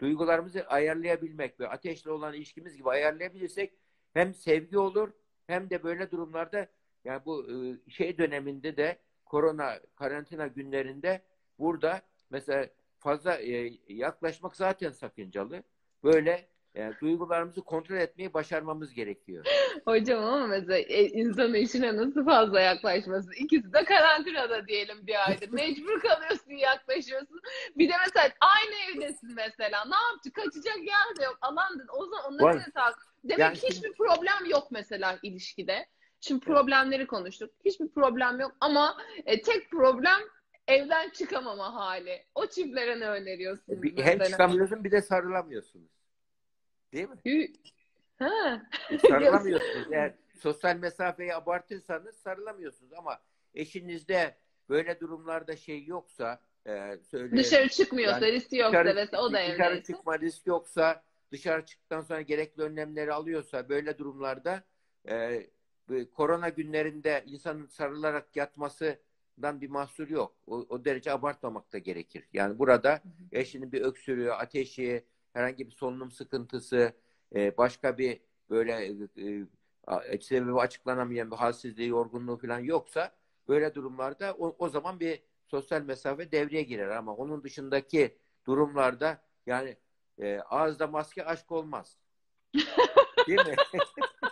Duygularımızı 0.00 0.66
ayarlayabilmek 0.66 1.60
ve 1.60 1.68
ateşle 1.68 2.10
olan 2.10 2.34
ilişkimiz 2.34 2.76
gibi 2.76 2.90
ayarlayabilirsek 2.90 3.72
hem 4.12 4.34
sevgi 4.34 4.78
olur 4.78 5.12
hem 5.46 5.70
de 5.70 5.82
böyle 5.82 6.10
durumlarda 6.10 6.66
yani 7.04 7.22
bu 7.26 7.46
e, 7.50 7.90
şey 7.90 8.18
döneminde 8.18 8.76
de 8.76 8.98
korona 9.24 9.80
karantina 9.96 10.46
günlerinde 10.46 11.22
burada 11.58 12.02
mesela 12.30 12.68
fazla 12.98 13.36
e, 13.36 13.78
yaklaşmak 13.88 14.56
zaten 14.56 14.90
sakıncalı. 14.90 15.62
Böyle 16.04 16.48
yani 16.74 16.94
duygularımızı 17.00 17.62
kontrol 17.62 17.96
etmeyi 17.96 18.34
başarmamız 18.34 18.94
gerekiyor. 18.94 19.44
Hocam 19.84 20.24
ama 20.24 20.46
mesela 20.46 20.78
e, 20.78 21.04
insanın 21.04 21.54
işine 21.54 21.96
nasıl 21.96 22.24
fazla 22.24 22.60
yaklaşması? 22.60 23.34
İkisi 23.34 23.72
de 23.72 23.84
karantinada 23.84 24.68
diyelim 24.68 25.06
bir 25.06 25.28
aydır. 25.28 25.48
Mecbur 25.52 26.00
kalıyorsun 26.00 26.52
yaklaşıyorsun. 26.52 27.40
Bir 27.76 27.88
de 27.88 27.92
mesela 28.06 28.28
aynı 28.40 28.74
evdesin 28.90 29.34
mesela. 29.34 29.84
Ne 29.84 29.96
yaptı? 29.96 30.32
Kaçacak 30.32 30.78
yer 30.78 31.16
de 31.18 31.24
yok. 31.24 31.38
Alan 31.42 31.86
o 31.98 32.06
zaman 32.06 32.32
onları 32.32 32.58
da 32.58 32.70
tak. 32.74 32.94
Demek 33.24 33.38
yani 33.38 33.56
hiçbir 33.56 33.92
problem 33.92 34.50
yok 34.50 34.68
mesela 34.70 35.18
ilişkide. 35.22 35.86
Şimdi 36.20 36.44
problemleri 36.44 37.06
konuştuk. 37.06 37.50
Hiçbir 37.64 37.88
problem 37.88 38.40
yok 38.40 38.52
ama 38.60 38.96
e, 39.26 39.42
tek 39.42 39.70
problem 39.70 40.20
evden 40.68 41.10
çıkamama 41.10 41.74
hali. 41.74 42.26
O 42.34 42.46
çiftlere 42.46 43.00
ne 43.00 43.08
öneriyorsunuz? 43.08 43.82
Bir, 43.82 44.04
hem 44.04 44.18
çıkamıyorsun 44.18 44.84
bir 44.84 44.90
de 44.90 45.02
sarılamıyorsunuz. 45.02 46.01
Değil 46.92 47.08
mi? 47.08 47.52
Ha. 48.18 48.62
E, 48.90 48.98
sarılamıyorsunuz. 49.08 49.86
Eğer 49.92 50.14
sosyal 50.40 50.76
mesafeyi 50.76 51.34
abartırsanız 51.34 52.16
sarılamıyorsunuz 52.16 52.92
ama 52.92 53.20
eşinizde 53.54 54.36
böyle 54.68 55.00
durumlarda 55.00 55.56
şey 55.56 55.84
yoksa 55.84 56.40
e, 56.66 56.98
söyle, 57.10 57.36
dışarı 57.36 57.68
çıkmıyorsa 57.68 58.26
yani 58.26 58.32
riski 58.32 58.56
yoksa 58.56 58.84
dışarı, 58.84 58.94
mesela 58.94 59.22
o 59.22 59.32
da 59.32 59.40
evdeyse. 59.40 59.58
Dışarı 59.58 59.82
çıkma 59.82 60.18
riski 60.18 60.50
yoksa 60.50 61.02
dışarı 61.32 61.64
çıktıktan 61.64 62.00
sonra 62.00 62.20
gerekli 62.20 62.62
önlemleri 62.62 63.12
alıyorsa 63.12 63.68
böyle 63.68 63.98
durumlarda 63.98 64.64
e, 65.08 65.46
korona 66.14 66.48
günlerinde 66.48 67.24
insanın 67.26 67.66
sarılarak 67.66 68.36
yatmasından 68.36 69.60
bir 69.60 69.70
mahsur 69.70 70.08
yok. 70.08 70.36
O, 70.46 70.66
o 70.68 70.84
derece 70.84 71.12
abartmamak 71.12 71.72
da 71.72 71.78
gerekir. 71.78 72.24
Yani 72.32 72.58
burada 72.58 73.02
eşinin 73.32 73.72
bir 73.72 73.80
öksürüğü, 73.80 74.30
ateşi, 74.30 75.04
herhangi 75.32 75.66
bir 75.66 75.72
solunum 75.72 76.10
sıkıntısı, 76.10 76.92
e, 77.34 77.56
başka 77.56 77.98
bir 77.98 78.20
böyle 78.50 78.72
e, 79.16 79.46
e, 80.14 80.20
sebebi 80.20 80.60
açıklanamayan 80.60 81.30
bir 81.30 81.36
halsizliği, 81.36 81.88
yorgunluğu 81.88 82.36
falan 82.36 82.58
yoksa 82.58 83.12
böyle 83.48 83.74
durumlarda 83.74 84.34
o, 84.38 84.56
o 84.58 84.68
zaman 84.68 85.00
bir 85.00 85.22
sosyal 85.46 85.82
mesafe 85.82 86.32
devreye 86.32 86.62
girer 86.62 86.88
ama 86.88 87.14
onun 87.16 87.42
dışındaki 87.42 88.18
durumlarda 88.46 89.22
yani 89.46 89.76
e, 90.18 90.38
ağızda 90.38 90.86
maske 90.86 91.24
aşk 91.24 91.52
olmaz. 91.52 91.96
Değil 93.28 93.46
mi? 93.46 93.56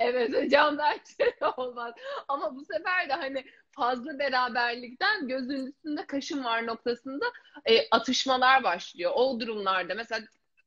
evet 0.00 0.34
hocam 0.34 0.78
bence 0.78 1.36
de 1.40 1.46
olmaz. 1.56 1.94
Ama 2.28 2.56
bu 2.56 2.64
sefer 2.64 3.08
de 3.08 3.12
hani 3.12 3.44
fazla 3.70 4.18
beraberlikten 4.18 5.28
gözün 5.28 5.66
üstünde 5.66 6.06
kaşın 6.06 6.44
var 6.44 6.66
noktasında 6.66 7.26
e, 7.64 7.88
atışmalar 7.90 8.64
başlıyor. 8.64 9.12
O 9.14 9.40
durumlarda 9.40 9.94
mesela 9.94 10.26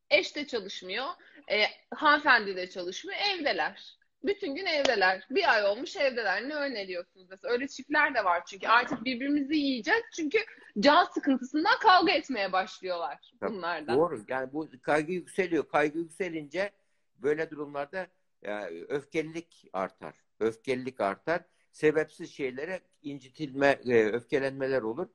eş 0.10 0.36
de 0.36 0.48
çalışmıyor, 0.48 1.06
e, 1.52 1.64
hanımefendi 1.96 2.56
de 2.56 2.70
çalışmıyor, 2.70 3.20
evdeler. 3.32 3.98
Bütün 4.24 4.56
gün 4.56 4.66
evdeler. 4.66 5.28
Bir 5.30 5.54
ay 5.54 5.66
olmuş 5.66 5.96
evdeler. 5.96 6.50
Ne 6.50 6.56
öneriyorsunuz 6.56 7.28
mesela? 7.30 7.54
Öyle 7.54 7.68
çiftler 7.68 8.16
de 8.16 8.26
var 8.26 8.46
çünkü. 8.46 8.68
Artık 8.68 9.06
birbirimizi 9.06 9.56
yiyeceğiz. 9.56 10.04
Çünkü 10.16 10.38
can 10.80 11.04
sıkıntısından 11.04 11.80
kavga 11.80 12.12
etmeye 12.12 12.52
başlıyorlar 12.52 13.32
bunlardan. 13.42 13.98
Doğru. 13.98 14.22
Yani 14.28 14.54
bu 14.54 14.70
kaygı 14.82 15.12
yükseliyor. 15.12 15.70
Kaygı 15.70 16.00
yükselince 16.00 16.72
böyle 17.18 17.50
durumlarda 17.50 18.08
yani 18.42 18.86
öfkelilik 18.90 19.70
artar. 19.74 20.16
Öfkelilik 20.40 21.02
artar. 21.02 21.46
Sebepsiz 21.72 22.32
şeylere 22.32 22.82
incitilme, 23.02 23.68
e, 23.68 24.06
öfkelenmeler 24.06 24.82
olur. 24.82 25.08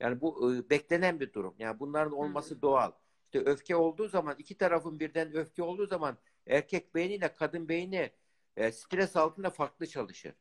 Yani 0.00 0.20
bu 0.20 0.54
e, 0.54 0.70
beklenen 0.70 1.20
bir 1.20 1.32
durum. 1.32 1.54
Yani 1.58 1.80
bunların 1.80 2.12
olması 2.12 2.54
hmm. 2.54 2.62
doğal. 2.62 2.92
İşte 3.24 3.50
öfke 3.50 3.76
olduğu 3.76 4.08
zaman 4.08 4.34
iki 4.38 4.56
tarafın 4.58 5.00
birden 5.00 5.36
öfke 5.36 5.62
olduğu 5.62 5.86
zaman 5.86 6.18
erkek 6.46 6.94
beyniyle 6.94 7.34
kadın 7.34 7.68
beyni 7.68 8.10
e, 8.56 8.72
stres 8.72 9.16
altında 9.16 9.50
farklı 9.50 9.86
çalışır. 9.86 10.32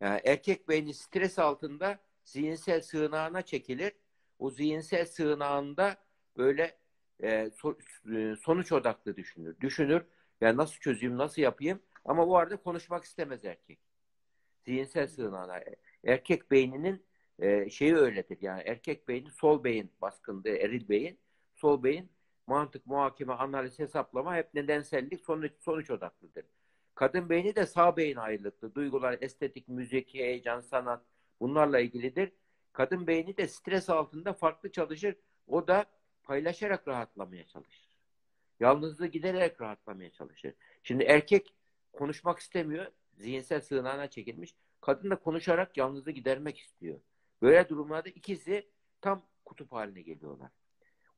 Yani 0.00 0.20
erkek 0.24 0.68
beyni 0.68 0.94
stres 0.94 1.38
altında 1.38 1.98
zihinsel 2.24 2.80
sığınağına 2.80 3.42
çekilir. 3.42 3.92
O 4.38 4.50
zihinsel 4.50 5.06
sığınağında 5.06 5.96
böyle 6.36 6.78
e, 7.22 7.50
so, 7.50 7.76
e, 8.16 8.36
sonuç 8.36 8.72
odaklı 8.72 9.16
düşünür. 9.16 9.60
Düşünür. 9.60 10.02
Yani 10.40 10.56
nasıl 10.56 10.80
çözeyim, 10.80 11.18
nasıl 11.18 11.42
yapayım? 11.42 11.82
Ama 12.04 12.28
bu 12.28 12.36
arada 12.36 12.56
konuşmak 12.56 13.04
istemez 13.04 13.44
erkek. 13.44 13.78
Zihinsel 14.64 15.06
sığınağına. 15.06 15.60
Erkek 16.04 16.50
beyninin 16.50 17.06
e, 17.38 17.70
şeyi 17.70 17.96
öyledir. 17.96 18.38
Yani 18.40 18.62
erkek 18.66 19.08
beyni 19.08 19.30
sol 19.30 19.64
beyin 19.64 19.92
baskındı, 20.00 20.48
eril 20.48 20.88
beyin. 20.88 21.18
Sol 21.54 21.82
beyin 21.82 22.10
mantık, 22.46 22.86
muhakeme, 22.86 23.32
analiz, 23.32 23.78
hesaplama 23.78 24.36
hep 24.36 24.54
nedensellik 24.54 25.20
sonuç, 25.20 25.52
sonuç 25.60 25.90
odaklıdır. 25.90 26.44
Kadın 26.94 27.28
beyni 27.30 27.56
de 27.56 27.66
sağ 27.66 27.96
beyin 27.96 28.16
ayrılıklı. 28.16 28.74
Duygular, 28.74 29.18
estetik, 29.20 29.68
müzik, 29.68 30.14
heyecan, 30.14 30.60
sanat 30.60 31.02
bunlarla 31.40 31.80
ilgilidir. 31.80 32.32
Kadın 32.72 33.06
beyni 33.06 33.36
de 33.36 33.48
stres 33.48 33.90
altında 33.90 34.32
farklı 34.32 34.72
çalışır. 34.72 35.16
O 35.46 35.68
da 35.68 35.84
paylaşarak 36.22 36.88
rahatlamaya 36.88 37.46
çalışır. 37.46 37.85
Yalnızlığı 38.60 39.06
giderek 39.06 39.60
rahatlamaya 39.60 40.10
çalışır. 40.10 40.54
Şimdi 40.82 41.04
erkek 41.04 41.54
konuşmak 41.92 42.38
istemiyor. 42.38 42.86
Zihinsel 43.14 43.60
sığınağına 43.60 44.10
çekilmiş. 44.10 44.54
Kadın 44.80 45.10
da 45.10 45.16
konuşarak 45.16 45.76
yalnızlığı 45.76 46.10
gidermek 46.10 46.58
istiyor. 46.58 47.00
Böyle 47.42 47.68
durumlarda 47.68 48.08
ikisi 48.08 48.68
tam 49.00 49.26
kutup 49.44 49.72
haline 49.72 50.02
geliyorlar. 50.02 50.50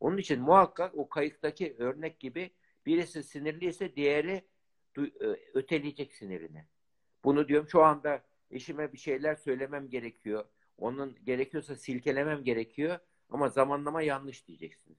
Onun 0.01 0.17
için 0.17 0.41
muhakkak 0.41 0.95
o 0.95 1.09
kayıktaki 1.09 1.77
örnek 1.79 2.21
gibi 2.21 2.51
birisi 2.87 3.23
sinirliyse 3.23 3.97
diğeri 3.97 4.45
e, 4.99 5.27
öteleyecek 5.55 6.15
sinirini. 6.15 6.65
Bunu 7.25 7.49
diyorum 7.49 7.69
şu 7.69 7.83
anda 7.83 8.25
eşime 8.51 8.93
bir 8.93 8.99
şeyler 8.99 9.35
söylemem 9.35 9.91
gerekiyor. 9.91 10.45
Onun 10.79 11.17
gerekiyorsa 11.25 11.77
silkelemem 11.77 12.45
gerekiyor 12.45 12.99
ama 13.31 13.49
zamanlama 13.49 14.03
yanlış 14.03 14.47
diyeceksiniz. 14.47 14.99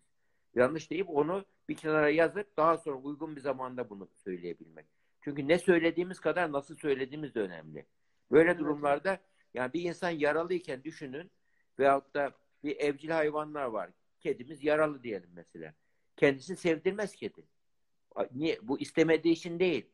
Yanlış 0.56 0.92
deyip 0.92 1.10
onu 1.10 1.46
bir 1.70 1.76
kenara 1.76 2.10
yazıp 2.10 2.58
daha 2.58 2.78
sonra 2.78 2.98
uygun 2.98 3.36
bir 3.36 3.42
zamanda 3.42 3.90
bunu 3.90 4.10
söyleyebilmek. 4.16 4.86
Çünkü 5.22 5.48
ne 5.48 5.60
söylediğimiz 5.60 6.20
kadar 6.20 6.52
nasıl 6.52 6.76
söylediğimiz 6.76 7.36
de 7.36 7.40
önemli. 7.40 7.86
Böyle 8.32 8.60
durumlarda 8.60 9.20
yani 9.54 9.74
bir 9.74 9.84
insan 9.84 10.10
yaralıyken 10.10 10.84
düşünün 10.84 11.32
veyahut 11.80 12.14
da 12.14 12.32
bir 12.64 12.78
evcil 12.78 13.10
hayvanlar 13.10 13.66
var. 13.66 13.90
Kedimiz 14.20 14.64
yaralı 14.64 15.04
diyelim 15.04 15.30
mesela. 15.34 15.74
Kendisi 16.18 16.56
sevdirmez 16.56 17.16
kedi. 17.16 17.46
Niye? 18.32 18.60
Bu 18.62 18.80
istemediği 18.80 19.32
için 19.32 19.60
değil. 19.60 19.86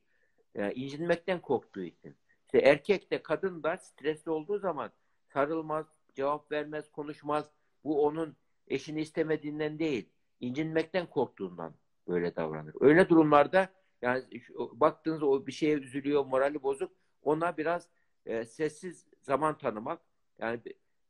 Yani 0.55 0.73
incinmekten 0.73 1.41
korktuğu 1.41 1.83
için. 1.83 2.15
İşte 2.45 2.59
erkek 2.59 3.11
de 3.11 3.23
kadın 3.23 3.63
da 3.63 3.77
stresli 3.77 4.31
olduğu 4.31 4.59
zaman 4.59 4.91
sarılmaz, 5.33 5.85
cevap 6.15 6.51
vermez, 6.51 6.91
konuşmaz. 6.91 7.49
Bu 7.83 8.05
onun 8.05 8.37
eşini 8.67 9.01
istemediğinden 9.01 9.79
değil, 9.79 10.09
incinmekten 10.39 11.05
korktuğundan 11.09 11.73
böyle 12.07 12.35
davranır. 12.35 12.73
Öyle 12.79 13.09
durumlarda 13.09 13.69
yani 14.01 14.23
baktığınız 14.57 15.23
o 15.23 15.47
bir 15.47 15.51
şeye 15.51 15.75
üzülüyor, 15.75 16.25
morali 16.25 16.63
bozuk. 16.63 16.91
Ona 17.21 17.57
biraz 17.57 17.89
e, 18.25 18.45
sessiz 18.45 19.05
zaman 19.21 19.57
tanımak. 19.57 20.01
Yani 20.39 20.59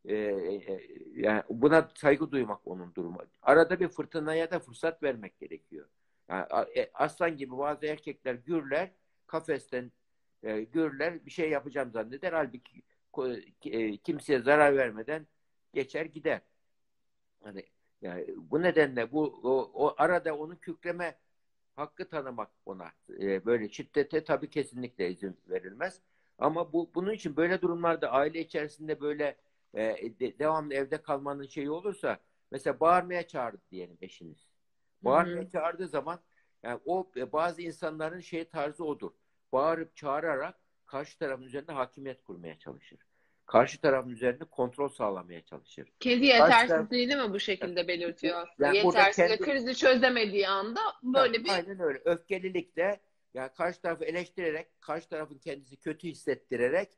e, 0.05 0.15
e, 0.15 0.81
yani 1.15 1.43
buna 1.49 1.89
saygı 1.95 2.31
duymak 2.31 2.67
onun 2.67 2.95
durumu. 2.95 3.17
Arada 3.41 3.79
bir 3.79 3.87
fırtınaya 3.87 4.51
da 4.51 4.59
fırsat 4.59 5.03
vermek 5.03 5.39
gerekiyor. 5.39 5.87
Yani 6.29 6.45
e, 6.75 6.91
aslan 6.93 7.37
gibi 7.37 7.57
bazı 7.57 7.85
erkekler 7.85 8.35
gürler, 8.35 8.91
kafesten 9.27 9.91
e, 10.43 10.61
gürler 10.61 11.25
bir 11.25 11.31
şey 11.31 11.49
yapacağım 11.49 11.91
zanneder. 11.91 12.33
Halbuki 12.33 12.83
e, 13.65 13.97
kimseye 13.97 14.39
zarar 14.39 14.77
vermeden 14.77 15.27
geçer 15.73 16.05
gider. 16.05 16.41
Hani 17.43 17.63
yani 18.01 18.27
bu 18.37 18.61
nedenle 18.61 19.11
bu 19.11 19.23
o, 19.43 19.71
o 19.85 19.95
arada 19.97 20.37
onun 20.37 20.55
kükreme 20.55 21.17
hakkı 21.75 22.09
tanımak 22.09 22.51
ona 22.65 22.91
e, 23.09 23.45
böyle 23.45 23.69
şiddete 23.69 24.23
tabii 24.23 24.49
kesinlikle 24.49 25.11
izin 25.11 25.37
verilmez. 25.49 26.01
Ama 26.37 26.73
bu 26.73 26.91
bunun 26.95 27.11
için 27.13 27.35
böyle 27.37 27.61
durumlarda 27.61 28.11
aile 28.11 28.39
içerisinde 28.41 29.01
böyle 29.01 29.37
e, 29.73 29.81
de, 30.19 30.39
devamlı 30.39 30.73
evde 30.73 31.01
kalmanın 31.01 31.45
şeyi 31.47 31.71
olursa 31.71 32.19
mesela 32.51 32.79
bağırmaya 32.79 33.27
çağırdı 33.27 33.61
diyelim 33.71 33.97
eşiniz. 34.01 34.47
Bağırmaya 35.01 35.41
Hı-hı. 35.41 35.49
çağırdığı 35.49 35.87
zaman 35.87 36.19
yani 36.63 36.79
o 36.85 37.11
e, 37.17 37.31
bazı 37.31 37.61
insanların 37.61 38.19
şey 38.19 38.45
tarzı 38.49 38.85
odur. 38.85 39.11
bağırıp 39.51 39.95
çağırarak 39.95 40.59
karşı 40.85 41.19
tarafın 41.19 41.43
üzerinde 41.43 41.71
hakimiyet 41.71 42.23
kurmaya 42.23 42.59
çalışır. 42.59 42.99
Karşı 43.45 43.81
tarafın 43.81 44.09
üzerinde 44.09 44.43
kontrol 44.45 44.89
sağlamaya 44.89 45.41
çalışır. 45.45 45.87
Kendi 45.99 46.25
yetersizliğini 46.25 47.15
mi 47.15 47.33
bu 47.33 47.39
şekilde 47.39 47.87
belirtiyor 47.87 48.37
aslında? 48.37 48.67
Yani 48.67 48.77
Yetersizliği, 48.77 49.27
kendi- 49.37 49.43
krizi 49.43 49.75
çözemediği 49.75 50.47
anda 50.47 50.79
böyle 51.03 51.43
bir 51.43 51.49
Aynen 51.49 51.79
öyle. 51.79 52.01
Öfkelilikle 52.05 52.99
yani 53.33 53.49
karşı 53.57 53.81
tarafı 53.81 54.05
eleştirerek, 54.05 54.81
karşı 54.81 55.09
tarafın 55.09 55.37
kendisi 55.37 55.75
kötü 55.77 56.07
hissettirerek 56.07 56.89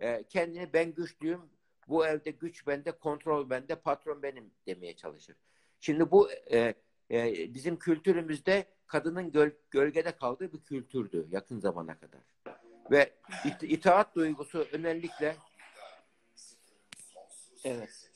e, 0.00 0.22
kendini 0.22 0.72
ben 0.72 0.94
güçlüyüm, 0.94 1.40
bu 1.88 2.06
evde 2.06 2.30
güç 2.30 2.66
bende, 2.66 2.92
kontrol 2.92 3.50
bende, 3.50 3.74
patron 3.74 4.22
benim 4.22 4.50
demeye 4.66 4.96
çalışır. 4.96 5.36
Şimdi 5.80 6.10
bu 6.10 6.30
e, 6.32 6.74
e, 7.10 7.34
bizim 7.54 7.78
kültürümüzde 7.78 8.64
kadının 8.86 9.32
göl- 9.32 9.56
gölgede 9.70 10.12
kaldığı 10.12 10.52
bir 10.52 10.60
kültürdü 10.60 11.26
yakın 11.30 11.58
zamana 11.60 11.98
kadar. 11.98 12.20
Ve 12.90 13.10
it- 13.44 13.62
itaat 13.72 14.14
duygusu 14.16 14.66
özellikle 14.72 15.36
evet. 17.64 18.12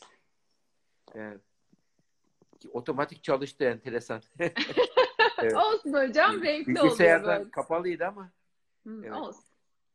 Evet. 1.15 1.41
Otomatik 2.73 3.25
çalıştı 3.25 3.65
enteresan. 3.65 4.23
Evet. 5.43 5.57
olsun 5.57 5.93
hocam 5.93 6.43
renkli 6.43 6.71
oluyor 6.73 6.85
Bilgisayardan 6.85 7.51
kapalıydı 7.51 8.07
ama 8.07 8.33
Hı, 8.87 9.01
Evet. 9.05 9.13
Olsun. 9.13 9.45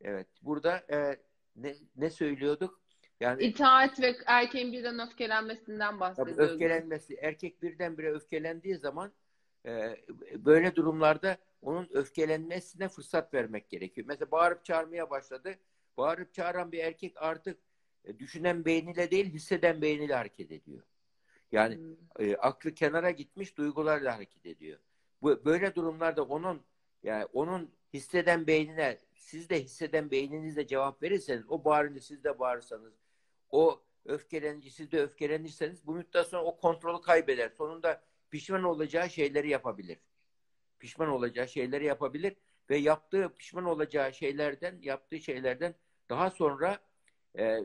evet. 0.02 0.28
Burada 0.41 0.78
e, 0.78 1.20
ne, 1.56 1.76
ne 1.95 2.10
söylüyorduk? 2.10 2.82
Yani 3.20 3.43
İtaat 3.43 4.02
ve 4.02 4.16
erkeğin 4.26 4.74
birden 4.74 4.99
öfkelenmesinden 4.99 5.89
tabii 5.91 5.99
bahsediyoruz. 5.99 6.52
öfkelenmesi, 6.52 7.16
erkek 7.16 7.62
birdenbire 7.62 8.12
öfkelendiği 8.12 8.78
zaman 8.78 9.12
e, 9.66 9.97
böyle 10.34 10.76
durumlarda 10.76 11.38
onun 11.62 11.89
öfkelenmesine 11.93 12.88
fırsat 12.89 13.34
vermek 13.34 13.70
gerekiyor. 13.70 14.08
Mesela 14.08 14.32
bağırıp 14.32 14.66
çağırmaya 14.66 15.10
başladı. 15.10 15.56
Bağırıp 15.97 16.34
çağıran 16.34 16.72
bir 16.72 16.80
erkek 16.80 17.14
artık 17.16 17.58
e, 18.06 18.20
düşünen 18.20 18.66
beyniyle 18.66 19.12
değil, 19.12 19.26
hisseden 19.26 19.82
beyniyle 19.82 20.16
hareket 20.16 20.52
ediyor. 20.52 20.84
Yani 21.52 21.76
Hı. 21.76 22.24
e, 22.24 22.36
aklı 22.36 22.74
kenara 22.74 23.12
gitmiş 23.12 23.58
duygularla 23.58 24.16
hareket 24.16 24.45
ediyor. 24.45 24.80
Bu 25.22 25.45
böyle 25.45 25.76
durumlarda 25.76 26.24
onun 26.24 26.62
yani 27.04 27.26
onun 27.26 27.72
hisseden 27.93 28.47
beynine 28.47 28.97
siz 29.14 29.49
de 29.49 29.64
hisseden 29.64 30.12
beyninizle 30.12 30.68
cevap 30.68 31.04
verirseniz 31.04 31.43
o 31.49 31.66
bağırınca 31.66 32.02
siz 32.02 32.24
de 32.24 32.39
bağırırsanız 32.39 32.93
o 33.49 33.82
öfkelenince 34.06 34.70
siz 34.70 34.91
de 34.91 35.02
öfkelenirseniz 35.02 35.88
bu 35.88 35.95
müddet 35.95 36.28
sonra 36.28 36.43
o 36.43 36.58
kontrolü 36.58 37.02
kaybeder. 37.02 37.49
Sonunda 37.49 38.02
pişman 38.30 38.64
olacağı 38.64 39.10
şeyleri 39.10 39.49
yapabilir. 39.49 39.97
Pişman 40.80 41.10
olacağı 41.10 41.47
şeyleri 41.47 41.86
yapabilir 41.86 42.36
ve 42.70 42.78
yaptığı 42.78 43.34
pişman 43.38 43.66
olacağı 43.66 44.14
şeylerden 44.14 44.80
yaptığı 44.82 45.20
şeylerden 45.20 45.76
daha 46.10 46.30
sonra 46.30 46.80
e, 47.38 47.59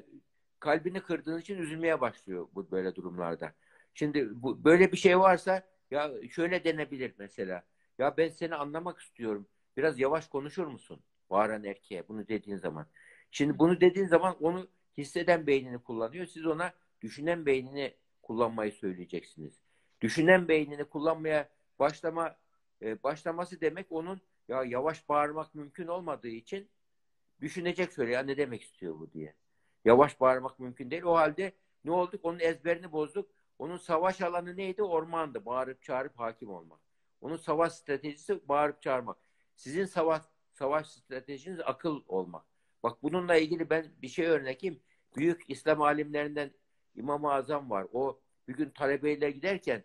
kalbini 0.60 1.00
kırdığın 1.00 1.40
için 1.40 1.58
üzülmeye 1.58 2.00
başlıyor 2.00 2.48
bu 2.54 2.70
böyle 2.70 2.94
durumlarda. 2.94 3.52
Şimdi 3.94 4.42
bu, 4.42 4.64
böyle 4.64 4.92
bir 4.92 4.96
şey 4.96 5.18
varsa 5.18 5.62
ya 5.90 6.12
şöyle 6.30 6.64
denebilir 6.64 7.14
mesela. 7.18 7.64
Ya 7.98 8.16
ben 8.16 8.28
seni 8.28 8.54
anlamak 8.54 9.00
istiyorum. 9.00 9.46
Biraz 9.76 10.00
yavaş 10.00 10.28
konuşur 10.28 10.66
musun? 10.66 11.00
Bağıran 11.30 11.64
erkeğe 11.64 12.08
bunu 12.08 12.28
dediğin 12.28 12.56
zaman. 12.56 12.86
Şimdi 13.30 13.58
bunu 13.58 13.80
dediğin 13.80 14.06
zaman 14.06 14.36
onu 14.40 14.68
hisseden 14.98 15.46
beynini 15.46 15.78
kullanıyor. 15.78 16.26
Siz 16.26 16.46
ona 16.46 16.72
düşünen 17.02 17.46
beynini 17.46 17.94
kullanmayı 18.22 18.72
söyleyeceksiniz. 18.72 19.62
Düşünen 20.00 20.48
beynini 20.48 20.84
kullanmaya 20.84 21.48
başlama 21.78 22.36
e, 22.82 23.02
başlaması 23.02 23.60
demek 23.60 23.86
onun 23.92 24.20
ya 24.48 24.64
yavaş 24.64 25.08
bağırmak 25.08 25.54
mümkün 25.54 25.86
olmadığı 25.86 26.28
için 26.28 26.68
düşünecek 27.40 27.92
söyle 27.92 28.12
ya 28.12 28.22
ne 28.22 28.36
demek 28.36 28.62
istiyor 28.62 29.00
bu 29.00 29.12
diye. 29.12 29.34
Yavaş 29.86 30.20
bağırmak 30.20 30.58
mümkün 30.60 30.90
değil. 30.90 31.02
O 31.02 31.14
halde 31.14 31.52
ne 31.84 31.90
olduk? 31.90 32.20
Onun 32.24 32.40
ezberini 32.40 32.92
bozduk. 32.92 33.30
Onun 33.58 33.76
savaş 33.76 34.22
alanı 34.22 34.56
neydi? 34.56 34.82
Ormandı. 34.82 35.46
Bağırıp 35.46 35.82
çağırıp 35.82 36.18
hakim 36.18 36.50
olmak. 36.50 36.80
Onun 37.20 37.36
savaş 37.36 37.72
stratejisi 37.72 38.48
bağırıp 38.48 38.82
çağırmak. 38.82 39.16
Sizin 39.54 39.84
savaş 39.84 40.22
savaş 40.52 40.86
stratejiniz 40.86 41.60
akıl 41.64 42.02
olmak. 42.08 42.44
Bak 42.82 43.02
bununla 43.02 43.36
ilgili 43.36 43.70
ben 43.70 43.86
bir 44.02 44.08
şey 44.08 44.26
örneğim. 44.26 44.80
Büyük 45.16 45.42
İslam 45.48 45.82
alimlerinden 45.82 46.50
İmam-ı 46.94 47.32
Azam 47.32 47.70
var. 47.70 47.86
O 47.92 48.20
bir 48.48 48.54
gün 48.54 48.70
talebeyle 48.70 49.30
giderken 49.30 49.84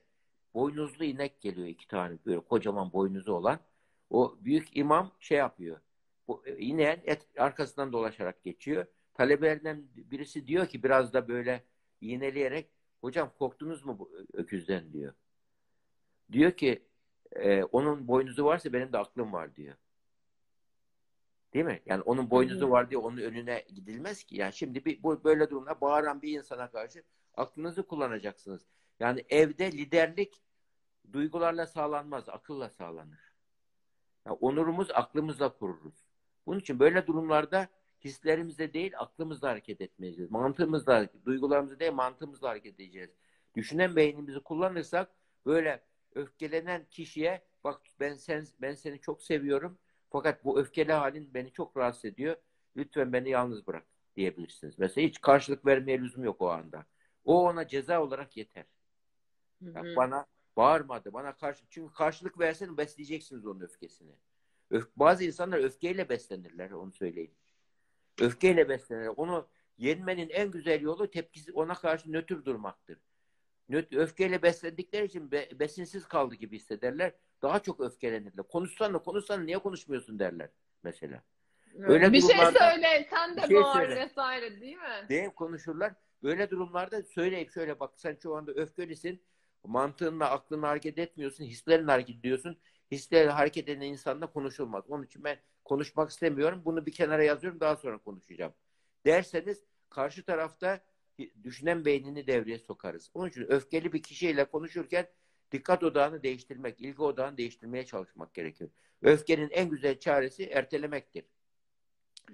boynuzlu 0.54 1.06
inek 1.06 1.42
geliyor 1.42 1.68
iki 1.68 1.88
tane 1.88 2.18
böyle 2.26 2.40
kocaman 2.40 2.94
boynuzu 2.94 3.34
olan. 3.34 3.60
O 4.10 4.38
büyük 4.40 4.78
imam 4.78 5.12
şey 5.20 5.38
yapıyor. 5.38 5.82
Bu 6.28 6.44
e, 6.46 6.58
ineğin 6.58 7.00
et, 7.06 7.28
arkasından 7.38 7.94
dolaşarak 7.94 8.44
geçiyor. 8.44 8.86
Talebelerden 9.22 9.84
birisi 9.96 10.48
diyor 10.48 10.68
ki 10.68 10.84
biraz 10.84 11.14
da 11.14 11.28
böyle 11.28 11.64
iğneleyerek 12.02 12.70
hocam 13.02 13.32
korktunuz 13.40 13.86
mu 13.86 14.00
bu 14.00 14.12
öküzden 14.34 14.94
diyor. 14.94 15.14
Diyor 16.32 16.52
ki 16.52 16.88
e, 17.32 17.64
onun 17.64 18.08
boynuzu 18.08 18.46
varsa 18.46 18.74
benim 18.74 18.94
de 18.94 18.98
aklım 18.98 19.34
var 19.34 19.56
diyor. 19.56 19.76
Değil 21.54 21.66
mi? 21.66 21.82
Yani 21.86 22.02
onun 22.02 22.30
boynuzu 22.30 22.70
var 22.70 22.90
diye 22.90 22.98
onun 22.98 23.18
önüne 23.18 23.66
gidilmez 23.70 24.24
ki. 24.24 24.36
Yani 24.36 24.54
şimdi 24.54 24.86
bir, 24.86 25.04
bu 25.04 25.24
böyle 25.24 25.50
durumda 25.50 25.82
bağıran 25.82 26.22
bir 26.22 26.38
insana 26.38 26.72
karşı 26.72 27.04
aklınızı 27.34 27.84
kullanacaksınız. 27.84 28.66
Yani 29.00 29.26
evde 29.30 29.72
liderlik 29.72 30.42
duygularla 31.14 31.68
sağlanmaz, 31.68 32.30
akılla 32.30 32.70
sağlanır. 32.70 33.34
Yani 34.26 34.38
onurumuz 34.42 34.92
aklımızla 34.92 35.58
kururuz. 35.58 36.06
Bunun 36.46 36.60
için 36.60 36.80
böyle 36.80 37.08
durumlarda 37.08 37.68
hislerimizle 38.06 38.74
değil 38.74 38.94
aklımızla 38.98 39.50
hareket 39.50 39.82
etmeyeceğiz. 39.82 40.32
Mantığımızla, 40.32 41.08
duygularımızla 41.26 41.80
değil 41.80 41.92
mantığımızla 41.92 42.50
hareket 42.50 42.76
edeceğiz. 42.80 43.10
Düşünen 43.56 43.96
beynimizi 43.96 44.40
kullanırsak 44.40 45.12
böyle 45.46 45.84
öfkelenen 46.16 46.86
kişiye 46.92 47.44
bak 47.64 47.82
ben 48.00 48.14
sen 48.16 48.48
ben 48.62 48.74
seni 48.76 49.00
çok 49.02 49.24
seviyorum 49.24 49.78
fakat 50.10 50.46
bu 50.46 50.60
öfkeli 50.60 50.94
halin 50.94 51.34
beni 51.34 51.52
çok 51.52 51.78
rahatsız 51.78 52.06
ediyor. 52.06 52.36
Lütfen 52.78 53.14
beni 53.14 53.30
yalnız 53.30 53.68
bırak 53.68 53.86
diyebilirsiniz. 54.16 54.80
Mesela 54.80 55.08
hiç 55.08 55.22
karşılık 55.22 55.66
vermeye 55.66 56.00
lüzum 56.00 56.24
yok 56.24 56.42
o 56.42 56.50
anda. 56.50 56.86
O 57.26 57.44
ona 57.48 57.68
ceza 57.68 58.04
olarak 58.04 58.38
yeter. 58.38 58.66
Hı 59.62 59.70
Ya 59.76 59.82
hı. 59.82 59.96
bana 59.96 60.26
bağırmadı. 60.58 61.14
Bana 61.14 61.36
karşı 61.38 61.64
çünkü 61.70 61.94
karşılık 61.94 62.40
versen 62.40 62.78
besleyeceksiniz 62.78 63.46
onun 63.46 63.60
öfkesini. 63.62 64.12
Öf, 64.70 64.88
bazı 64.96 65.24
insanlar 65.24 65.58
öfkeyle 65.64 66.10
beslenirler 66.10 66.72
onu 66.72 66.92
söyleyeyim. 66.92 67.32
Öfkeyle 68.20 68.70
beslenirler. 68.70 69.14
Onu 69.18 69.48
yenmenin 69.78 70.30
en 70.30 70.52
güzel 70.52 70.82
yolu 70.82 71.12
tepkisi 71.12 71.52
ona 71.52 71.74
karşı 71.74 72.12
nötr 72.12 72.46
durmaktır. 72.46 72.98
Nöt, 73.70 73.94
öfkeyle 73.94 74.42
beslendikleri 74.42 75.06
için 75.06 75.32
be, 75.32 75.50
besinsiz 75.60 76.06
kaldı 76.08 76.36
gibi 76.36 76.56
hissederler. 76.56 77.14
Daha 77.42 77.60
çok 77.60 77.80
öfkelenirler. 77.80 78.48
Konuşsana 78.48 79.00
konuşsana 79.00 79.44
niye 79.44 79.58
konuşmuyorsun 79.58 80.20
derler 80.20 80.50
mesela. 80.84 81.24
Öyle 81.80 82.14
bir 82.14 82.22
şey 82.22 82.38
söyle, 82.38 83.08
sen 83.10 83.38
de 83.38 83.48
şey 83.48 83.56
bağır 83.56 83.86
söyle. 83.86 83.96
vesaire 83.96 84.62
değil 84.62 84.78
mi? 84.78 85.06
diye 85.10 85.30
konuşurlar. 85.30 85.94
Böyle 86.24 86.50
durumlarda 86.50 87.04
söyleyip 87.04 87.52
şöyle 87.52 87.80
bak 87.80 87.94
sen 87.96 88.18
şu 88.24 88.36
anda 88.36 88.52
öfkelisin. 88.52 89.24
Mantığınla 89.64 90.30
aklınla 90.30 90.68
hareket 90.68 90.98
etmiyorsun. 90.98 91.44
Hislerinle 91.44 91.92
hareket 91.92 92.16
ediyorsun. 92.16 92.58
Hislerle 92.92 93.32
hareket 93.32 93.70
eden 93.70 93.82
insanla 93.82 94.28
konuşulmaz. 94.28 94.84
Onun 94.88 95.04
için 95.04 95.24
ben 95.24 95.38
konuşmak 95.72 96.10
istemiyorum. 96.10 96.62
Bunu 96.66 96.86
bir 96.86 96.92
kenara 96.92 97.24
yazıyorum. 97.24 97.60
Daha 97.60 97.76
sonra 97.76 97.98
konuşacağım. 97.98 98.54
Derseniz 99.06 99.64
karşı 99.90 100.24
tarafta 100.24 100.84
düşünen 101.44 101.86
beynini 101.86 102.28
devreye 102.28 102.60
sokarız. 102.60 103.12
Onun 103.14 103.30
için 103.30 103.52
öfkeli 103.52 103.94
bir 103.94 104.04
kişiyle 104.04 104.46
konuşurken 104.46 105.08
dikkat 105.52 105.84
odağını 105.84 106.24
değiştirmek, 106.24 106.82
ilgi 106.82 107.02
odağını 107.02 107.38
değiştirmeye 107.38 107.86
çalışmak 107.86 108.34
gerekiyor. 108.34 108.70
Öfkenin 109.02 109.50
en 109.50 109.70
güzel 109.70 110.00
çaresi 110.00 110.46
ertelemektir. 110.46 111.26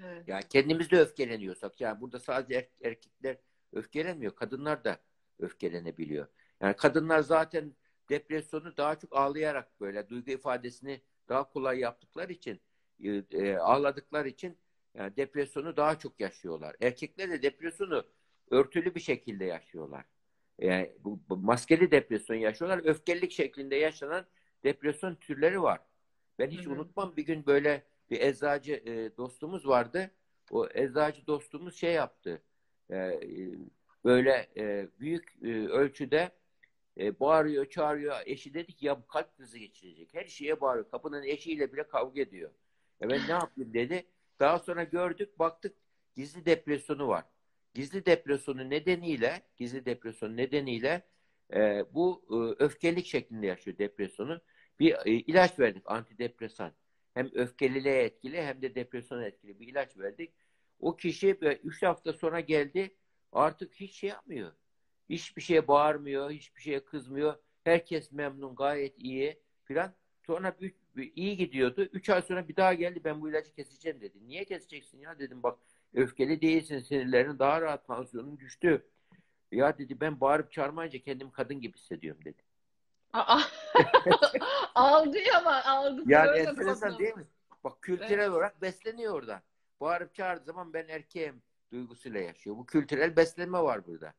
Evet. 0.04 0.28
Yani 0.28 0.44
kendimiz 0.50 0.92
de 0.92 1.00
öfkeleniyorsak, 1.00 1.82
yani 1.82 2.02
burada 2.02 2.20
sadece 2.20 2.56
er- 2.56 2.88
erkekler 2.90 3.38
öfkelenmiyor, 3.74 4.36
kadınlar 4.36 4.84
da 4.84 5.00
öfkelenebiliyor. 5.40 6.28
Yani 6.62 6.76
kadınlar 6.76 7.20
zaten 7.20 7.74
depresyonu 8.10 8.78
daha 8.78 9.00
çok 9.00 9.16
ağlayarak 9.16 9.82
böyle 9.82 10.10
duygu 10.10 10.32
ifadesini 10.32 11.02
daha 11.30 11.50
kolay 11.50 11.80
yaptıkları 11.80 12.34
için, 12.34 12.62
e, 13.04 13.24
e, 13.32 13.58
ağladıkları 13.58 14.28
için 14.30 14.58
yani 14.94 15.16
depresyonu 15.18 15.78
daha 15.78 16.00
çok 16.00 16.20
yaşıyorlar. 16.20 16.76
Erkekler 16.82 17.30
de 17.30 17.42
depresyonu 17.42 18.06
örtülü 18.52 18.96
bir 18.96 19.00
şekilde 19.00 19.46
yaşıyorlar. 19.46 20.06
Yani 20.60 20.92
bu, 21.00 21.20
bu 21.30 21.38
maskeli 21.38 21.92
depresyon 21.92 22.38
yaşıyorlar. 22.38 22.82
Öfkelilik 22.86 23.32
şeklinde 23.32 23.76
yaşanan 23.76 24.26
depresyon 24.64 25.16
türleri 25.16 25.62
var. 25.62 25.80
Ben 26.40 26.50
hiç 26.50 26.66
Hı 26.66 26.70
hı. 26.70 26.74
unutmam 26.74 27.18
bir 27.18 27.26
gün 27.26 27.46
böyle 27.46 27.84
bir 28.12 28.22
eczacı 28.22 28.74
e, 28.74 29.18
dostumuz 29.18 29.68
vardı. 29.68 30.12
O 30.52 30.68
eczacı 30.74 31.28
dostumuz 31.28 31.76
şey 31.76 31.94
yaptı. 31.94 32.42
E, 32.90 32.98
e, 32.98 33.20
böyle 34.06 34.48
e, 34.58 34.88
büyük 35.00 35.38
e, 35.44 35.68
ölçüde 35.68 36.32
e, 37.00 37.20
bağırıyor, 37.20 37.66
çağırıyor. 37.66 38.16
Eşi 38.26 38.54
dedi 38.54 38.74
ki 38.74 38.86
ya 38.86 39.02
bu 39.02 39.08
kalp 39.08 39.38
krizi 39.38 39.60
geçirecek. 39.60 40.14
Her 40.14 40.26
şeye 40.26 40.62
bağırıyor. 40.62 40.92
Kapının 40.92 41.24
eşiyle 41.24 41.74
bile 41.74 41.88
kavga 41.88 42.22
ediyor. 42.22 42.52
E 43.02 43.10
ben 43.10 43.22
ne 43.28 43.32
yapayım 43.32 43.74
dedi. 43.74 44.06
Daha 44.40 44.60
sonra 44.60 44.84
gördük 44.84 45.40
baktık 45.40 45.76
gizli 46.16 46.46
depresyonu 46.46 47.08
var. 47.08 47.26
Gizli 47.74 48.06
depresyonu 48.06 48.70
nedeniyle 48.70 49.42
gizli 49.58 49.86
depresyon 49.86 50.38
nedeniyle 50.38 51.04
e, 51.54 51.86
bu 51.94 52.26
e, 52.30 52.64
öfkelik 52.64 53.06
şeklinde 53.06 53.46
yaşıyor 53.46 53.78
depresyonu. 53.78 54.42
Bir 54.80 54.94
e, 55.06 55.12
ilaç 55.12 55.60
verdik 55.60 55.84
antidepresan. 55.86 56.72
Hem 57.14 57.32
öfkeliliğe 57.36 58.04
etkili 58.04 58.42
hem 58.42 58.62
de 58.62 58.76
depresyona 58.76 59.26
etkili 59.26 59.60
bir 59.60 59.68
ilaç 59.68 59.98
verdik. 59.98 60.34
O 60.80 60.96
kişi 60.96 61.30
3 61.64 61.84
hafta 61.84 62.14
sonra 62.14 62.40
geldi 62.40 62.96
artık 63.32 63.74
hiç 63.74 63.96
şey 63.96 64.10
yapmıyor. 64.10 64.52
Hiçbir 65.10 65.42
şeye 65.42 65.68
bağırmıyor, 65.68 66.32
hiçbir 66.32 66.62
şeye 66.62 66.86
kızmıyor. 66.86 67.36
Herkes 67.64 68.12
memnun, 68.12 68.56
gayet 68.56 69.00
iyi 69.00 69.40
filan. 69.64 69.94
Sonra 70.26 70.56
bir, 70.62 70.74
iyi 71.04 71.38
gidiyordu. 71.38 71.82
Üç 71.82 72.10
ay 72.10 72.22
sonra 72.22 72.48
bir 72.48 72.56
daha 72.56 72.74
geldi 72.74 73.02
ben 73.04 73.22
bu 73.22 73.30
ilacı 73.30 73.54
keseceğim 73.54 74.02
dedi. 74.02 74.18
Niye 74.28 74.46
keseceksin 74.46 75.00
ya 75.00 75.20
dedim 75.20 75.44
bak 75.44 75.60
öfkeli 75.94 76.42
değilsin 76.42 76.80
sinirlerin 76.80 77.40
daha 77.40 77.62
rahat 77.62 77.88
tansiyonun 77.88 78.40
düştü. 78.40 78.88
Ya 79.52 79.78
dedi 79.78 80.00
ben 80.02 80.22
bağırıp 80.22 80.52
çağırmayınca 80.52 81.00
kendimi 81.00 81.32
kadın 81.32 81.62
gibi 81.62 81.78
hissediyorum 81.78 82.22
dedi. 82.26 82.44
Algıya 84.76 85.46
bak 85.46 85.66
algısı 85.66 86.10
Yani 86.12 86.38
enteresan 86.38 87.00
değil 87.00 87.16
mi? 87.16 87.28
Bak 87.64 87.82
kültürel 87.82 88.30
olarak 88.32 88.62
besleniyor 88.62 89.14
oradan. 89.14 89.42
Bağırıp 89.82 90.14
çağırdığı 90.14 90.44
zaman 90.46 90.74
ben 90.74 90.88
erkeğim 90.88 91.42
duygusuyla 91.72 92.20
yaşıyor. 92.20 92.58
Bu 92.58 92.66
kültürel 92.66 93.16
beslenme 93.16 93.60
var 93.62 93.88
burada. 93.88 94.14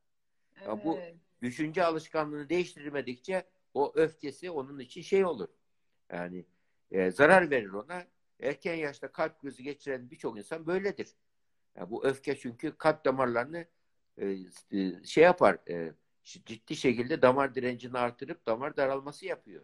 Ya 0.66 0.85
bu- 0.85 0.99
Evet. 0.99 1.14
Düşünce 1.43 1.85
alışkanlığını 1.85 2.49
değiştirmedikçe 2.49 3.45
o 3.74 3.93
öfkesi 3.95 4.51
onun 4.51 4.79
için 4.79 5.03
şey 5.03 5.24
olur. 5.24 5.49
Yani 6.12 6.45
e, 6.93 7.11
zarar 7.11 7.51
verir 7.51 7.70
ona. 7.70 8.07
Erken 8.41 8.74
yaşta 8.74 9.12
kalp 9.12 9.41
krizi 9.41 9.62
geçiren 9.62 10.11
birçok 10.11 10.39
insan 10.39 10.66
böyledir. 10.66 11.09
Ya 11.76 11.91
bu 11.91 12.05
öfke 12.05 12.39
çünkü 12.39 12.76
kalp 12.78 13.05
damarlarını 13.05 13.66
e, 14.18 14.36
e, 14.72 15.05
şey 15.05 15.24
yapar, 15.24 15.59
e, 15.68 15.93
ciddi 16.24 16.76
şekilde 16.76 17.22
damar 17.22 17.55
direncini 17.55 17.99
artırıp 17.99 18.47
damar 18.47 18.76
daralması 18.76 19.26
yapıyor. 19.26 19.62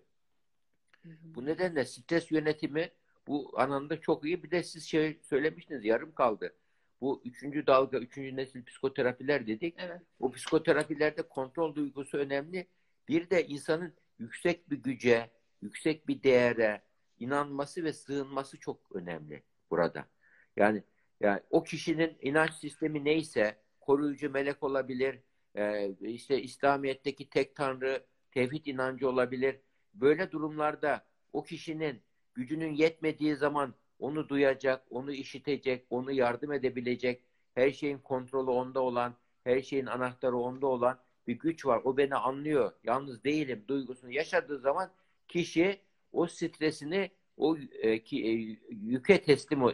Bu 1.04 1.44
nedenle 1.44 1.84
stres 1.84 2.30
yönetimi 2.30 2.90
bu 3.26 3.52
anlamda 3.60 4.00
çok 4.00 4.24
iyi. 4.24 4.42
Bir 4.42 4.50
de 4.50 4.62
siz 4.62 4.84
şey 4.84 5.18
söylemiştiniz, 5.22 5.84
yarım 5.84 6.14
kaldı. 6.14 6.54
Bu 7.00 7.22
üçüncü 7.24 7.66
dalga, 7.66 7.98
üçüncü 7.98 8.36
nesil 8.36 8.64
psikoterapiler 8.64 9.46
dedik. 9.46 9.74
Evet. 9.78 10.00
O 10.20 10.32
psikoterapilerde 10.32 11.22
kontrol 11.22 11.74
duygusu 11.74 12.18
önemli. 12.18 12.66
Bir 13.08 13.30
de 13.30 13.46
insanın 13.46 13.94
yüksek 14.18 14.70
bir 14.70 14.76
güce, 14.76 15.30
yüksek 15.62 16.08
bir 16.08 16.22
değere 16.22 16.82
inanması 17.18 17.84
ve 17.84 17.92
sığınması 17.92 18.58
çok 18.58 18.96
önemli 18.96 19.42
burada. 19.70 20.04
Yani 20.56 20.82
yani 21.20 21.40
o 21.50 21.64
kişinin 21.64 22.16
inanç 22.20 22.52
sistemi 22.52 23.04
neyse 23.04 23.58
koruyucu 23.80 24.30
melek 24.30 24.62
olabilir, 24.62 25.20
e, 25.54 25.90
işte 26.00 26.42
İslamiyet'teki 26.42 27.30
tek 27.30 27.56
tanrı 27.56 28.06
tevhid 28.30 28.66
inancı 28.66 29.08
olabilir. 29.08 29.60
Böyle 29.94 30.30
durumlarda 30.30 31.04
o 31.32 31.42
kişinin 31.42 32.02
gücünün 32.34 32.74
yetmediği 32.74 33.36
zaman 33.36 33.74
onu 33.98 34.28
duyacak, 34.28 34.86
onu 34.90 35.12
işitecek, 35.12 35.86
onu 35.90 36.12
yardım 36.12 36.52
edebilecek, 36.52 37.22
her 37.54 37.70
şeyin 37.70 37.98
kontrolü 37.98 38.50
onda 38.50 38.80
olan, 38.80 39.14
her 39.44 39.62
şeyin 39.62 39.86
anahtarı 39.86 40.36
onda 40.36 40.66
olan 40.66 40.98
bir 41.26 41.38
güç 41.38 41.66
var. 41.66 41.80
O 41.84 41.96
beni 41.96 42.14
anlıyor. 42.14 42.72
Yalnız 42.84 43.24
değilim 43.24 43.64
duygusunu 43.68 44.10
yaşadığı 44.12 44.58
zaman 44.58 44.90
kişi 45.28 45.80
o 46.14 46.26
stresini 46.26 47.10
o 47.36 47.56
e, 47.58 48.02
ki, 48.02 48.26
e, 48.26 48.30
yüke 48.74 49.22
teslim 49.22 49.62
o- 49.62 49.72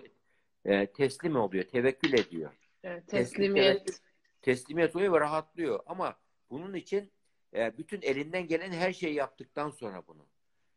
e, 0.64 0.86
teslim 0.93 1.36
oluyor, 1.36 1.64
tevekkül 1.64 2.12
ediyor. 2.12 2.51
Evet, 2.84 3.05
Teslim- 3.09 3.18
teslimiyet. 3.18 4.01
Teslimiyet 4.43 4.97
oluyor 4.97 5.12
ve 5.12 5.20
rahatlıyor. 5.20 5.80
Ama 5.86 6.18
bunun 6.51 6.74
için 6.74 7.12
e, 7.55 7.78
bütün 7.78 8.03
elinden 8.03 8.47
gelen 8.47 8.72
her 8.72 8.93
şeyi 8.93 9.14
yaptıktan 9.14 9.70
sonra 9.70 10.07
bunu. 10.07 10.26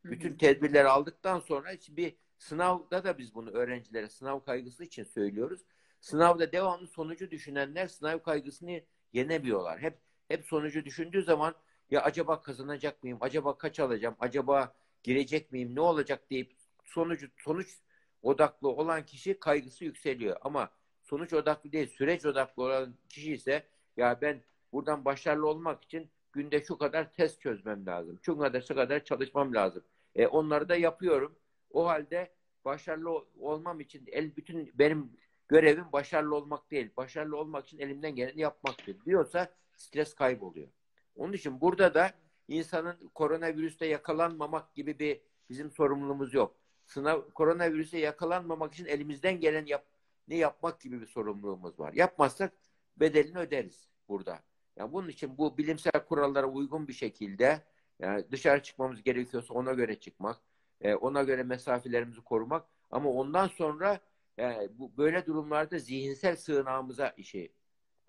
Hı 0.01 0.07
hı. 0.07 0.11
Bütün 0.11 0.37
tedbirleri 0.37 0.87
aldıktan 0.87 1.39
sonra 1.39 1.71
bir 1.89 2.15
sınavda 2.37 3.03
da 3.03 3.17
biz 3.17 3.35
bunu 3.35 3.49
öğrencilere 3.49 4.09
sınav 4.09 4.39
kaygısı 4.39 4.83
için 4.83 5.03
söylüyoruz. 5.03 5.61
Sınavda 6.01 6.51
devamlı 6.51 6.87
sonucu 6.87 7.31
düşünenler 7.31 7.87
sınav 7.87 8.19
kaygısını 8.19 8.81
yenemiyorlar. 9.13 9.79
Hep 9.81 9.97
hep 10.27 10.45
sonucu 10.45 10.85
düşündüğü 10.85 11.23
zaman 11.23 11.55
ya 11.89 12.01
acaba 12.01 12.41
kazanacak 12.41 13.03
mıyım? 13.03 13.17
Acaba 13.21 13.57
kaç 13.57 13.79
alacağım? 13.79 14.15
Acaba 14.19 14.75
girecek 15.03 15.51
miyim? 15.51 15.75
Ne 15.75 15.81
olacak 15.81 16.29
deyip 16.31 16.55
sonucu 16.83 17.27
sonuç 17.37 17.77
odaklı 18.21 18.69
olan 18.69 19.05
kişi 19.05 19.39
kaygısı 19.39 19.85
yükseliyor. 19.85 20.37
Ama 20.41 20.71
sonuç 21.01 21.33
odaklı 21.33 21.71
değil, 21.71 21.87
süreç 21.87 22.25
odaklı 22.25 22.63
olan 22.63 22.95
kişi 23.09 23.33
ise 23.33 23.63
ya 23.97 24.21
ben 24.21 24.41
buradan 24.71 25.05
başarılı 25.05 25.47
olmak 25.47 25.83
için 25.83 26.09
günde 26.33 26.63
şu 26.63 26.77
kadar 26.77 27.13
test 27.13 27.41
çözmem 27.41 27.85
lazım. 27.85 28.19
Şu 28.21 28.37
kadar 28.37 28.61
şu 28.61 28.75
kadar 28.75 29.03
çalışmam 29.03 29.53
lazım. 29.53 29.83
E, 30.15 30.27
onları 30.27 30.69
da 30.69 30.75
yapıyorum. 30.75 31.35
O 31.71 31.87
halde 31.87 32.33
başarılı 32.65 33.09
ol- 33.09 33.25
olmam 33.39 33.79
için 33.79 34.03
el 34.11 34.35
bütün 34.35 34.71
benim 34.73 35.11
görevim 35.47 35.91
başarılı 35.91 36.35
olmak 36.35 36.71
değil. 36.71 36.89
Başarılı 36.97 37.37
olmak 37.37 37.65
için 37.65 37.79
elimden 37.79 38.15
geleni 38.15 38.41
yapmaktır 38.41 39.05
diyorsa 39.05 39.55
stres 39.77 40.13
kayboluyor. 40.13 40.67
Onun 41.15 41.33
için 41.33 41.61
burada 41.61 41.93
da 41.93 42.11
insanın 42.47 43.09
koronavirüste 43.15 43.85
yakalanmamak 43.85 44.75
gibi 44.75 44.99
bir 44.99 45.21
bizim 45.49 45.71
sorumluluğumuz 45.71 46.33
yok. 46.33 46.55
Sınav 46.85 47.21
koronavirüse 47.21 47.97
yakalanmamak 47.97 48.73
için 48.73 48.85
elimizden 48.85 49.39
gelen 49.39 49.65
yap, 49.65 49.85
ne 50.27 50.35
yapmak 50.35 50.81
gibi 50.81 51.01
bir 51.01 51.07
sorumluluğumuz 51.07 51.79
var. 51.79 51.93
Yapmazsak 51.93 52.53
bedelini 52.97 53.37
öderiz 53.37 53.87
burada. 54.09 54.39
Yani 54.75 54.93
bunun 54.93 55.07
için 55.07 55.37
bu 55.37 55.57
bilimsel 55.57 56.05
kurallara 56.07 56.47
uygun 56.47 56.87
bir 56.87 56.93
şekilde 56.93 57.61
yani 57.99 58.31
dışarı 58.31 58.63
çıkmamız 58.63 59.03
gerekiyorsa 59.03 59.53
ona 59.53 59.73
göre 59.73 59.99
çıkmak, 59.99 60.37
e, 60.81 60.95
ona 60.95 61.23
göre 61.23 61.43
mesafelerimizi 61.43 62.21
korumak 62.21 62.65
ama 62.91 63.09
ondan 63.09 63.47
sonra 63.47 63.99
e, 64.39 64.69
bu 64.79 64.97
böyle 64.97 65.25
durumlarda 65.25 65.79
zihinsel 65.79 66.35
sığınağımıza 66.35 67.09
işi 67.17 67.53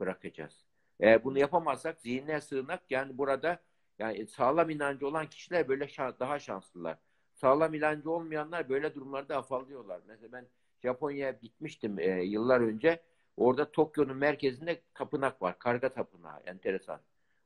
bırakacağız. 0.01 0.64
E, 1.01 1.24
bunu 1.24 1.39
yapamazsak 1.39 2.01
zihinsel 2.01 2.41
sığınak 2.41 2.91
yani 2.91 3.18
burada 3.18 3.62
yani 3.99 4.26
sağlam 4.26 4.70
inancı 4.70 5.07
olan 5.09 5.26
kişiler 5.26 5.68
böyle 5.68 5.84
şan- 5.84 6.18
daha 6.20 6.38
şanslılar. 6.38 6.99
Sağlam 7.34 7.74
inancı 7.74 8.11
olmayanlar 8.11 8.68
böyle 8.68 8.95
durumlarda 8.95 9.36
afallıyorlar. 9.36 10.01
Mesela 10.07 10.32
ben 10.32 10.47
Japonya'ya 10.82 11.30
gitmiştim 11.30 11.99
e, 11.99 12.22
yıllar 12.24 12.61
önce. 12.61 13.03
Orada 13.36 13.70
Tokyo'nun 13.72 14.16
merkezinde 14.16 14.82
tapınak 14.95 15.42
var. 15.42 15.59
Karga 15.59 15.88
tapınağı. 15.88 16.40
Enteresan. 16.47 17.01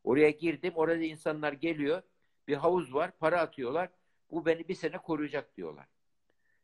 Oraya 0.05 0.30
girdim. 0.30 0.72
Orada 0.76 1.03
insanlar 1.03 1.53
geliyor. 1.53 2.03
Bir 2.49 2.57
havuz 2.57 2.94
var. 2.94 3.11
Para 3.18 3.40
atıyorlar. 3.40 3.88
Bu 4.30 4.46
beni 4.46 4.68
bir 4.68 4.74
sene 4.74 4.99
koruyacak 4.99 5.57
diyorlar. 5.57 5.86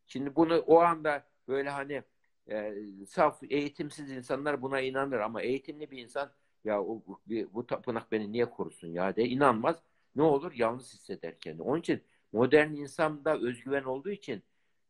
Şimdi 0.06 0.36
bunu 0.36 0.58
o 0.58 0.78
anda 0.80 1.24
böyle 1.48 1.70
hani 1.70 2.02
e, 2.50 2.74
saf 3.08 3.42
eğitimsiz 3.42 4.10
insanlar 4.10 4.62
buna 4.62 4.80
inanır 4.80 5.20
ama 5.20 5.42
eğitimli 5.42 5.90
bir 5.90 5.98
insan 5.98 6.32
ya 6.64 6.82
o, 6.82 7.02
bu, 7.06 7.20
bu 7.54 7.66
tapınak 7.66 8.12
beni 8.12 8.32
niye 8.32 8.50
korusun 8.50 8.88
ya 8.88 9.16
de 9.16 9.24
inanmaz. 9.24 9.76
Ne 10.16 10.22
olur? 10.22 10.52
Yalnız 10.56 10.94
hisseder 10.94 11.38
kendini. 11.40 11.62
Onun 11.62 11.80
için 11.80 12.02
modern 12.32 12.72
insanda 12.74 13.38
özgüven 13.38 13.82
olduğu 13.84 14.10
için 14.10 14.42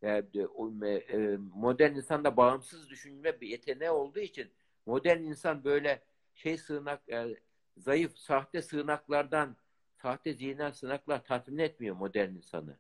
e, 0.03 0.09
e, 0.09 1.37
modern 1.55 1.95
insanda 1.95 2.37
bağımsız 2.37 2.91
düşünme 2.91 3.41
bir 3.41 3.49
yeteneği 3.49 3.91
olduğu 3.91 4.21
için 4.21 4.51
modern 4.87 5.23
insan 5.23 5.65
böyle 5.65 6.03
şey 6.35 6.59
sığınak 6.59 7.09
e, 7.09 7.37
zayıf 7.77 8.17
sahte 8.19 8.63
sığınaklardan 8.63 9.57
sahte 10.03 10.35
zihinsel 10.35 10.73
sığınaklar 10.73 11.25
tatmin 11.25 11.59
etmiyor 11.59 11.97
modern 11.97 12.31
insanı. 12.31 12.77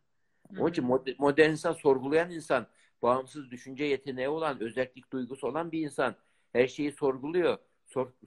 Onun 0.59 0.71
için 0.71 0.85
mod- 0.85 1.17
modern 1.19 1.51
insan 1.51 1.73
sorgulayan 1.73 2.31
insan, 2.31 2.67
bağımsız 3.03 3.51
düşünce 3.51 3.85
yeteneği 3.85 4.29
olan, 4.29 4.61
özellik 4.61 5.13
duygusu 5.13 5.47
olan 5.47 5.73
bir 5.73 5.81
insan. 5.81 6.17
Her 6.53 6.67
şeyi 6.67 6.93
sorguluyor. 6.93 7.59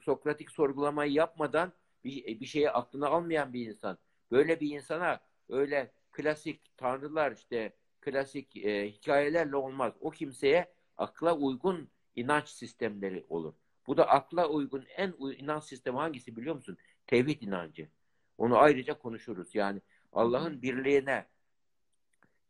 Sokratik 0.02 0.52
sorgulamayı 0.52 1.12
yapmadan 1.12 1.74
bir, 2.04 2.40
bir 2.40 2.46
şeyi 2.46 2.72
aklına 2.72 3.08
almayan 3.08 3.54
bir 3.54 3.68
insan. 3.68 3.98
Böyle 4.32 4.60
bir 4.60 4.76
insana 4.76 5.20
öyle 5.50 5.92
klasik 6.12 6.78
tanrılar 6.78 7.32
işte 7.32 7.74
klasik 8.02 8.58
e, 8.58 8.90
hikayelerle 8.92 9.56
olmaz. 9.56 9.94
O 10.02 10.12
kimseye 10.12 10.72
akla 10.98 11.36
uygun 11.38 11.90
inanç 12.16 12.50
sistemleri 12.50 13.26
olur. 13.30 13.54
Bu 13.88 13.98
da 13.98 14.08
akla 14.10 14.50
uygun 14.50 14.86
en 14.98 15.14
uy- 15.18 15.36
inanç 15.40 15.64
sistemi 15.64 15.98
hangisi 15.98 16.36
biliyor 16.38 16.56
musun? 16.56 16.78
Tevhid 17.08 17.42
inancı. 17.42 17.90
Onu 18.38 18.58
ayrıca 18.58 18.98
konuşuruz. 19.00 19.56
Yani 19.56 19.82
Allah'ın 20.14 20.62
birliğine, 20.62 21.26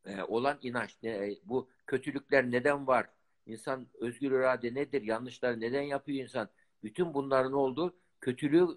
e, 0.06 0.24
olan 0.24 0.58
inanç. 0.62 0.96
Ne, 1.04 1.10
e, 1.10 1.38
bu 1.44 1.70
kötülükler 1.88 2.52
neden 2.52 2.88
var? 2.88 3.10
İnsan 3.46 3.88
özgür 4.00 4.32
irade 4.32 4.74
nedir? 4.74 5.02
Yanlışlar 5.02 5.60
neden 5.60 5.82
yapıyor 5.82 6.24
insan? 6.24 6.50
Bütün 6.84 7.14
bunların 7.14 7.54
olduğu 7.54 7.94
kötülüğü 8.22 8.68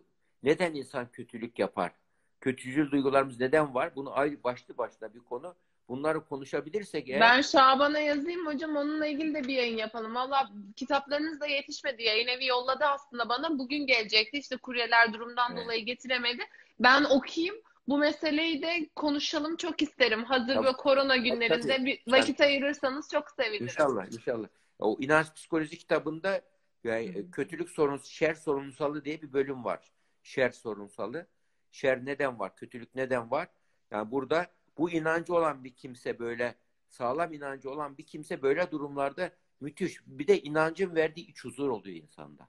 neden 0.43 0.75
insan 0.75 1.11
kötülük 1.11 1.59
yapar? 1.59 1.93
Kötücül 2.41 2.91
duygularımız 2.91 3.41
neden 3.41 3.75
var? 3.75 3.97
Bunu 3.97 4.19
ayrı 4.19 4.45
başlı 4.45 4.79
başına 4.79 5.15
bir 5.15 5.21
konu. 5.21 5.55
bunları 5.89 6.25
konuşabilirsek 6.25 7.09
eğer 7.09 7.21
Ben 7.21 7.41
Şaban'a 7.41 7.99
yazayım 7.99 8.47
hocam 8.47 8.77
onunla 8.77 9.07
ilgili 9.07 9.35
de 9.35 9.45
bir 9.45 9.55
yayın 9.55 9.77
yapalım. 9.77 10.15
Valla 10.15 10.51
kitaplarınız 10.77 11.41
da 11.41 11.47
yetişmedi. 11.47 12.03
Yayın 12.03 12.29
evi 12.29 12.47
yolladı 12.47 12.85
aslında 12.85 13.29
bana. 13.29 13.59
Bugün 13.59 13.87
gelecekti. 13.87 14.39
İşte 14.39 14.57
kuryeler 14.57 15.13
durumdan 15.13 15.53
Evet. 15.53 15.65
dolayı 15.65 15.85
getiremedi. 15.85 16.43
Ben 16.81 17.05
okuyayım. 17.05 17.57
Bu 17.89 17.99
meseleyi 17.99 18.63
de 18.63 18.89
konuşalım 18.97 19.57
çok 19.57 19.83
isterim. 19.83 20.25
Hazır 20.25 20.55
Tabii. 20.55 20.67
ve 20.67 20.73
korona 20.73 21.17
günlerinde 21.17 21.77
Tabii. 21.77 21.85
bir 22.07 22.13
vakit 22.13 22.41
ayırırsanız 22.41 23.09
çok 23.11 23.31
sevinirim. 23.31 23.65
İnşallah, 23.67 24.07
inşallah. 24.13 24.49
O 24.79 24.97
inanç 25.01 25.35
psikoloji 25.35 25.79
kitabında 25.79 26.41
yani 26.85 27.15
Hı 27.15 27.19
hı. 27.19 27.31
kötülük 27.31 27.69
sorun, 27.71 27.97
şer 27.99 28.35
sorunsalı 28.35 29.05
diye 29.05 29.23
bir 29.23 29.33
bölüm 29.33 29.65
var. 29.65 29.93
Şer 30.23 30.51
sorunsalı. 30.51 31.27
Şer 31.71 32.05
neden 32.05 32.39
var? 32.39 32.57
Kötülük 32.57 32.95
neden 32.95 33.31
var? 33.31 33.49
Yani 33.91 34.11
burada 34.11 34.51
bu 34.79 34.91
inancı 34.91 35.35
olan 35.35 35.65
bir 35.65 35.75
kimse 35.75 36.19
böyle 36.19 36.55
sağlam 36.89 37.33
inancı 37.33 37.71
olan 37.71 37.99
bir 37.99 38.07
kimse 38.07 38.43
böyle 38.43 38.71
durumlarda 38.71 39.33
müthiş. 39.61 40.01
Bir 40.07 40.27
de 40.27 40.43
inancın 40.43 40.95
verdiği 40.95 41.27
iç 41.27 41.45
huzur 41.45 41.69
oluyor 41.69 41.97
insanda. 41.97 42.49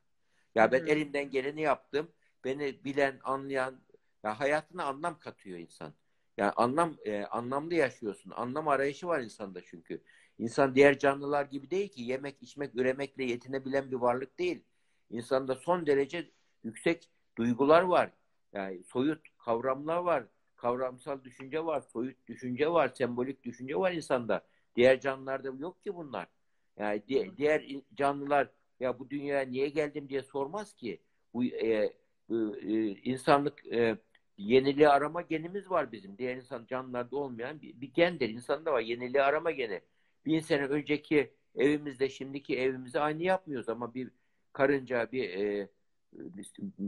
Ya 0.56 0.72
ben 0.72 0.82
Hı. 0.82 0.88
elimden 0.88 1.30
geleni 1.30 1.62
yaptım. 1.62 2.12
Beni 2.44 2.84
bilen, 2.84 3.20
anlayan, 3.24 3.82
ya 4.24 4.40
hayatına 4.40 4.84
anlam 4.86 5.20
katıyor 5.20 5.60
insan. 5.60 5.94
Yani 6.38 6.52
anlam 6.52 6.98
e, 7.06 7.24
anlamlı 7.26 7.74
yaşıyorsun. 7.76 8.32
Anlam 8.36 8.68
arayışı 8.68 9.08
var 9.08 9.20
insanda 9.22 9.62
çünkü. 9.66 10.04
İnsan 10.40 10.76
diğer 10.76 11.00
canlılar 11.00 11.46
gibi 11.46 11.72
değil 11.72 11.90
ki 11.90 12.02
yemek, 12.02 12.36
içmek, 12.42 12.76
üremekle 12.76 13.24
yetinebilen 13.24 13.92
bir 13.92 13.96
varlık 13.96 14.40
değil. 14.40 14.64
İnsanda 15.10 15.56
son 15.56 15.86
derece 15.86 16.32
yüksek 16.64 17.10
duygular 17.38 17.82
var. 17.82 18.12
Yani 18.54 18.84
soyut 18.84 19.22
kavramlar 19.38 19.98
var. 19.98 20.24
Kavramsal 20.56 21.24
düşünce 21.24 21.66
var, 21.66 21.82
soyut 21.82 22.28
düşünce 22.28 22.72
var, 22.72 22.92
sembolik 22.96 23.44
düşünce 23.44 23.76
var 23.76 23.92
insanda. 23.92 24.46
Diğer 24.76 25.00
canlılarda 25.00 25.48
yok 25.60 25.84
ki 25.84 25.96
bunlar. 25.96 26.28
Yani 26.80 27.04
di- 27.08 27.32
diğer 27.38 27.66
canlılar 27.94 28.50
ya 28.80 29.00
bu 29.00 29.10
dünyaya 29.10 29.42
niye 29.46 29.70
geldim 29.70 30.10
diye 30.10 30.24
sormaz 30.24 30.74
ki. 30.74 31.02
Bu 31.34 31.44
e, 31.44 31.68
e, 32.30 32.36
insanlık 33.04 33.66
e, 33.74 33.98
yeniliği 34.38 34.90
arama 34.90 35.22
genimiz 35.22 35.70
var 35.70 35.92
bizim. 35.92 36.18
Diğer 36.18 36.36
insan 36.36 36.66
canlılarda 36.66 37.16
olmayan 37.18 37.62
bir, 37.62 37.82
bir 37.82 37.94
gendir. 37.94 38.30
İnsanda 38.30 38.74
var 38.74 38.82
yeniliği 38.82 39.24
arama 39.24 39.52
geni. 39.52 39.82
Bin 40.26 40.40
sene 40.40 40.66
önceki 40.66 41.34
evimizde 41.56 42.10
şimdiki 42.10 42.60
evimizi 42.60 43.00
aynı 43.00 43.24
yapmıyoruz 43.24 43.70
ama 43.70 43.94
bir 43.94 44.12
karınca, 44.54 45.12
bir 45.12 45.30
e, 45.30 45.70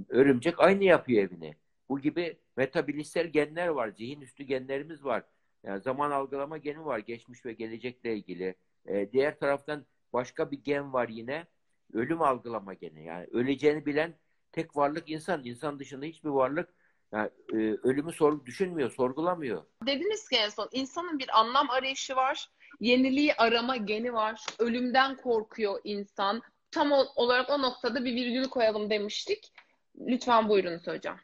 örümcek 0.10 0.60
aynı 0.60 0.84
yapıyor 0.84 1.24
evini. 1.24 1.56
Bu 1.90 2.00
gibi 2.00 2.38
metabilistsel 2.58 3.28
genler 3.28 3.68
var. 3.68 3.90
Zihin 3.90 4.22
üstü 4.22 4.44
genlerimiz 4.44 5.04
var. 5.06 5.24
Yani 5.64 5.82
zaman 5.82 6.12
algılama 6.12 6.58
geni 6.58 6.86
var. 6.86 7.00
Geçmiş 7.00 7.46
ve 7.46 7.54
gelecekle 7.54 8.16
ilgili. 8.16 8.56
E, 8.86 9.12
diğer 9.12 9.40
taraftan 9.40 9.86
başka 10.14 10.52
bir 10.52 10.64
gen 10.64 10.94
var 10.94 11.10
yine. 11.10 11.48
Ölüm 11.94 12.22
algılama 12.22 12.74
geni. 12.74 13.06
Yani 13.06 13.28
öleceğini 13.32 13.86
bilen 13.86 14.14
tek 14.52 14.76
varlık 14.76 15.10
insan. 15.10 15.46
İnsan 15.46 15.80
dışında 15.80 16.06
hiçbir 16.06 16.30
varlık 16.30 16.74
yani, 17.12 17.30
e, 17.54 17.56
ölümü 17.58 18.12
sor, 18.12 18.46
düşünmüyor, 18.46 18.92
sorgulamıyor. 18.92 19.64
Dediniz 19.86 20.30
ki 20.30 20.36
en 20.36 20.50
son 20.50 20.70
insanın 20.72 21.20
bir 21.20 21.40
anlam 21.40 21.70
arayışı 21.70 22.16
var. 22.16 22.50
Yeniliği 22.80 23.34
arama 23.34 23.78
geni 23.78 24.14
var. 24.14 24.46
Ölümden 24.60 25.18
korkuyor 25.18 25.82
insan. 25.84 26.42
Tam 26.72 26.92
olarak 27.16 27.50
o 27.50 27.62
noktada 27.62 28.06
bir 28.06 28.16
virgül 28.16 28.50
koyalım 28.50 28.90
demiştik. 28.90 29.54
Lütfen 30.00 30.50
buyurunuz 30.50 30.88
hocam. 30.88 31.20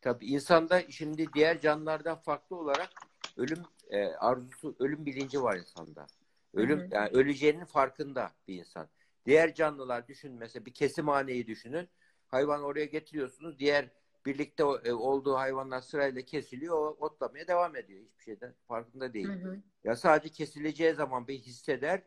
Tabii 0.00 0.26
insanda 0.26 0.82
şimdi 0.90 1.26
diğer 1.34 1.60
canlılardan 1.60 2.16
farklı 2.16 2.56
olarak 2.56 2.90
ölüm 3.36 3.62
e, 3.90 4.06
arzusu, 4.06 4.76
ölüm 4.78 5.06
bilinci 5.06 5.42
var 5.42 5.56
insanda. 5.56 6.06
Ölüm, 6.54 6.80
Hı 6.80 6.84
hı. 6.84 6.88
yani 6.92 7.08
öleceğinin 7.08 7.64
farkında 7.64 8.30
bir 8.48 8.58
insan. 8.58 8.88
Diğer 9.26 9.54
canlılar 9.54 10.08
düşün 10.08 10.32
mesela 10.32 10.66
bir 10.66 10.74
kesimhaneyi 10.74 11.46
düşünün. 11.46 11.88
Hayvan 12.26 12.62
oraya 12.62 12.84
getiriyorsunuz. 12.84 13.58
Diğer 13.58 13.88
birlikte 14.26 14.64
e, 14.84 14.92
olduğu 14.92 15.34
hayvanlar 15.34 15.80
sırayla 15.80 16.22
kesiliyor. 16.22 16.76
O 16.76 16.96
otlamaya 17.00 17.48
devam 17.48 17.76
ediyor. 17.76 18.00
Hiçbir 18.00 18.24
şeyden 18.24 18.54
farkında 18.68 19.12
değil. 19.12 19.28
Hı 19.28 19.48
hı. 19.48 19.62
Ya 19.84 19.96
sadece 19.96 20.28
kesileceği 20.28 20.94
zaman 20.94 21.28
bir 21.28 21.38
hisseder. 21.38 22.02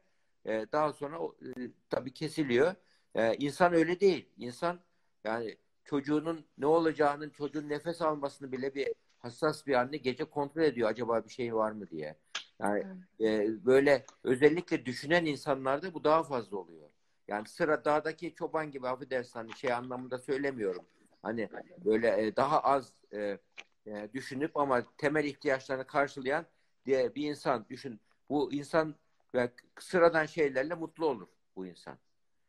E, 0.45 0.65
daha 0.71 0.93
sonra 0.93 1.17
e, 1.57 1.71
tabii 1.89 2.13
kesiliyor. 2.13 2.75
E, 3.15 3.35
insan 3.35 3.73
öyle 3.73 3.99
değil. 3.99 4.29
İnsan 4.37 4.79
yani 5.23 5.57
çocuğunun 5.85 6.45
ne 6.57 6.65
olacağının, 6.65 7.29
çocuğun 7.29 7.69
nefes 7.69 8.01
almasını 8.01 8.51
bile 8.51 8.75
bir 8.75 8.87
hassas 9.19 9.67
bir 9.67 9.73
anne 9.73 9.97
gece 9.97 10.23
kontrol 10.23 10.61
ediyor. 10.61 10.89
Acaba 10.89 11.25
bir 11.25 11.29
şey 11.29 11.55
var 11.55 11.71
mı 11.71 11.89
diye. 11.89 12.17
Yani 12.59 12.83
e, 13.21 13.47
böyle 13.65 14.05
özellikle 14.23 14.85
düşünen 14.85 15.25
insanlarda 15.25 15.93
bu 15.93 16.03
daha 16.03 16.23
fazla 16.23 16.57
oluyor. 16.57 16.89
Yani 17.27 17.47
sıra 17.47 17.85
dağdaki 17.85 18.33
çoban 18.35 18.71
gibi 18.71 18.87
affedersin 18.87 19.39
hani 19.39 19.53
şey 19.53 19.73
anlamında 19.73 20.17
söylemiyorum. 20.17 20.85
Hani 21.27 21.49
böyle 21.85 22.25
e, 22.25 22.35
daha 22.35 22.59
az 22.59 22.93
e, 23.13 23.37
e, 23.87 24.09
düşünüp 24.13 24.57
ama 24.57 24.83
temel 24.97 25.25
ihtiyaçlarını 25.25 25.87
karşılayan 25.87 26.45
diye 26.85 27.15
bir 27.15 27.29
insan 27.29 27.65
düşün. 27.69 27.99
Bu 28.29 28.53
insan 28.53 28.95
ve 29.35 29.51
sıradan 29.79 30.25
şeylerle 30.25 30.75
mutlu 30.75 31.05
olur 31.05 31.27
bu 31.55 31.65
insan. 31.65 31.97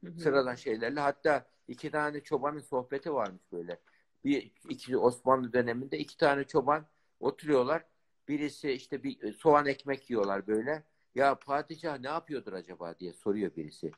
Hı 0.05 0.11
hı. 0.11 0.21
Sıradan 0.21 0.55
şeylerle 0.55 1.01
hatta 1.01 1.47
iki 1.69 1.91
tane 1.91 2.21
çobanın 2.21 2.61
sohbeti 2.61 3.15
varmış 3.15 3.43
böyle. 3.53 3.81
Bir 4.25 4.53
iki 4.69 4.97
Osmanlı 4.97 5.53
döneminde 5.53 5.99
iki 5.99 6.17
tane 6.17 6.45
çoban 6.45 6.87
oturuyorlar. 7.21 7.85
Birisi 8.29 8.71
işte 8.71 9.03
bir 9.03 9.33
soğan 9.33 9.67
ekmek 9.67 10.11
yiyorlar 10.11 10.47
böyle. 10.47 10.83
Ya 11.15 11.35
padişah 11.35 12.01
ne 12.01 12.09
yapıyordur 12.09 12.53
acaba 12.53 12.99
diye 12.99 13.13
soruyor 13.13 13.57
birisi. 13.57 13.91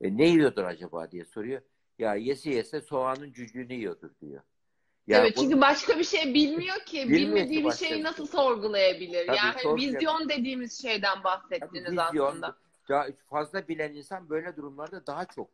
E, 0.00 0.16
ne 0.16 0.28
yiyordur 0.28 0.64
acaba 0.64 1.10
diye 1.10 1.24
soruyor. 1.24 1.62
Ya 2.00 2.14
yese 2.14 2.50
yese 2.50 2.80
soğanın 2.80 3.32
cücüğünü 3.32 3.72
yiyordur 3.72 4.10
diyor. 4.20 4.42
Ya 5.06 5.20
evet 5.20 5.36
bu- 5.36 5.40
çünkü 5.40 5.60
başka 5.60 5.98
bir 5.98 6.04
şey 6.04 6.34
bilmiyor 6.34 6.76
ki. 6.86 7.08
Bilmiyor 7.08 7.26
Bilmediği 7.26 7.64
bir 7.64 7.70
şeyi 7.72 8.02
nasıl 8.02 8.26
şey. 8.26 8.32
sorgulayabilir? 8.32 9.26
Tabii, 9.26 9.36
yani 9.36 9.52
hani 9.52 9.62
sorgulayabilir. 9.62 9.98
vizyon 9.98 10.28
dediğimiz 10.28 10.82
şeyden 10.82 11.14
Tabii 11.14 11.24
bahsettiniz 11.24 11.90
vizyon, 11.90 12.26
aslında. 12.26 12.56
daha 12.88 13.06
fazla 13.30 13.68
bilen 13.68 13.92
insan 13.94 14.30
böyle 14.30 14.56
durumlarda 14.56 15.06
daha 15.06 15.24
çok 15.24 15.50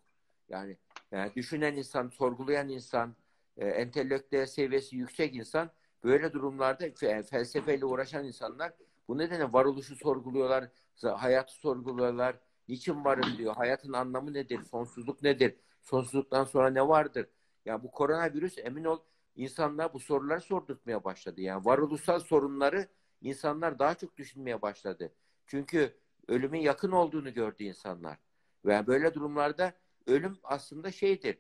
yani, 0.49 0.77
yani 1.13 1.35
düşünen 1.37 1.77
insan, 1.77 2.09
sorgulayan 2.09 2.69
insan, 2.69 3.17
e, 3.57 3.67
entelektüel 3.69 4.47
seviyesi 4.47 4.97
yüksek 4.97 5.35
insan 5.35 5.71
böyle 6.05 6.33
durumlarda 6.33 6.87
fe- 6.87 7.23
felsefeyle 7.23 7.85
uğraşan 7.85 8.25
insanlar 8.25 8.73
bu 9.09 9.19
nedenle 9.19 9.53
varoluşu 9.53 9.97
sorguluyorlar, 9.97 10.69
hayatı 11.03 11.55
sorguluyorlar. 11.55 12.37
Niçin 12.69 13.05
varım 13.05 13.39
diyor. 13.39 13.57
Hayatın 13.57 13.93
anlamı 13.93 14.35
nedir? 14.35 14.65
Sonsuzluk 14.65 15.23
nedir? 15.23 15.55
Sonsuzluktan 15.87 16.45
sonra 16.45 16.71
ne 16.71 16.89
vardır? 16.89 17.29
Ya 17.65 17.83
bu 17.83 17.91
koronavirüs 17.91 18.59
emin 18.59 18.85
ol 18.85 18.99
insanlar 19.37 19.95
bu 19.95 20.01
soruları 20.01 20.41
sordurtmaya 20.41 21.05
başladı. 21.05 21.41
Yani 21.41 21.65
varoluşsal 21.65 22.21
sorunları 22.21 22.89
insanlar 23.21 23.79
daha 23.79 23.95
çok 23.95 24.17
düşünmeye 24.17 24.63
başladı. 24.63 25.13
Çünkü 25.47 25.97
ölümün 26.29 26.59
yakın 26.59 26.91
olduğunu 26.93 27.35
gördü 27.35 27.65
insanlar. 27.65 28.19
Ve 28.65 28.87
böyle 28.87 29.15
durumlarda 29.15 29.73
ölüm 30.07 30.39
aslında 30.43 30.93
şeydir. 30.93 31.39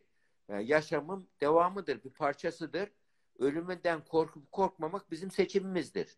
Yani 0.48 0.66
yaşamın 0.66 1.28
devamıdır, 1.40 2.04
bir 2.04 2.10
parçasıdır. 2.10 2.90
Ölümünden 3.38 4.04
korkup 4.04 4.52
korkmamak 4.52 5.10
bizim 5.10 5.30
seçimimizdir. 5.30 6.16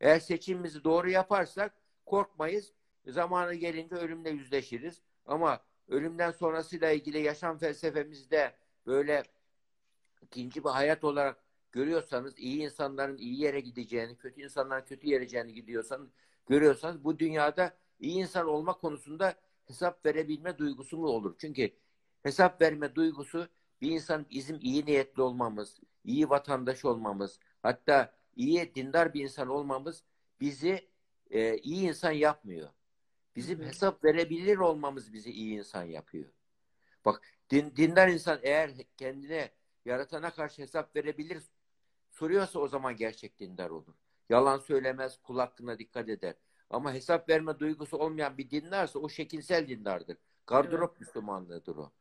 Eğer 0.00 0.20
seçimimizi 0.20 0.84
doğru 0.84 1.10
yaparsak 1.10 1.74
korkmayız. 2.06 2.72
Zamanı 3.06 3.54
gelince 3.54 3.94
ölümle 3.94 4.30
yüzleşiriz. 4.30 5.02
Ama 5.26 5.60
ölümden 5.90 6.30
sonrasıyla 6.30 6.90
ilgili 6.90 7.18
yaşam 7.22 7.58
felsefemizde 7.58 8.54
böyle 8.86 9.22
ikinci 10.22 10.64
bir 10.64 10.68
hayat 10.68 11.04
olarak 11.04 11.36
görüyorsanız, 11.72 12.38
iyi 12.38 12.62
insanların 12.62 13.16
iyi 13.16 13.40
yere 13.40 13.60
gideceğini, 13.60 14.16
kötü 14.16 14.42
insanların 14.42 14.84
kötü 14.84 15.06
yere 15.06 15.24
gideceğini 15.24 15.54
gidiyorsanız, 15.54 16.10
görüyorsanız 16.48 17.04
bu 17.04 17.18
dünyada 17.18 17.74
iyi 18.00 18.20
insan 18.20 18.48
olma 18.48 18.78
konusunda 18.78 19.34
hesap 19.66 20.06
verebilme 20.06 20.58
duygusu 20.58 20.98
mu 20.98 21.06
olur? 21.06 21.34
Çünkü 21.38 21.70
hesap 22.22 22.60
verme 22.62 22.94
duygusu 22.94 23.48
bir 23.80 23.90
insan 23.90 24.26
bizim 24.30 24.58
iyi 24.60 24.86
niyetli 24.86 25.22
olmamız, 25.22 25.80
iyi 26.04 26.30
vatandaş 26.30 26.84
olmamız, 26.84 27.38
hatta 27.62 28.12
iyi 28.36 28.74
dindar 28.74 29.14
bir 29.14 29.22
insan 29.22 29.48
olmamız 29.48 30.02
bizi 30.40 30.88
e, 31.30 31.58
iyi 31.58 31.88
insan 31.88 32.10
yapmıyor. 32.10 32.68
Bizim 33.36 33.58
Hı 33.58 33.62
hı. 33.62 33.68
hesap 33.68 34.04
verebilir 34.04 34.56
olmamız 34.56 35.12
bizi 35.12 35.30
iyi 35.30 35.58
insan 35.58 35.84
yapıyor. 35.84 36.30
Bak 37.04 37.22
din, 37.50 37.72
dindar 37.76 38.08
insan 38.08 38.38
eğer 38.42 38.70
kendine 38.96 39.50
yaratana 39.84 40.30
karşı 40.30 40.62
hesap 40.62 40.96
verebilir 40.96 41.42
soruyorsa 42.10 42.58
o 42.58 42.68
zaman 42.68 42.96
gerçek 42.96 43.38
dindar 43.38 43.70
olur. 43.70 43.94
Yalan 44.28 44.58
söylemez, 44.58 45.18
kul 45.22 45.38
hakkına 45.38 45.78
dikkat 45.78 46.08
eder. 46.08 46.34
Ama 46.70 46.94
hesap 46.94 47.28
verme 47.28 47.58
duygusu 47.58 47.96
olmayan 47.96 48.38
bir 48.38 48.50
dindarsa 48.50 48.98
o 48.98 49.08
şekilsel 49.08 49.68
dindardır. 49.68 50.16
Gardırop 50.46 51.00
Müslümanlığıdır 51.00 51.76
o. 51.76 51.92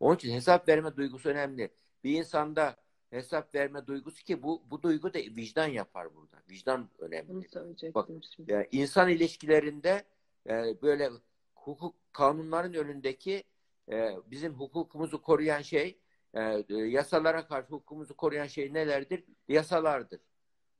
Onun 0.00 0.16
için 0.16 0.32
hesap 0.32 0.68
verme 0.68 0.96
duygusu 0.96 1.28
önemli. 1.28 1.70
Bir 2.04 2.18
insanda 2.18 2.76
hesap 3.10 3.54
verme 3.54 3.86
duygusu 3.86 4.24
ki 4.24 4.42
bu 4.42 4.62
bu 4.70 4.82
duygu 4.82 5.14
da 5.14 5.18
vicdan 5.18 5.66
yapar 5.66 6.14
burada. 6.14 6.36
Vicdan 6.50 6.88
önemli. 6.98 7.46
Bak, 7.94 8.08
şimdi. 8.36 8.52
Yani 8.52 8.68
insan 8.72 9.08
ilişkilerinde 9.08 10.04
e, 10.48 10.82
böyle 10.82 11.10
hukuk 11.54 11.96
kanunların 12.12 12.74
önündeki 12.74 13.44
e, 13.90 14.16
bizim 14.26 14.54
hukukumuzu 14.54 15.22
koruyan 15.22 15.62
şey 15.62 15.98
e, 16.34 16.40
e, 16.68 16.74
yasalara 16.74 17.46
karşı 17.46 17.68
hukukumuzu 17.68 18.16
koruyan 18.16 18.46
şey 18.46 18.74
nelerdir? 18.74 19.24
Yasalardır. 19.48 20.20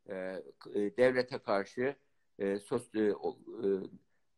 E, 0.09 0.15
e, 0.75 0.97
devlete 0.97 1.39
karşı 1.39 1.97
e, 2.39 2.59
sos, 2.59 2.95
e, 2.95 3.01
e, 3.01 3.13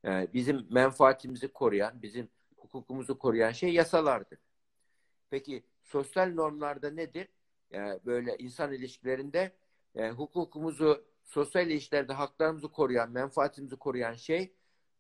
e, 0.05 0.29
bizim 0.35 0.67
menfaatimizi 0.71 1.49
koruyan, 1.49 2.03
bizim 2.03 2.29
hukukumuzu 2.57 3.19
koruyan 3.19 3.53
şey 3.53 3.73
yasalardır. 3.73 4.39
Peki 5.31 5.65
sosyal 5.83 6.35
normlarda 6.35 6.91
nedir? 6.91 7.29
Yani 7.71 8.01
böyle 8.07 8.37
insan 8.39 8.73
ilişkilerinde 8.73 9.53
e, 9.95 10.11
hukukumuzu, 10.11 11.05
sosyal 11.25 11.67
ilişkilerde 11.67 12.13
haklarımızı 12.13 12.69
koruyan, 12.73 13.11
menfaatimizi 13.11 13.77
koruyan 13.77 14.15
şey 14.15 14.53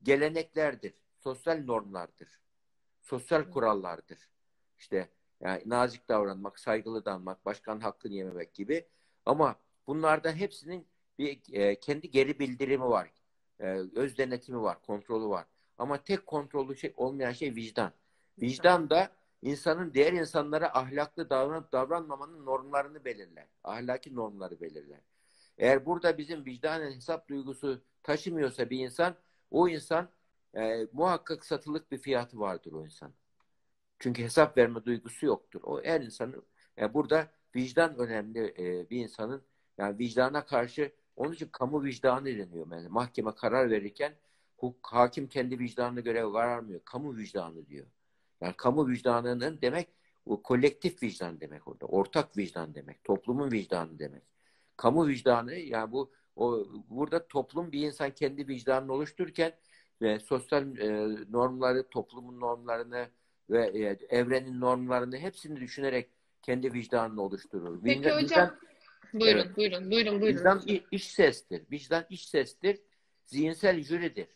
geleneklerdir, 0.03 0.95
sosyal 1.19 1.65
normlardır, 1.65 2.41
sosyal 3.01 3.51
kurallardır. 3.51 4.19
İşte 4.79 5.09
yani 5.41 5.63
nazik 5.67 6.09
davranmak, 6.09 6.59
saygılı 6.59 7.05
davranmak, 7.05 7.45
başkanın 7.45 7.81
hakkını 7.81 8.13
yememek 8.13 8.55
gibi. 8.55 8.87
Ama 9.27 9.57
bunlardan 9.87 10.33
hepsinin 10.33 10.87
bir 11.19 11.41
e, 11.53 11.81
kendi 11.81 12.11
geri 12.11 12.39
bildirimi 12.39 12.85
var. 12.85 13.11
E, 13.61 13.67
öz 13.95 14.19
denetimi 14.19 14.63
var, 14.63 14.83
kontrolü 14.83 15.29
var. 15.29 15.47
Ama 15.79 16.03
tek 16.03 16.27
kontrolü 16.27 16.77
şey 16.77 16.95
olmayan 16.97 17.33
şey 17.33 17.55
vicdan. 17.55 17.93
Vicdan 18.43 18.91
da 18.91 19.11
insanın 19.43 19.95
diğer 19.95 20.13
insanlara 20.13 20.79
ahlaklı 20.79 21.31
davranıp 21.31 21.73
davranmamanın 21.73 22.47
normlarını 22.47 23.05
belirler. 23.05 23.47
Ahlaki 23.65 24.17
normları 24.17 24.61
belirler. 24.61 25.01
Eğer 25.59 25.87
burada 25.87 26.19
bizim 26.19 26.45
vicdanen 26.45 26.93
hesap 26.93 27.29
duygusu 27.29 27.83
taşımıyorsa 28.03 28.71
bir 28.71 28.79
insan, 28.79 29.15
o 29.51 29.69
insan 29.69 30.09
e, 30.57 30.87
muhakkak 30.93 31.45
satılık 31.45 31.93
bir 31.93 31.99
fiyatı 31.99 32.41
vardır 32.41 32.73
o 32.73 32.85
insan. 32.85 33.13
Çünkü 33.99 34.23
hesap 34.23 34.59
verme 34.59 34.85
duygusu 34.85 35.27
yoktur. 35.27 35.61
O 35.65 35.85
her 35.85 36.01
insanın 36.01 36.43
yani 36.77 36.95
burada 36.95 37.29
vicdan 37.57 37.99
önemli 37.99 38.55
e, 38.59 38.91
bir 38.91 38.97
insanın 38.97 39.43
yani 39.79 39.99
vicdana 39.99 40.47
karşı 40.47 40.93
onun 41.17 41.33
için 41.33 41.49
kamu 41.53 41.85
vicdanı 41.85 42.25
deniyor. 42.27 42.67
Yani 42.73 42.89
mahkeme 42.89 43.35
karar 43.35 43.71
verirken 43.71 44.15
hukuk, 44.57 44.87
hakim 44.93 45.29
kendi 45.29 45.59
vicdanına 45.59 46.01
göre 46.01 46.21
kararmıyor. 46.33 46.81
Kamu 46.85 47.17
vicdanı 47.17 47.67
diyor. 47.67 47.87
Yani 48.41 48.55
kamu 48.57 48.89
vicdanının 48.89 49.59
demek 49.63 49.89
o 50.27 50.43
kolektif 50.43 51.03
vicdan 51.03 51.41
demek 51.41 51.69
orada. 51.69 51.87
Ortak 51.87 52.37
vicdan 52.39 52.75
demek. 52.75 53.05
Toplumun 53.05 53.53
vicdanı 53.53 53.99
demek. 53.99 54.23
Kamu 54.77 55.09
vicdanı 55.09 55.55
yani 55.55 55.93
bu 55.93 56.13
o 56.41 56.67
burada 56.91 57.27
toplum 57.29 57.73
bir 57.73 57.87
insan 57.87 58.11
kendi 58.11 58.49
vicdanını 58.49 58.93
oluştururken 58.93 59.53
ve 60.03 60.19
sosyal 60.19 60.79
e, 60.79 61.09
normları, 61.31 61.89
toplumun 61.89 62.41
normlarını 62.41 63.09
ve 63.51 63.67
e, 63.67 64.17
evrenin 64.17 64.61
normlarını 64.61 65.19
hepsini 65.19 65.61
düşünerek 65.61 66.09
kendi 66.43 66.73
vicdanını 66.73 67.23
oluşturur. 67.23 67.81
Peki 67.85 68.01
Vicdan, 68.01 68.23
hocam 68.23 68.25
vicdan, 68.25 68.59
buyurun 69.13 69.41
evet. 69.41 69.57
buyurun 69.57 69.91
buyurun 69.91 70.21
buyurun. 70.21 70.39
vicdan 70.39 70.63
iç, 70.91 71.05
sestir. 71.05 71.63
Vicdan 71.71 72.05
iç 72.11 72.23
sestir. 72.23 72.81
Zihinsel 73.25 73.81
jüridir. 73.81 74.29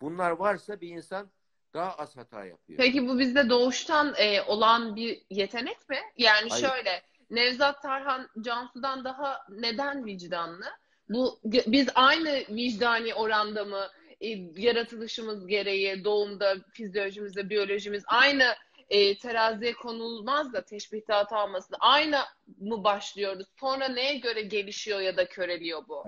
Bunlar 0.00 0.30
varsa 0.30 0.80
bir 0.80 0.88
insan 0.88 1.30
daha 1.74 1.94
az 1.94 2.16
hata 2.16 2.44
yapıyor. 2.44 2.78
Peki 2.78 3.08
bu 3.08 3.18
bizde 3.18 3.50
doğuştan 3.50 4.14
e, 4.16 4.42
olan 4.42 4.96
bir 4.96 5.22
yetenek 5.30 5.88
mi? 5.88 5.98
Yani 6.16 6.50
Hayır. 6.50 6.68
şöyle 6.68 7.02
Nevzat 7.30 7.82
Tarhan 7.82 8.28
Cansu'dan 8.40 9.04
daha 9.04 9.46
neden 9.48 10.06
vicdanlı? 10.06 10.66
Bu 11.08 11.40
biz 11.44 11.88
aynı 11.94 12.44
vicdani 12.50 13.14
oranda 13.14 13.64
mı 13.64 13.86
e, 14.20 14.28
yaratılışımız 14.56 15.46
gereği 15.46 16.04
doğumda 16.04 16.56
fizyolojimizde 16.72 17.50
biyolojimiz 17.50 18.04
aynı 18.06 18.54
e, 18.90 19.18
teraziye 19.18 19.72
konulmaz 19.72 20.52
da 20.52 20.64
teşbihte 20.64 21.12
hata 21.12 21.44
olmasın. 21.44 21.76
Aynı 21.80 22.18
mı 22.60 22.84
başlıyoruz? 22.84 23.46
Sonra 23.60 23.88
neye 23.88 24.18
göre 24.18 24.42
gelişiyor 24.42 25.00
ya 25.00 25.16
da 25.16 25.28
köreliyor 25.28 25.88
bu? 25.88 26.04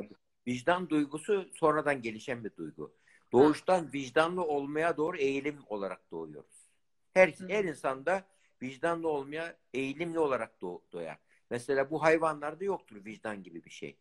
Vicdan 0.46 0.90
duygusu 0.90 1.48
sonradan 1.54 2.02
gelişen 2.02 2.44
bir 2.44 2.56
duygu. 2.56 2.94
Doğuştan 3.32 3.92
vicdanlı 3.92 4.44
olmaya 4.44 4.96
doğru 4.96 5.16
eğilim 5.16 5.58
olarak 5.66 6.10
doğuyoruz. 6.10 6.68
Her, 7.14 7.28
Hı. 7.28 7.48
her 7.48 7.64
insanda 7.64 8.24
vicdanlı 8.62 9.08
olmaya 9.08 9.56
eğilimli 9.74 10.18
olarak 10.18 10.60
doğ, 10.60 10.82
doğar. 10.92 11.18
Mesela 11.50 11.90
bu 11.90 12.02
hayvanlarda 12.02 12.64
yoktur 12.64 13.04
vicdan 13.04 13.42
gibi 13.42 13.64
bir 13.64 13.70
şey. 13.70 13.96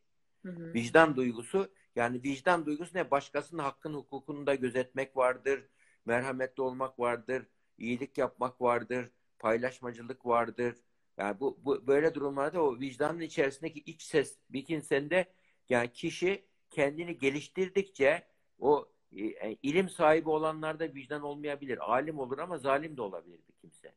Hı 0.47 0.51
hı. 0.51 0.73
Vicdan 0.73 1.15
duygusu 1.15 1.71
yani 1.95 2.23
vicdan 2.23 2.65
duygusu 2.65 2.97
ne? 2.97 3.11
Başkasının 3.11 3.63
hakkını 3.63 3.95
hukukunu 3.97 4.47
da 4.47 4.55
gözetmek 4.55 5.17
vardır. 5.17 5.63
Merhametli 6.05 6.63
olmak 6.63 6.99
vardır. 6.99 7.47
iyilik 7.77 8.17
yapmak 8.17 8.61
vardır. 8.61 9.11
Paylaşmacılık 9.39 10.25
vardır. 10.25 10.75
Yani 11.17 11.39
bu, 11.39 11.59
bu 11.65 11.87
böyle 11.87 12.13
durumlarda 12.15 12.63
o 12.63 12.79
vicdanın 12.79 13.19
içerisindeki 13.19 13.79
iç 13.79 14.01
ses 14.01 14.37
bir 14.49 14.65
insende 14.67 15.25
yani 15.69 15.91
kişi 15.93 16.45
kendini 16.69 17.17
geliştirdikçe 17.17 18.27
o 18.59 18.89
e, 19.17 19.53
ilim 19.63 19.89
sahibi 19.89 20.29
olanlarda 20.29 20.93
vicdan 20.93 21.21
olmayabilir. 21.21 21.91
Alim 21.91 22.19
olur 22.19 22.39
ama 22.39 22.57
zalim 22.57 22.97
de 22.97 23.01
olabilir 23.01 23.39
bir 23.47 23.53
kimse. 23.53 23.95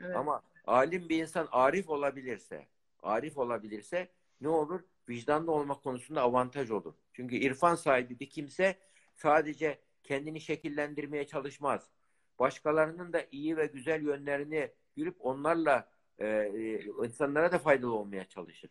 Evet. 0.00 0.16
Ama 0.16 0.42
alim 0.66 1.08
bir 1.08 1.22
insan 1.22 1.48
arif 1.52 1.88
olabilirse, 1.90 2.68
arif 3.02 3.38
olabilirse 3.38 4.08
ne 4.40 4.48
olur? 4.48 4.80
Vicdanlı 5.08 5.52
olmak 5.52 5.82
konusunda 5.82 6.22
avantaj 6.22 6.70
olur. 6.70 6.94
Çünkü 7.12 7.36
irfan 7.36 7.74
sahibi 7.74 8.20
bir 8.20 8.30
kimse 8.30 8.78
sadece 9.14 9.78
kendini 10.02 10.40
şekillendirmeye 10.40 11.26
çalışmaz. 11.26 11.90
Başkalarının 12.38 13.12
da 13.12 13.26
iyi 13.30 13.56
ve 13.56 13.66
güzel 13.66 14.02
yönlerini 14.02 14.70
görüp 14.96 15.16
onlarla 15.20 15.90
e, 16.18 16.26
e, 16.26 16.84
insanlara 17.04 17.52
da 17.52 17.58
faydalı 17.58 17.94
olmaya 17.94 18.24
çalışır. 18.28 18.70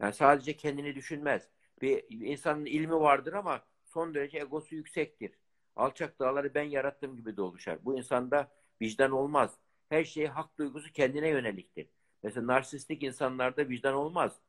Yani 0.00 0.12
sadece 0.12 0.56
kendini 0.56 0.94
düşünmez. 0.94 1.48
Bir 1.82 2.04
insanın 2.10 2.64
ilmi 2.66 2.94
vardır 2.94 3.32
ama 3.32 3.64
son 3.84 4.14
derece 4.14 4.38
egosu 4.38 4.74
yüksektir. 4.74 5.38
Alçak 5.76 6.18
dağları 6.20 6.54
ben 6.54 6.62
yarattığım 6.62 7.16
gibi 7.16 7.36
de 7.36 7.42
oluşar. 7.42 7.84
Bu 7.84 7.98
insanda 7.98 8.52
vicdan 8.82 9.10
olmaz. 9.10 9.58
Her 9.88 10.04
şey 10.04 10.26
hak 10.26 10.58
duygusu 10.58 10.92
kendine 10.92 11.28
yöneliktir. 11.28 11.88
Mesela 12.22 12.46
narsistik 12.46 13.02
insanlarda 13.02 13.68
vicdan 13.68 13.94
olmaz. 13.94 14.40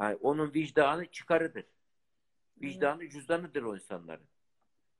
Yani 0.00 0.16
onun 0.16 0.54
vicdanı 0.54 1.06
çıkarıdır. 1.06 1.64
Vicdanı 2.62 3.08
cüzdanıdır 3.08 3.62
o 3.62 3.74
insanların. 3.74 4.26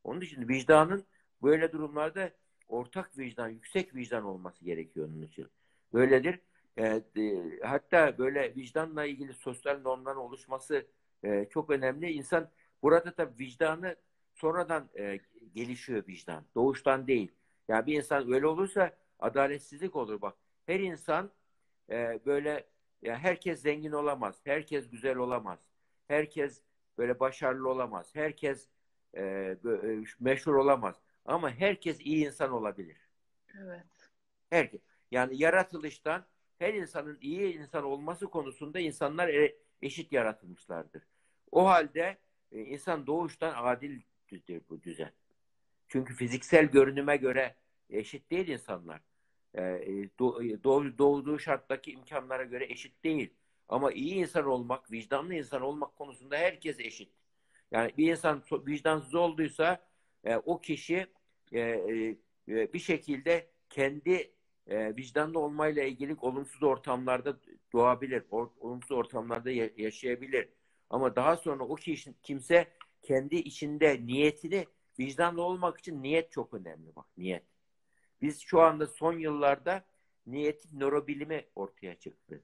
Onun 0.04 0.20
için 0.20 0.48
vicdanın 0.48 1.04
böyle 1.42 1.72
durumlarda 1.72 2.30
ortak 2.68 3.18
vicdan, 3.18 3.48
yüksek 3.48 3.94
vicdan 3.94 4.24
olması 4.24 4.64
gerekiyor 4.64 5.08
onun 5.08 5.22
için. 5.22 5.46
Böyledir. 5.92 6.40
E, 6.76 7.02
e, 7.16 7.60
hatta 7.62 8.18
böyle 8.18 8.54
vicdanla 8.56 9.04
ilgili 9.04 9.34
sosyal 9.34 9.80
normların 9.80 10.16
oluşması 10.16 10.86
e, 11.24 11.46
çok 11.50 11.70
önemli. 11.70 12.12
İnsan 12.12 12.50
burada 12.82 13.16
da 13.16 13.30
vicdanı 13.38 13.96
sonradan 14.34 14.88
e, 14.98 15.20
gelişiyor 15.54 16.06
vicdan. 16.08 16.44
Doğuştan 16.54 17.06
değil. 17.06 17.32
Yani 17.68 17.86
bir 17.86 17.96
insan 17.96 18.32
öyle 18.32 18.46
olursa 18.46 18.96
adaletsizlik 19.18 19.96
olur 19.96 20.20
bak. 20.20 20.34
Her 20.66 20.80
insan 20.80 21.30
e, 21.90 22.20
böyle 22.26 22.66
ya 23.04 23.18
herkes 23.18 23.62
zengin 23.62 23.92
olamaz. 23.92 24.40
Herkes 24.44 24.90
güzel 24.90 25.16
olamaz. 25.16 25.58
Herkes 26.08 26.62
böyle 26.98 27.20
başarılı 27.20 27.68
olamaz. 27.68 28.14
Herkes 28.14 28.68
e, 29.14 29.22
e, 29.22 29.56
meşhur 30.20 30.54
olamaz. 30.54 30.96
Ama 31.24 31.50
herkes 31.50 32.00
iyi 32.00 32.26
insan 32.26 32.50
olabilir. 32.52 32.96
Evet. 33.62 33.86
Herkes. 34.50 34.80
Yani 35.10 35.42
yaratılıştan 35.42 36.26
her 36.58 36.74
insanın 36.74 37.18
iyi 37.20 37.58
insan 37.58 37.84
olması 37.84 38.26
konusunda 38.26 38.80
insanlar 38.80 39.28
e- 39.28 39.56
eşit 39.82 40.12
yaratılmışlardır. 40.12 41.02
O 41.50 41.66
halde 41.66 42.18
e, 42.52 42.60
insan 42.60 43.06
doğuştan 43.06 43.54
adildir 43.56 44.62
bu 44.68 44.82
düzen. 44.82 45.12
Çünkü 45.88 46.14
fiziksel 46.14 46.64
görünüme 46.64 47.16
göre 47.16 47.54
eşit 47.90 48.30
değil 48.30 48.48
insanlar. 48.48 49.00
E, 49.54 49.60
do- 50.18 50.62
doğ- 50.64 50.98
doğduğu 50.98 51.38
şarttaki 51.38 51.92
imkanlara 51.92 52.44
göre 52.44 52.64
eşit 52.72 53.04
değil. 53.04 53.34
Ama 53.68 53.92
iyi 53.92 54.14
insan 54.14 54.46
olmak, 54.46 54.92
vicdanlı 54.92 55.34
insan 55.34 55.62
olmak 55.62 55.96
konusunda 55.96 56.36
herkes 56.36 56.80
eşit. 56.80 57.12
Yani 57.70 57.92
bir 57.98 58.10
insan 58.10 58.42
vicdansız 58.52 59.14
olduysa 59.14 59.86
e, 60.24 60.36
o 60.36 60.60
kişi 60.60 61.06
e, 61.52 61.60
e, 61.60 62.16
e, 62.48 62.72
bir 62.72 62.78
şekilde 62.78 63.50
kendi 63.70 64.32
e, 64.66 64.96
vicdanlı 64.96 65.38
olmayla 65.38 65.82
ilgili 65.84 66.16
olumsuz 66.20 66.62
ortamlarda 66.62 67.40
doğabilir. 67.72 68.24
Olumsuz 68.60 68.92
ortamlarda 68.92 69.50
ya- 69.50 69.70
yaşayabilir. 69.76 70.48
Ama 70.90 71.16
daha 71.16 71.36
sonra 71.36 71.64
o 71.64 71.74
kişi, 71.74 72.14
kimse 72.22 72.68
kendi 73.02 73.36
içinde 73.36 74.06
niyetini 74.06 74.66
vicdanlı 74.98 75.42
olmak 75.42 75.78
için 75.78 76.02
niyet 76.02 76.32
çok 76.32 76.54
önemli 76.54 76.96
bak 76.96 77.06
niyet. 77.18 77.53
Biz 78.24 78.40
şu 78.40 78.60
anda 78.60 78.86
son 78.86 79.12
yıllarda 79.18 79.84
niyetin 80.26 80.80
nörobilimi 80.80 81.44
ortaya 81.54 81.98
çıktı. 81.98 82.42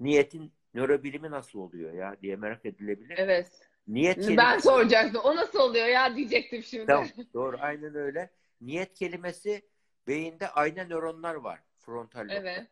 Niyetin 0.00 0.52
nörobilimi 0.74 1.30
nasıl 1.30 1.58
oluyor 1.58 1.92
ya 1.92 2.16
diye 2.22 2.36
merak 2.36 2.66
edilebilir. 2.66 3.18
Evet. 3.18 3.60
Niyet 3.88 4.16
Ben 4.16 4.22
kelimesi- 4.22 4.60
soracaktım. 4.60 5.20
O 5.24 5.36
nasıl 5.36 5.58
oluyor 5.58 5.86
ya 5.86 6.16
diyecektim 6.16 6.62
şimdi. 6.62 6.86
Tamam, 6.86 7.08
doğru 7.34 7.56
aynen 7.60 7.94
öyle. 7.94 8.30
Niyet 8.60 8.94
kelimesi 8.94 9.68
beyinde 10.06 10.48
ayna 10.48 10.84
nöronlar 10.84 11.34
var. 11.34 11.60
Frontal 11.78 12.24
lobda. 12.24 12.34
Evet. 12.34 12.66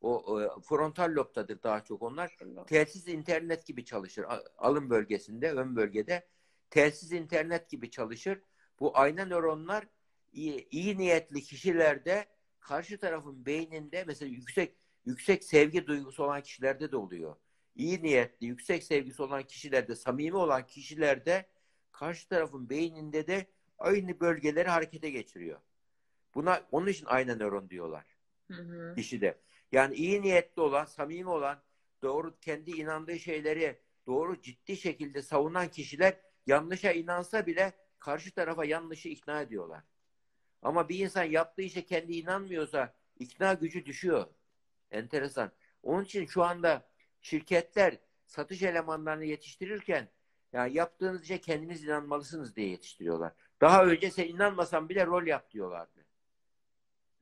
O, 0.00 0.16
o 0.16 0.60
frontal 0.60 1.14
lobtadır 1.14 1.62
daha 1.62 1.84
çok 1.84 2.02
onlar. 2.02 2.36
Telsiz 2.66 3.08
internet 3.08 3.66
gibi 3.66 3.84
çalışır. 3.84 4.26
Alın 4.58 4.90
bölgesinde, 4.90 5.52
ön 5.52 5.76
bölgede 5.76 6.26
telsiz 6.70 7.12
internet 7.12 7.68
gibi 7.70 7.90
çalışır. 7.90 8.40
Bu 8.80 8.98
ayna 8.98 9.24
nöronlar 9.24 9.86
iyi, 10.32 10.68
iyi 10.70 10.98
niyetli 10.98 11.42
kişilerde 11.42 12.26
karşı 12.60 12.98
tarafın 12.98 13.46
beyninde 13.46 14.04
mesela 14.06 14.30
yüksek 14.30 14.74
yüksek 15.06 15.44
sevgi 15.44 15.86
duygusu 15.86 16.24
olan 16.24 16.42
kişilerde 16.42 16.92
de 16.92 16.96
oluyor. 16.96 17.36
İyi 17.74 18.02
niyetli, 18.02 18.46
yüksek 18.46 18.82
sevgisi 18.82 19.22
olan 19.22 19.42
kişilerde, 19.42 19.94
samimi 19.94 20.36
olan 20.36 20.66
kişilerde 20.66 21.46
karşı 21.92 22.28
tarafın 22.28 22.70
beyninde 22.70 23.26
de 23.26 23.46
aynı 23.78 24.20
bölgeleri 24.20 24.68
harekete 24.68 25.10
geçiriyor. 25.10 25.60
Buna 26.34 26.62
onun 26.70 26.86
için 26.86 27.06
ayna 27.06 27.34
nöron 27.34 27.70
diyorlar 27.70 28.04
Hı 28.48 28.54
hı. 28.62 28.94
kişide. 28.94 29.38
Yani 29.72 29.94
iyi 29.94 30.22
niyetli 30.22 30.62
olan, 30.62 30.84
samimi 30.84 31.28
olan, 31.28 31.62
doğru 32.02 32.38
kendi 32.40 32.70
inandığı 32.70 33.18
şeyleri 33.18 33.78
doğru 34.06 34.40
ciddi 34.40 34.76
şekilde 34.76 35.22
savunan 35.22 35.68
kişiler 35.68 36.20
yanlışa 36.46 36.92
inansa 36.92 37.46
bile 37.46 37.72
karşı 37.98 38.34
tarafa 38.34 38.64
yanlışı 38.64 39.08
ikna 39.08 39.40
ediyorlar. 39.40 39.84
Ama 40.62 40.88
bir 40.88 40.98
insan 40.98 41.24
yaptığı 41.24 41.62
işe 41.62 41.84
kendi 41.84 42.12
inanmıyorsa 42.12 42.94
ikna 43.18 43.54
gücü 43.54 43.86
düşüyor. 43.86 44.26
Enteresan. 44.90 45.52
Onun 45.82 46.04
için 46.04 46.26
şu 46.26 46.44
anda 46.44 46.88
şirketler 47.20 47.98
satış 48.26 48.62
elemanlarını 48.62 49.24
yetiştirirken 49.24 50.08
yani 50.52 50.74
yaptığınız 50.74 51.22
işe 51.22 51.40
kendiniz 51.40 51.84
inanmalısınız 51.84 52.56
diye 52.56 52.68
yetiştiriyorlar. 52.68 53.32
Daha 53.60 53.84
önce 53.84 54.10
sen 54.10 54.28
inanmasan 54.28 54.88
bile 54.88 55.06
rol 55.06 55.26
yap 55.26 55.50
diyorlardı 55.50 56.04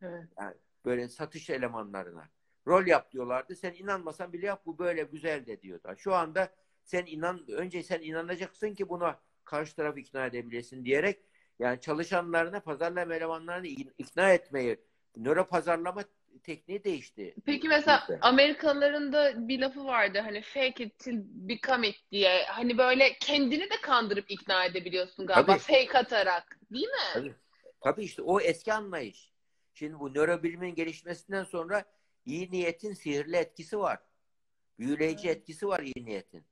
Evet. 0.03 0.57
böyle 0.84 1.09
satış 1.09 1.51
elemanlarına. 1.51 2.28
Rol 2.66 2.87
yap 2.87 3.12
diyorlardı. 3.12 3.57
Sen 3.57 3.72
inanmasan 3.72 4.32
bile 4.32 4.47
yap 4.47 4.62
bu 4.66 4.78
böyle 4.78 5.03
güzel 5.03 5.47
de 5.47 5.62
diyorlar. 5.62 5.97
Şu 5.97 6.14
anda 6.14 6.55
sen 6.84 7.07
inan 7.07 7.51
önce 7.51 7.82
sen 7.82 8.01
inanacaksın 8.03 8.74
ki 8.74 8.89
buna 8.89 9.20
karşı 9.45 9.76
tarafı 9.76 10.01
ikna 10.01 10.26
edebilesin 10.26 10.84
diyerek 10.84 11.20
yani 11.59 11.80
çalışanlarına 11.80 12.61
pazarlama 12.61 13.14
elemanlarını 13.14 13.66
ikna 13.98 14.32
etmeyi 14.32 14.80
nöro 15.16 15.46
pazarlama 15.46 16.04
tekniği 16.42 16.84
değişti. 16.84 17.34
Peki 17.44 17.68
mesela 17.68 18.02
Bizde. 18.02 18.18
Amerikalıların 18.20 19.12
da 19.12 19.48
bir 19.48 19.61
lafı 19.61 19.84
vardı 19.84 20.18
hani 20.18 20.42
fake 20.42 20.84
it 20.84 20.98
till 20.98 21.18
become 21.24 21.88
it 21.88 21.96
diye. 22.12 22.42
Hani 22.44 22.78
böyle 22.78 23.16
kendini 23.20 23.70
de 23.70 23.80
kandırıp 23.82 24.30
ikna 24.30 24.64
edebiliyorsun 24.64 25.26
galiba 25.26 25.52
Tabii. 25.52 25.62
fake 25.62 25.98
atarak. 25.98 26.59
Değil 26.72 26.86
mi? 26.86 27.12
Tabii. 27.14 27.34
Tabii 27.80 28.04
işte 28.04 28.22
o 28.22 28.40
eski 28.40 28.72
anlayış. 28.72 29.32
Şimdi 29.74 29.98
bu 30.00 30.14
nörobilimin 30.14 30.74
gelişmesinden 30.74 31.44
sonra 31.44 31.84
iyi 32.24 32.50
niyetin 32.50 32.92
sihirli 32.92 33.36
etkisi 33.36 33.78
var. 33.78 33.98
Büyüleyici 34.78 35.28
Evet. 35.28 35.36
etkisi 35.36 35.68
var 35.68 35.80
iyi 35.80 36.04
niyetin. 36.04 36.44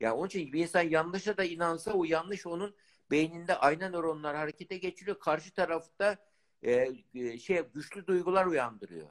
Yani 0.00 0.12
onun 0.12 0.26
için 0.26 0.52
bir 0.52 0.62
insan 0.62 0.82
yanlışa 0.82 1.36
da 1.36 1.44
inansa 1.44 1.92
o 1.92 2.04
yanlış 2.04 2.46
onun 2.46 2.76
beyninde 3.12 3.56
ayna 3.56 3.88
nöronlar 3.88 4.36
harekete 4.36 4.78
geçiriyor. 4.78 5.18
Karşı 5.18 5.54
tarafta 5.54 6.16
e, 6.62 6.88
e, 7.14 7.38
şey 7.38 7.60
güçlü 7.74 8.06
duygular 8.06 8.46
uyandırıyor. 8.46 9.08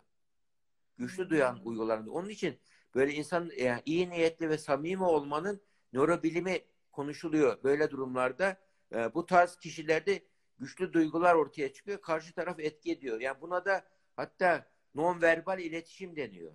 Güçlü 0.98 1.30
duyan 1.30 1.56
Hmm. 1.56 1.66
duygular. 1.66 2.00
Onun 2.00 2.30
için 2.30 2.60
böyle 2.96 3.14
insan 3.14 3.52
yani 3.58 3.82
iyi 3.86 4.10
niyetli 4.10 4.50
ve 4.50 4.58
samimi 4.58 5.04
olmanın 5.04 5.62
nörobilimi 5.94 6.60
konuşuluyor. 6.92 7.64
Böyle 7.64 7.92
durumlarda 7.92 8.58
e, 8.96 9.14
bu 9.14 9.26
tarz 9.26 9.56
kişilerde 9.56 10.24
güçlü 10.60 10.94
duygular 10.94 11.36
ortaya 11.36 11.74
çıkıyor. 11.74 12.02
Karşı 12.02 12.34
taraf 12.34 12.60
etki 12.60 12.92
ediyor. 12.92 13.20
Yani 13.22 13.42
buna 13.42 13.66
da 13.66 13.86
hatta 14.16 14.72
non-verbal 14.96 15.60
iletişim 15.62 16.16
deniyor. 16.16 16.52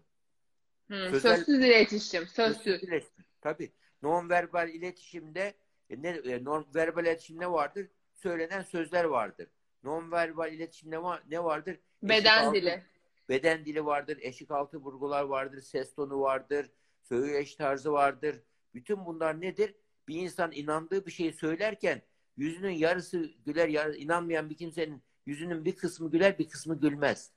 Sözel- 0.90 1.36
sözsüz 1.36 1.58
iletişim. 1.58 2.26
Sözsüz. 2.26 2.82
iletişim. 2.82 3.24
Tabii. 3.40 3.72
Non-verbal 4.02 4.68
iletişimde 4.70 5.54
e, 5.90 6.02
ne 6.02 6.08
e, 6.08 6.44
non-verbal 6.44 7.02
iletişim 7.02 7.40
ne 7.40 7.50
vardır? 7.52 7.88
Söylenen 8.14 8.62
sözler 8.62 9.04
vardır. 9.04 9.48
Non-verbal 9.84 10.52
iletişim 10.52 10.90
ne, 10.90 11.02
var, 11.02 11.22
ne 11.30 11.44
vardır? 11.44 11.72
Eşik 11.72 12.02
Beden 12.02 12.44
altı- 12.44 12.54
dili. 12.54 12.82
Beden 13.28 13.64
dili 13.64 13.84
vardır, 13.86 14.18
eşik 14.20 14.50
altı 14.50 14.78
vurgular 14.78 15.22
vardır, 15.22 15.60
ses 15.60 15.94
tonu 15.94 16.20
vardır, 16.20 16.70
söyleyiş 17.02 17.54
tarzı 17.56 17.92
vardır. 17.92 18.36
Bütün 18.74 19.06
bunlar 19.06 19.40
nedir? 19.40 19.74
Bir 20.08 20.16
insan 20.16 20.52
inandığı 20.52 21.06
bir 21.06 21.10
şeyi 21.10 21.32
söylerken 21.32 22.02
yüzünün 22.36 22.70
yarısı 22.70 23.30
güler, 23.46 23.68
yarı, 23.68 23.96
inanmayan 23.96 24.50
bir 24.50 24.56
kimsenin 24.56 25.02
yüzünün 25.26 25.64
bir 25.64 25.76
kısmı 25.76 26.10
güler, 26.10 26.38
bir 26.38 26.48
kısmı 26.48 26.80
gülmez. 26.80 27.32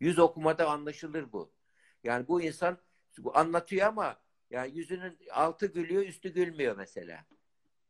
Yüz 0.00 0.18
okumada 0.18 0.68
anlaşılır 0.68 1.32
bu. 1.32 1.52
Yani 2.04 2.28
bu 2.28 2.42
insan 2.42 2.78
bu 3.18 3.38
anlatıyor 3.38 3.86
ama 3.86 4.20
yani 4.50 4.76
yüzünün 4.76 5.18
altı 5.32 5.66
gülüyor, 5.66 6.02
üstü 6.02 6.28
gülmüyor 6.28 6.76
mesela. 6.76 7.24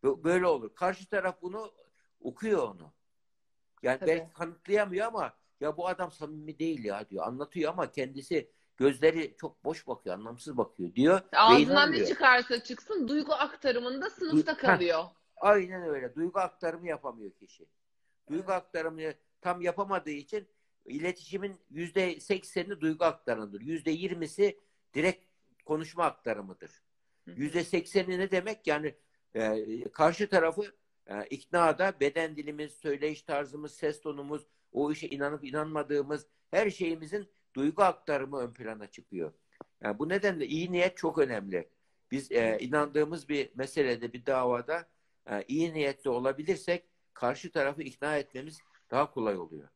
Böyle 0.05 0.47
olur. 0.47 0.75
Karşı 0.75 1.07
taraf 1.09 1.43
bunu 1.43 1.73
okuyor 2.21 2.69
onu. 2.69 2.93
Yani 3.83 3.99
Tabii. 3.99 4.11
belki 4.11 4.33
kanıtlayamıyor 4.33 5.07
ama 5.07 5.35
ya 5.61 5.77
bu 5.77 5.89
adam 5.89 6.13
samimi 6.13 6.59
değil 6.59 6.85
ya 6.85 7.11
diyor. 7.11 7.27
Anlatıyor 7.27 7.73
ama 7.73 7.91
kendisi 7.91 8.51
gözleri 8.77 9.37
çok 9.37 9.65
boş 9.65 9.87
bakıyor, 9.87 10.15
anlamsız 10.15 10.57
bakıyor 10.57 10.95
diyor. 10.95 11.21
Ağzından 11.33 11.93
ne 11.93 12.07
çıkarsa 12.07 12.63
çıksın 12.63 13.09
duygu 13.09 13.33
aktarımında 13.33 14.11
sınıfta 14.11 14.57
kalıyor. 14.57 15.05
Aynen 15.37 15.83
öyle. 15.83 16.15
Duygu 16.15 16.41
aktarımı 16.41 16.89
yapamıyor 16.89 17.31
kişi. 17.31 17.67
Duygu 18.31 18.53
aktarımını 18.53 19.15
tam 19.41 19.61
yapamadığı 19.61 20.11
için 20.11 20.49
iletişimin 20.85 21.57
yüzde 21.71 22.21
sekseni 22.21 22.81
duygu 22.81 23.05
aktarımıdır. 23.05 23.61
Yüzde 23.61 23.91
yirmisi 23.91 24.61
direkt 24.95 25.25
konuşma 25.65 26.05
aktarımıdır. 26.05 26.83
Yüzde 27.27 27.65
sekseni 27.65 28.19
ne 28.19 28.31
demek? 28.31 28.67
Yani 28.67 28.95
e, 29.35 29.85
karşı 29.93 30.29
tarafı 30.29 30.63
e, 31.07 31.27
iknada 31.27 32.01
beden 32.01 32.37
dilimiz, 32.37 32.73
söyleyiş 32.73 33.23
tarzımız, 33.23 33.75
ses 33.75 34.01
tonumuz, 34.01 34.47
o 34.73 34.93
işe 34.93 35.07
inanıp 35.07 35.45
inanmadığımız 35.45 36.27
her 36.51 36.71
şeyimizin 36.71 37.29
duygu 37.55 37.83
aktarımı 37.83 38.39
ön 38.39 38.53
plana 38.53 38.87
çıkıyor. 38.87 39.33
Yani 39.81 39.99
bu 39.99 40.09
nedenle 40.09 40.47
iyi 40.47 40.73
niyet 40.73 40.97
çok 40.97 41.19
önemli. 41.19 41.69
Biz 42.11 42.33
e, 42.33 42.59
inandığımız 42.61 43.29
bir 43.29 43.51
meselede, 43.55 44.13
bir 44.13 44.27
davada 44.27 44.89
e, 45.31 45.45
iyi 45.49 45.75
niyetli 45.75 46.11
olabilirsek 46.11 46.85
karşı 47.15 47.51
tarafı 47.51 47.83
ikna 47.83 48.17
etmemiz 48.17 48.59
daha 48.91 49.11
kolay 49.11 49.39
oluyor. 49.39 49.69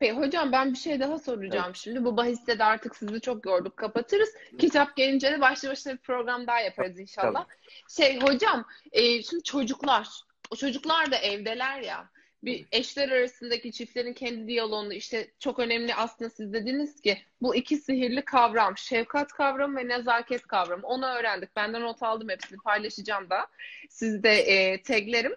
Peki 0.00 0.12
hocam 0.12 0.52
ben 0.52 0.72
bir 0.72 0.78
şey 0.78 1.00
daha 1.00 1.18
soracağım 1.18 1.74
şimdi. 1.74 2.04
Bu 2.04 2.16
bahiste 2.16 2.58
de 2.58 2.64
artık 2.64 2.96
sizi 2.96 3.20
çok 3.20 3.46
yorduk 3.46 3.76
kapatırız. 3.76 4.28
Kitap 4.58 4.96
gelince 4.96 5.32
de 5.32 5.40
başlı 5.40 5.68
başına 5.68 5.92
bir 5.92 5.98
program 5.98 6.46
daha 6.46 6.60
yaparız 6.60 6.98
inşallah. 6.98 7.46
Şey 7.88 8.20
hocam 8.20 8.64
e, 8.92 9.22
şimdi 9.22 9.42
çocuklar 9.42 10.08
o 10.50 10.56
çocuklar 10.56 11.10
da 11.10 11.16
evdeler 11.16 11.80
ya 11.80 12.08
bir 12.44 12.66
eşler 12.72 13.08
arasındaki 13.08 13.72
çiftlerin 13.72 14.12
kendi 14.12 14.46
diyaloğunu 14.46 14.92
işte 14.92 15.30
çok 15.38 15.58
önemli 15.58 15.94
aslında 15.94 16.30
siz 16.30 16.52
dediniz 16.52 17.00
ki 17.00 17.18
bu 17.42 17.56
iki 17.56 17.76
sihirli 17.76 18.24
kavram 18.24 18.78
şefkat 18.78 19.32
kavramı 19.32 19.78
ve 19.78 19.88
nezaket 19.88 20.46
kavramı 20.46 20.86
onu 20.86 21.06
öğrendik. 21.06 21.56
Benden 21.56 21.82
not 21.82 22.02
aldım 22.02 22.28
hepsini 22.28 22.58
paylaşacağım 22.58 23.30
da 23.30 23.46
sizde 23.90 24.30
e, 24.30 24.82
taglerim. 24.82 25.36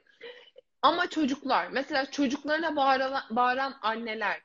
Ama 0.81 1.09
çocuklar 1.09 1.67
mesela 1.71 2.11
çocuklarına 2.11 2.75
bağıran, 2.75 3.23
bağıran 3.29 3.75
anneler 3.81 4.41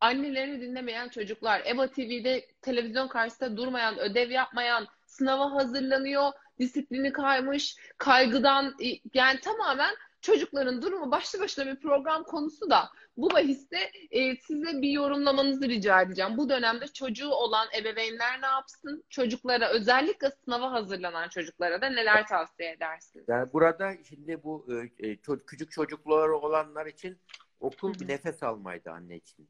annelerini 0.00 0.60
dinlemeyen 0.60 1.08
çocuklar, 1.08 1.62
EBA 1.66 1.86
TV'de 1.86 2.46
televizyon 2.62 3.08
karşısında 3.08 3.56
durmayan, 3.56 3.98
ödev 3.98 4.30
yapmayan, 4.30 4.86
sınava 5.06 5.52
hazırlanıyor, 5.52 6.32
disiplini 6.58 7.12
kaymış, 7.12 7.76
kaygıdan 7.98 8.74
yani 9.14 9.40
tamamen 9.40 9.94
çocukların 10.20 10.82
durumu 10.82 11.10
başlı 11.10 11.40
başına 11.40 11.66
bir 11.66 11.76
program 11.80 12.24
konusu 12.24 12.70
da 12.70 12.90
bu 13.16 13.30
bahiste 13.30 13.90
e, 14.10 14.36
size 14.36 14.82
bir 14.82 14.90
yorumlamanızı 14.90 15.68
rica 15.68 16.02
edeceğim. 16.02 16.36
Bu 16.36 16.48
dönemde 16.48 16.86
çocuğu 16.86 17.30
olan 17.30 17.68
ebeveynler 17.80 18.42
ne 18.42 18.46
yapsın? 18.46 19.04
Çocuklara 19.10 19.68
özellikle 19.68 20.30
sınava 20.30 20.72
hazırlanan 20.72 21.28
çocuklara 21.28 21.82
da 21.82 21.90
neler 21.90 22.26
tavsiye 22.26 22.70
edersiniz? 22.70 23.24
Yani 23.28 23.52
burada 23.52 23.92
şimdi 24.08 24.42
bu 24.42 24.66
e, 24.70 25.06
e, 25.08 25.14
ço- 25.14 25.46
küçük 25.46 25.70
çocukları 25.70 26.36
olanlar 26.36 26.86
için 26.86 27.18
okul 27.60 27.94
bir 27.94 28.08
nefes 28.08 28.42
almaydı 28.42 28.90
anne 28.90 29.16
için. 29.16 29.48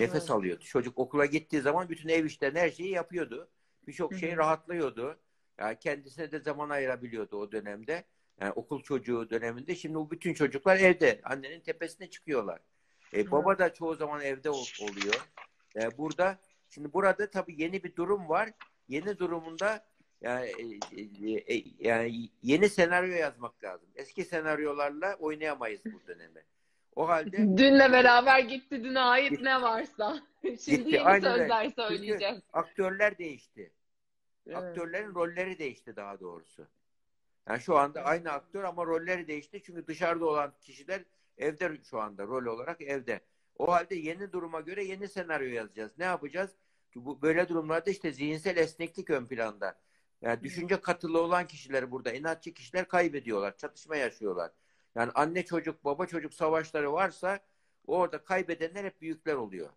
Nefes 0.00 0.20
Evet. 0.22 0.30
alıyordu. 0.30 0.64
Çocuk 0.64 0.98
okula 0.98 1.26
gittiği 1.26 1.60
zaman 1.60 1.88
bütün 1.88 2.08
ev 2.08 2.24
işlerini 2.24 2.58
her 2.58 2.70
şeyi 2.70 2.90
yapıyordu. 2.90 3.48
Birçok 3.86 4.14
şey 4.14 4.36
rahatlıyordu. 4.36 5.18
Yani 5.58 5.78
kendisine 5.78 6.32
de 6.32 6.38
zaman 6.40 6.70
ayırabiliyordu 6.70 7.36
o 7.36 7.52
dönemde. 7.52 8.04
Yani 8.40 8.52
okul 8.52 8.82
çocuğu 8.82 9.30
döneminde. 9.30 9.74
Şimdi 9.74 9.94
bu 9.94 10.10
bütün 10.10 10.34
çocuklar 10.34 10.76
evde. 10.76 11.20
Annenin 11.24 11.60
tepesine 11.60 12.10
çıkıyorlar. 12.10 12.60
E, 13.14 13.30
baba 13.30 13.58
da 13.58 13.74
çoğu 13.74 13.94
zaman 13.94 14.20
evde 14.20 14.50
ol- 14.50 14.66
oluyor. 14.82 15.28
E, 15.76 15.98
burada 15.98 16.38
şimdi 16.70 16.92
burada 16.92 17.30
tabii 17.30 17.62
yeni 17.62 17.84
bir 17.84 17.96
durum 17.96 18.28
var. 18.28 18.50
Yeni 18.88 19.18
durumunda 19.18 19.84
yani, 20.20 20.52
e, 20.96 21.54
e, 21.54 21.64
yani 21.78 22.30
yeni 22.42 22.68
senaryo 22.68 23.14
yazmak 23.14 23.64
lazım. 23.64 23.88
Eski 23.94 24.24
senaryolarla 24.24 25.14
oynayamayız 25.14 25.80
bu 25.84 26.06
dönemi. 26.06 26.42
O 26.96 27.08
halde 27.08 27.36
Dünle 27.56 27.92
beraber 27.92 28.38
gitti 28.40 28.84
düne 28.84 29.00
ait 29.00 29.40
ne 29.40 29.62
varsa. 29.62 30.22
Şimdi 30.42 30.76
Gitti, 30.76 30.90
yeni 30.90 31.02
aynen 31.02 31.32
öyle. 31.32 31.42
sözler 31.42 31.64
Çünkü 31.64 31.82
söyleyeceğiz. 31.82 32.38
aktörler 32.52 33.18
değişti. 33.18 33.72
Evet. 34.46 34.56
Aktörlerin 34.56 35.14
rolleri 35.14 35.58
değişti 35.58 35.96
daha 35.96 36.20
doğrusu. 36.20 36.66
Yani 37.48 37.60
şu 37.60 37.78
anda 37.78 38.02
aynı 38.02 38.30
aktör 38.30 38.64
ama 38.64 38.86
rolleri 38.86 39.26
değişti. 39.26 39.62
Çünkü 39.62 39.86
dışarıda 39.86 40.26
olan 40.26 40.54
kişiler 40.60 41.02
evde 41.38 41.78
şu 41.82 42.00
anda 42.00 42.24
rol 42.24 42.46
olarak 42.46 42.82
evde. 42.82 43.20
O 43.58 43.72
halde 43.72 43.94
yeni 43.94 44.32
duruma 44.32 44.60
göre 44.60 44.84
yeni 44.84 45.08
senaryo 45.08 45.48
yazacağız. 45.48 45.92
Ne 45.98 46.04
yapacağız? 46.04 46.50
Bu 46.94 47.22
böyle 47.22 47.48
durumlarda 47.48 47.90
işte 47.90 48.12
zihinsel 48.12 48.56
esneklik 48.56 49.10
ön 49.10 49.26
planda. 49.26 49.78
Yani 50.22 50.42
düşünce 50.42 50.80
katılı 50.80 51.22
olan 51.22 51.46
kişiler 51.46 51.90
burada, 51.90 52.12
inatçı 52.12 52.54
kişiler 52.54 52.88
kaybediyorlar, 52.88 53.56
çatışma 53.56 53.96
yaşıyorlar. 53.96 54.50
Yani 54.96 55.12
anne 55.14 55.44
çocuk, 55.44 55.84
baba 55.84 56.06
çocuk 56.06 56.34
savaşları 56.34 56.92
varsa 56.92 57.40
orada 57.86 58.24
kaybedenler 58.24 58.84
hep 58.84 59.00
büyükler 59.00 59.34
oluyor. 59.34 59.68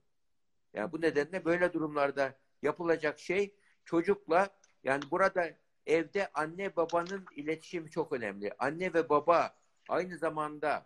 Yani 0.74 0.92
bu 0.92 1.02
nedenle 1.02 1.46
böyle 1.46 1.74
durumlarda 1.74 2.38
yapılacak 2.62 3.20
şey 3.20 3.56
çocukla 3.86 4.50
yani 4.84 5.04
burada 5.12 5.50
evde 5.86 6.32
anne 6.34 6.76
babanın 6.76 7.26
iletişimi 7.36 7.90
çok 7.90 8.12
önemli. 8.12 8.52
Anne 8.60 8.94
ve 8.94 9.10
baba 9.10 9.56
aynı 9.90 10.18
zamanda 10.18 10.86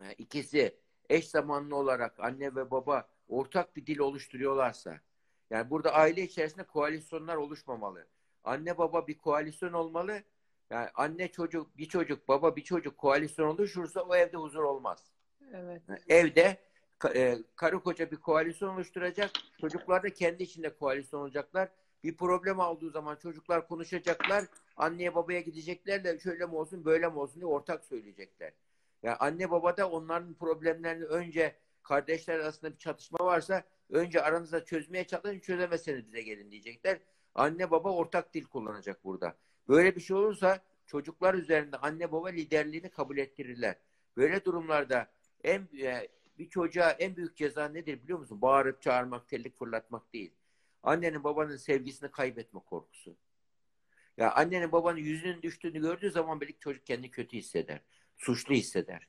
e, 0.00 0.12
ikisi 0.12 0.76
eş 1.10 1.28
zamanlı 1.28 1.76
olarak 1.76 2.20
anne 2.20 2.54
ve 2.54 2.70
baba 2.70 3.08
ortak 3.28 3.76
bir 3.76 3.86
dil 3.86 3.98
oluşturuyorlarsa 3.98 5.00
yani 5.50 5.70
burada 5.70 5.92
aile 5.92 6.22
içerisinde 6.22 6.62
koalisyonlar 6.62 7.36
oluşmamalı. 7.36 8.06
Anne 8.44 8.78
baba 8.78 9.06
bir 9.06 9.18
koalisyon 9.18 9.72
olmalı. 9.72 10.22
Yani 10.70 10.88
anne 10.94 11.28
çocuk 11.28 11.78
bir 11.78 11.88
çocuk 11.88 12.28
baba 12.28 12.56
bir 12.56 12.64
çocuk 12.64 12.98
koalisyon 12.98 13.46
oluşursa 13.46 14.00
o 14.00 14.16
evde 14.16 14.36
huzur 14.36 14.62
olmaz. 14.62 15.12
Evet. 15.52 15.82
Evde 16.08 16.58
e, 17.14 17.38
karı 17.56 17.80
koca 17.80 18.10
bir 18.10 18.16
koalisyon 18.16 18.74
oluşturacak. 18.74 19.30
Çocuklar 19.60 20.02
da 20.02 20.12
kendi 20.12 20.42
içinde 20.42 20.76
koalisyon 20.76 21.20
olacaklar. 21.20 21.68
Bir 22.04 22.16
problem 22.16 22.58
olduğu 22.58 22.90
zaman 22.90 23.16
çocuklar 23.16 23.68
konuşacaklar. 23.68 24.44
Anneye 24.76 25.14
babaya 25.14 25.40
gidecekler 25.40 26.04
de 26.04 26.18
şöyle 26.18 26.46
mi 26.46 26.54
olsun 26.54 26.84
böyle 26.84 27.08
mi 27.08 27.18
olsun 27.18 27.34
diye 27.34 27.46
ortak 27.46 27.84
söyleyecekler. 27.84 28.52
Yani 29.02 29.16
anne 29.16 29.50
baba 29.50 29.76
da 29.76 29.90
onların 29.90 30.34
problemlerini 30.34 31.04
önce 31.04 31.56
kardeşler 31.82 32.38
arasında 32.38 32.72
bir 32.72 32.78
çatışma 32.78 33.18
varsa 33.24 33.62
önce 33.90 34.22
aranızda 34.22 34.64
çözmeye 34.64 35.06
çalışın 35.06 35.40
çözemezseniz 35.40 36.06
bize 36.06 36.22
gelin 36.22 36.50
diyecekler. 36.50 36.98
Anne 37.34 37.70
baba 37.70 37.92
ortak 37.92 38.34
dil 38.34 38.44
kullanacak 38.44 39.04
burada. 39.04 39.36
Böyle 39.68 39.96
bir 39.96 40.00
şey 40.00 40.16
olursa 40.16 40.64
çocuklar 40.86 41.34
üzerinde 41.34 41.76
anne 41.76 42.12
baba 42.12 42.28
liderliğini 42.28 42.88
kabul 42.90 43.18
ettirirler. 43.18 43.76
Böyle 44.16 44.44
durumlarda 44.44 45.10
en 45.44 45.68
e, 45.82 46.08
bir 46.38 46.48
çocuğa 46.48 46.90
en 46.90 47.16
büyük 47.16 47.36
ceza 47.36 47.68
nedir 47.68 48.02
biliyor 48.02 48.18
musun? 48.18 48.42
Bağırıp 48.42 48.82
çağırmak, 48.82 49.28
tellik 49.28 49.58
fırlatmak 49.58 50.12
değil. 50.12 50.34
Annenin 50.82 51.24
babanın 51.24 51.56
sevgisini 51.56 52.10
kaybetme 52.10 52.60
korkusu. 52.60 53.16
Ya 54.16 54.32
annenin 54.32 54.72
babanın 54.72 54.98
yüzünün 54.98 55.42
düştüğünü 55.42 55.80
gördüğü 55.80 56.10
zaman 56.10 56.40
belki 56.40 56.58
çocuk 56.58 56.86
kendini 56.86 57.10
kötü 57.10 57.36
hisseder. 57.36 57.80
Suçlu 58.16 58.54
hisseder. 58.54 59.08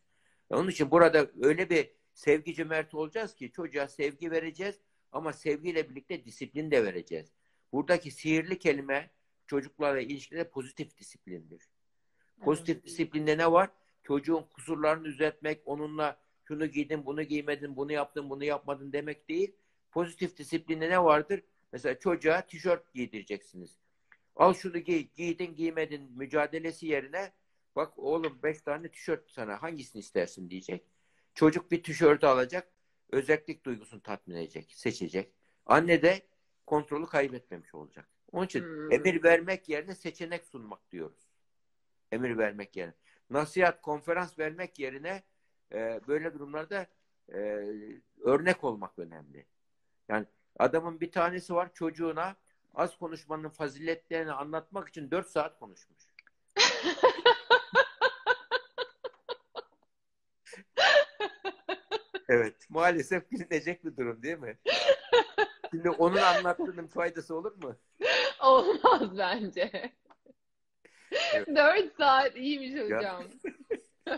Onun 0.49 0.69
için 0.69 0.91
burada 0.91 1.27
öyle 1.41 1.69
bir 1.69 1.91
sevgi 2.13 2.53
cömerti 2.53 2.97
olacağız 2.97 3.35
ki 3.35 3.51
çocuğa 3.51 3.87
sevgi 3.87 4.31
vereceğiz 4.31 4.79
ama 5.11 5.33
sevgiyle 5.33 5.89
birlikte 5.89 6.25
disiplin 6.25 6.71
de 6.71 6.83
vereceğiz. 6.83 7.31
Buradaki 7.71 8.11
sihirli 8.11 8.59
kelime 8.59 9.11
çocuklarla 9.47 10.01
ilişkide 10.01 10.49
pozitif 10.49 10.97
disiplindir. 10.97 11.69
Pozitif 12.41 12.75
Evet. 12.75 12.85
disiplinde 12.85 13.37
ne 13.37 13.51
var? 13.51 13.69
Çocuğun 14.03 14.43
kusurlarını 14.43 15.05
düzeltmek, 15.05 15.61
onunla 15.65 16.19
şunu 16.43 16.65
giydin, 16.65 17.05
bunu 17.05 17.23
giymedin, 17.23 17.75
bunu 17.75 17.91
yaptın, 17.91 18.29
bunu 18.29 18.43
yapmadın 18.43 18.93
demek 18.93 19.29
değil. 19.29 19.55
Pozitif 19.91 20.37
disiplinde 20.37 20.89
ne 20.89 21.03
vardır? 21.03 21.43
Mesela 21.71 21.99
çocuğa 21.99 22.41
tişört 22.41 22.93
giydireceksiniz. 22.93 23.77
Al 24.35 24.53
şunu 24.53 24.77
giy, 24.77 25.07
giydin, 25.15 25.55
giymedin 25.55 26.11
mücadelesi 26.17 26.87
yerine 26.87 27.33
bak 27.75 27.99
oğlum 27.99 28.39
beş 28.43 28.61
tane 28.61 28.91
tişört 28.91 29.31
sana 29.31 29.61
hangisini 29.61 29.99
istersin 29.99 30.49
diyecek. 30.49 30.85
Çocuk 31.33 31.71
bir 31.71 31.83
tişörtü 31.83 32.25
alacak, 32.25 32.71
özellik 33.11 33.65
duygusunu 33.65 34.01
tatmin 34.01 34.35
edecek, 34.35 34.71
seçecek. 34.73 35.31
Anne 35.65 36.01
de 36.01 36.21
kontrolü 36.65 37.05
kaybetmemiş 37.05 37.75
olacak. 37.75 38.09
Onun 38.31 38.45
için 38.45 38.61
Hmm. 38.61 38.91
emir 38.91 39.23
vermek 39.23 39.69
yerine 39.69 39.95
seçenek 39.95 40.45
sunmak 40.45 40.91
diyoruz. 40.91 41.27
Emir 42.11 42.37
vermek 42.37 42.75
yerine. 42.75 42.93
Nasihat, 43.29 43.81
konferans 43.81 44.39
vermek 44.39 44.79
yerine 44.79 45.23
e, 45.73 46.01
böyle 46.07 46.33
durumlarda 46.33 46.87
e, 47.33 47.39
örnek 48.21 48.63
olmak 48.63 48.99
önemli. 48.99 49.45
Yani 50.09 50.25
adamın 50.59 51.01
bir 51.01 51.11
tanesi 51.11 51.55
var 51.55 51.73
çocuğuna 51.73 52.35
az 52.73 52.97
konuşmanın 52.97 53.49
faziletlerini 53.49 54.31
anlatmak 54.31 54.89
için 54.89 55.11
4 55.11 55.27
saat 55.27 55.59
konuşmuş. 55.59 56.03
Evet. 62.29 62.55
Maalesef 62.69 63.31
bilinecek 63.31 63.85
bir 63.85 63.97
durum 63.97 64.23
değil 64.23 64.37
mi? 64.37 64.57
Şimdi 65.71 65.89
onun 65.89 66.17
anlattığının 66.17 66.87
faydası 66.87 67.35
olur 67.35 67.63
mu? 67.63 67.75
Olmaz 68.45 69.17
bence. 69.17 69.91
Evet. 71.33 71.47
4 71.47 71.95
saat 71.97 72.37
iyiymiş 72.37 72.81
hocam. 72.81 73.23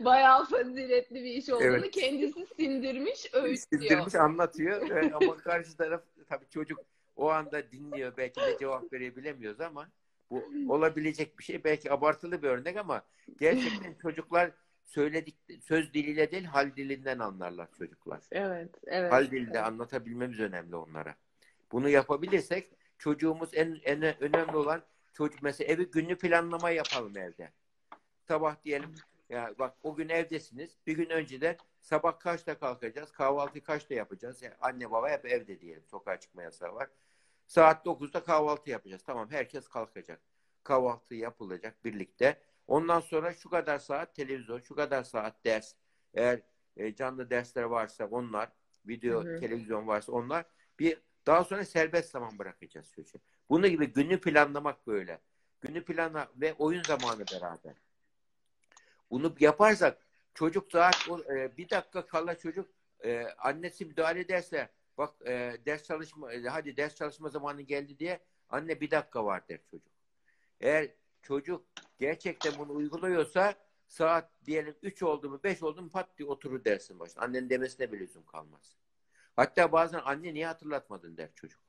Bayağı 0.00 0.44
faziletli 0.44 1.14
bir 1.14 1.30
iş 1.30 1.48
olduğunu 1.48 1.66
Evet. 1.66 1.90
kendisi 1.90 2.46
sindirmiş, 2.56 3.34
öğütlüyor. 3.34 3.56
Sindirmiş 3.56 4.14
anlatıyor 4.14 4.88
Evet, 4.90 5.14
ama 5.14 5.36
karşı 5.36 5.76
taraf 5.76 6.02
tabii 6.28 6.48
çocuk 6.48 6.78
o 7.16 7.30
anda 7.30 7.70
dinliyor 7.72 8.16
belki 8.16 8.40
de 8.40 8.56
cevap 8.60 8.92
verebilemiyoruz 8.92 9.60
ama 9.60 9.88
bu 10.30 10.44
olabilecek 10.68 11.38
bir 11.38 11.44
şey 11.44 11.64
belki 11.64 11.92
abartılı 11.92 12.42
bir 12.42 12.48
örnek 12.48 12.76
ama 12.76 13.02
gerçekten 13.40 13.94
çocuklar 14.02 14.50
söyledik 14.84 15.36
söz 15.62 15.94
diliyle 15.94 16.30
değil 16.30 16.44
hal 16.44 16.76
dilinden 16.76 17.18
anlarlar 17.18 17.68
çocuklar. 17.78 18.20
Evet, 18.32 18.70
evet. 18.86 19.12
Hal 19.12 19.30
dilde 19.30 19.62
anlatabilmemiz 19.62 20.40
önemli 20.40 20.76
onlara. 20.76 21.14
Bunu 21.72 21.88
yapabilirsek 21.88 22.70
çocuğumuz 22.98 23.50
en, 23.52 23.80
en 23.84 24.22
önemli 24.22 24.56
olan 24.56 24.82
çocuk 25.12 25.42
mesela 25.42 25.72
evi 25.72 25.90
günlü 25.90 26.18
planlama 26.18 26.70
yapalım 26.70 27.18
evde. 27.18 27.52
Sabah 28.28 28.64
diyelim 28.64 28.94
ya 29.28 29.54
bak 29.58 29.76
o 29.82 29.94
gün 29.94 30.08
evdesiniz. 30.08 30.76
Bir 30.86 30.96
gün 30.96 31.10
önceden 31.10 31.56
sabah 31.80 32.18
kaçta 32.18 32.58
kalkacağız? 32.58 33.12
Kahvaltıyı 33.12 33.64
kaçta 33.64 33.94
yapacağız? 33.94 34.42
Yani 34.42 34.54
anne 34.60 34.90
baba 34.90 35.10
hep 35.10 35.26
evde 35.26 35.60
diyelim. 35.60 35.84
Sokağa 35.86 36.20
çıkma 36.20 36.42
yasağı 36.42 36.74
var. 36.74 36.88
Saat 37.46 37.86
9'da 37.86 38.22
kahvaltı 38.24 38.70
yapacağız. 38.70 39.02
Tamam 39.06 39.30
herkes 39.30 39.68
kalkacak. 39.68 40.20
Kahvaltı 40.64 41.14
yapılacak 41.14 41.84
birlikte. 41.84 42.40
Ondan 42.66 43.00
sonra 43.00 43.32
şu 43.32 43.50
kadar 43.50 43.78
saat 43.78 44.14
televizyon, 44.14 44.60
şu 44.60 44.74
kadar 44.74 45.02
saat 45.02 45.44
ders. 45.44 45.74
Eğer 46.14 46.40
e, 46.76 46.94
canlı 46.94 47.30
dersler 47.30 47.62
varsa 47.62 48.06
onlar, 48.06 48.48
video, 48.86 49.24
Hı 49.24 49.34
hı. 49.34 49.40
televizyon 49.40 49.86
varsa 49.86 50.12
onlar. 50.12 50.44
Bir 50.78 51.02
daha 51.26 51.44
sonra 51.44 51.64
serbest 51.64 52.10
zaman 52.10 52.38
bırakacağız 52.38 52.92
çocuğa. 52.92 53.20
Bunu 53.48 53.68
gibi 53.68 53.92
günü 53.92 54.20
planlamak 54.20 54.86
böyle. 54.86 55.20
Günü 55.60 55.84
planla 55.84 56.28
ve 56.36 56.54
oyun 56.54 56.82
zamanı 56.82 57.24
beraber. 57.32 57.74
Bunu 59.10 59.34
yaparsak 59.40 60.06
çocuk 60.34 60.72
saat 60.72 61.08
e, 61.08 61.56
bir 61.56 61.70
dakika 61.70 62.06
kala 62.06 62.38
çocuk 62.38 62.70
e, 63.04 63.26
annesi 63.38 63.84
müdahale 63.84 64.20
ederse 64.20 64.68
bak 64.98 65.14
e, 65.26 65.56
ders 65.66 65.82
çalışma 65.82 66.32
e, 66.32 66.42
hadi 66.42 66.76
ders 66.76 66.94
çalışma 66.94 67.28
zamanı 67.28 67.62
geldi 67.62 67.98
diye 67.98 68.20
anne 68.48 68.80
bir 68.80 68.90
dakika 68.90 69.24
var 69.24 69.48
der 69.48 69.60
çocuk. 69.70 69.92
Eğer 70.60 70.88
çocuk 71.22 71.64
gerçekten 71.98 72.52
bunu 72.58 72.72
uyguluyorsa 72.72 73.54
saat 73.88 74.30
diyelim 74.44 74.74
3 74.82 75.02
oldu 75.02 75.30
mu 75.30 75.40
5 75.44 75.62
oldu 75.62 75.82
mu 75.82 75.90
pat 75.90 76.18
diye 76.18 76.28
oturur 76.28 76.64
dersin 76.64 76.98
başına. 76.98 77.22
Annenin 77.22 77.50
demesine 77.50 77.92
bile 77.92 78.00
lüzum 78.00 78.24
kalmaz. 78.24 78.76
Hatta 79.38 79.72
bazen 79.72 80.00
anne 80.04 80.34
niye 80.34 80.46
hatırlatmadın 80.46 81.16
der 81.16 81.28
çocuk. 81.34 81.60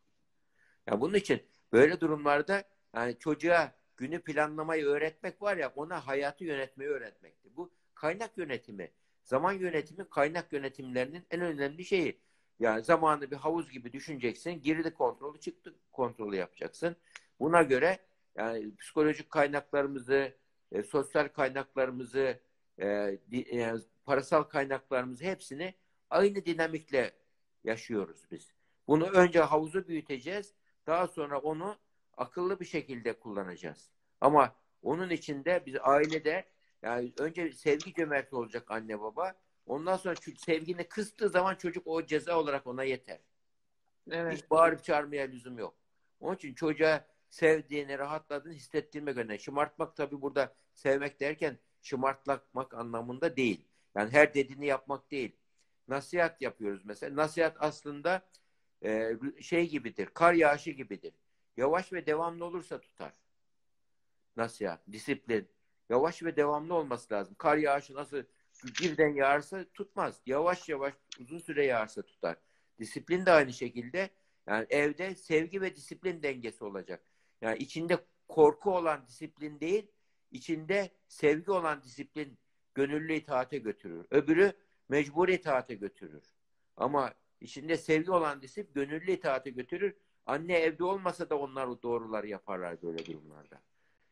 Ya 0.87 1.01
bunun 1.01 1.13
için 1.13 1.43
böyle 1.71 2.01
durumlarda 2.01 2.63
yani 2.95 3.19
çocuğa 3.19 3.71
günü 3.97 4.21
planlamayı 4.21 4.85
öğretmek 4.85 5.41
var 5.41 5.57
ya 5.57 5.73
ona 5.75 6.07
hayatı 6.07 6.43
yönetmeyi 6.43 6.89
öğretmektir. 6.89 7.55
Bu 7.55 7.71
kaynak 7.95 8.37
yönetimi, 8.37 8.91
zaman 9.23 9.53
yönetimi 9.53 10.09
kaynak 10.09 10.53
yönetimlerinin 10.53 11.25
en 11.31 11.41
önemli 11.41 11.85
şeyi. 11.85 12.19
Yani 12.59 12.83
zamanı 12.83 13.31
bir 13.31 13.35
havuz 13.35 13.71
gibi 13.71 13.93
düşüneceksin. 13.93 14.61
Girdi 14.61 14.93
kontrolü 14.93 15.39
çıktı 15.39 15.75
kontrolü 15.91 16.35
yapacaksın. 16.35 16.95
Buna 17.39 17.61
göre 17.61 17.99
yani 18.35 18.75
psikolojik 18.75 19.29
kaynaklarımızı, 19.29 20.33
e, 20.71 20.83
sosyal 20.83 21.27
kaynaklarımızı, 21.27 22.39
e, 22.77 22.87
e, 23.33 23.73
parasal 24.05 24.43
kaynaklarımızı 24.43 25.23
hepsini 25.23 25.73
aynı 26.09 26.45
dinamikle 26.45 27.18
yaşıyoruz 27.63 28.25
biz. 28.31 28.53
Bunu 28.87 29.05
önce 29.05 29.39
havuzu 29.39 29.87
büyüteceğiz. 29.87 30.53
Daha 30.87 31.07
sonra 31.07 31.39
onu 31.39 31.77
akıllı 32.17 32.59
bir 32.59 32.65
şekilde 32.65 33.19
kullanacağız. 33.19 33.89
Ama 34.21 34.55
onun 34.81 35.09
içinde 35.09 35.63
biz 35.65 35.75
ailede 35.81 36.45
yani 36.81 37.13
önce 37.17 37.51
sevgi 37.51 37.93
cömerti 37.93 38.35
olacak 38.35 38.71
anne 38.71 39.01
baba. 39.01 39.33
Ondan 39.65 39.97
sonra 39.97 40.15
çünkü 40.15 40.39
sevgini 40.39 40.83
kıstığı 40.83 41.29
zaman 41.29 41.55
çocuk 41.55 41.87
o 41.87 42.05
ceza 42.05 42.39
olarak 42.39 42.67
ona 42.67 42.83
yeter. 42.83 43.19
Evet. 44.11 44.33
Hiç 44.37 44.49
bağırıp 44.49 44.83
çağırmaya 44.83 45.27
lüzum 45.27 45.57
yok. 45.57 45.75
Onun 46.19 46.35
için 46.35 46.53
çocuğa 46.53 47.05
sevdiğini, 47.29 47.99
rahatladığını 47.99 48.53
hissettirmek 48.53 49.17
önemli. 49.17 49.39
Şımartmak 49.39 49.95
tabii 49.95 50.21
burada 50.21 50.55
sevmek 50.73 51.19
derken 51.19 51.57
şımartmak 51.81 52.73
anlamında 52.73 53.37
değil. 53.37 53.65
Yani 53.95 54.11
her 54.11 54.33
dediğini 54.33 54.65
yapmak 54.65 55.11
değil. 55.11 55.35
Nasihat 55.89 56.41
yapıyoruz 56.41 56.85
mesela. 56.85 57.15
Nasihat 57.15 57.57
aslında 57.59 58.29
e, 58.83 59.11
şey 59.41 59.69
gibidir, 59.69 60.05
kar 60.13 60.33
yağışı 60.33 60.71
gibidir. 60.71 61.13
Yavaş 61.57 61.93
ve 61.93 62.05
devamlı 62.05 62.45
olursa 62.45 62.81
tutar. 62.81 63.13
Nasihat, 64.37 64.81
disiplin. 64.91 65.49
Yavaş 65.89 66.23
ve 66.23 66.35
devamlı 66.35 66.73
olması 66.73 67.13
lazım. 67.13 67.35
Kar 67.37 67.57
yağışı 67.57 67.93
nasıl 67.93 68.23
birden 68.81 69.13
yağarsa 69.13 69.65
tutmaz. 69.73 70.21
Yavaş 70.25 70.69
yavaş 70.69 70.93
uzun 71.19 71.39
süre 71.39 71.65
yağarsa 71.65 72.01
tutar. 72.01 72.37
Disiplin 72.79 73.25
de 73.25 73.31
aynı 73.31 73.53
şekilde. 73.53 74.09
Yani 74.47 74.65
evde 74.69 75.15
sevgi 75.15 75.61
ve 75.61 75.75
disiplin 75.75 76.23
dengesi 76.23 76.63
olacak. 76.63 77.03
Yani 77.41 77.57
içinde 77.57 77.99
korku 78.27 78.75
olan 78.75 79.07
disiplin 79.07 79.59
değil, 79.59 79.87
içinde 80.31 80.91
sevgi 81.07 81.51
olan 81.51 81.83
disiplin 81.83 82.37
gönüllü 82.75 83.13
itaate 83.13 83.57
götürür. 83.57 84.05
Öbürü 84.11 84.53
mecburi 84.89 85.33
itaate 85.33 85.75
götürür. 85.75 86.23
Ama 86.77 87.13
içinde 87.41 87.77
sevgi 87.77 88.11
olan 88.11 88.41
disiplin 88.41 88.73
gönüllü 88.73 89.11
itaate 89.11 89.49
götürür. 89.49 89.93
Anne 90.25 90.53
evde 90.53 90.83
olmasa 90.83 91.29
da 91.29 91.39
onlar 91.39 91.81
doğruları 91.81 92.27
yaparlar 92.27 92.81
böyle 92.81 93.05
durumlarda. 93.05 93.61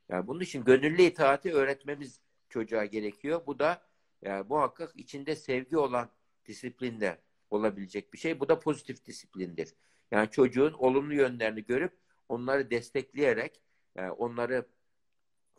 Yani 0.09 0.27
bunun 0.27 0.39
için 0.39 0.63
gönüllü 0.63 1.01
itaati 1.01 1.53
öğretmemiz 1.53 2.19
çocuğa 2.49 2.85
gerekiyor. 2.85 3.41
Bu 3.47 3.59
da 3.59 3.81
yani 4.21 4.45
muhakkak 4.49 4.95
içinde 4.95 5.35
sevgi 5.35 5.77
olan 5.77 6.09
disiplinde 6.45 7.17
olabilecek 7.49 8.13
bir 8.13 8.17
şey. 8.17 8.39
Bu 8.39 8.49
da 8.49 8.59
pozitif 8.59 9.05
disiplindir. 9.05 9.73
Yani 10.11 10.29
çocuğun 10.29 10.73
olumlu 10.73 11.13
yönlerini 11.13 11.65
görüp 11.65 11.97
onları 12.29 12.71
destekleyerek 12.71 13.61
yani 13.95 14.11
onları 14.11 14.65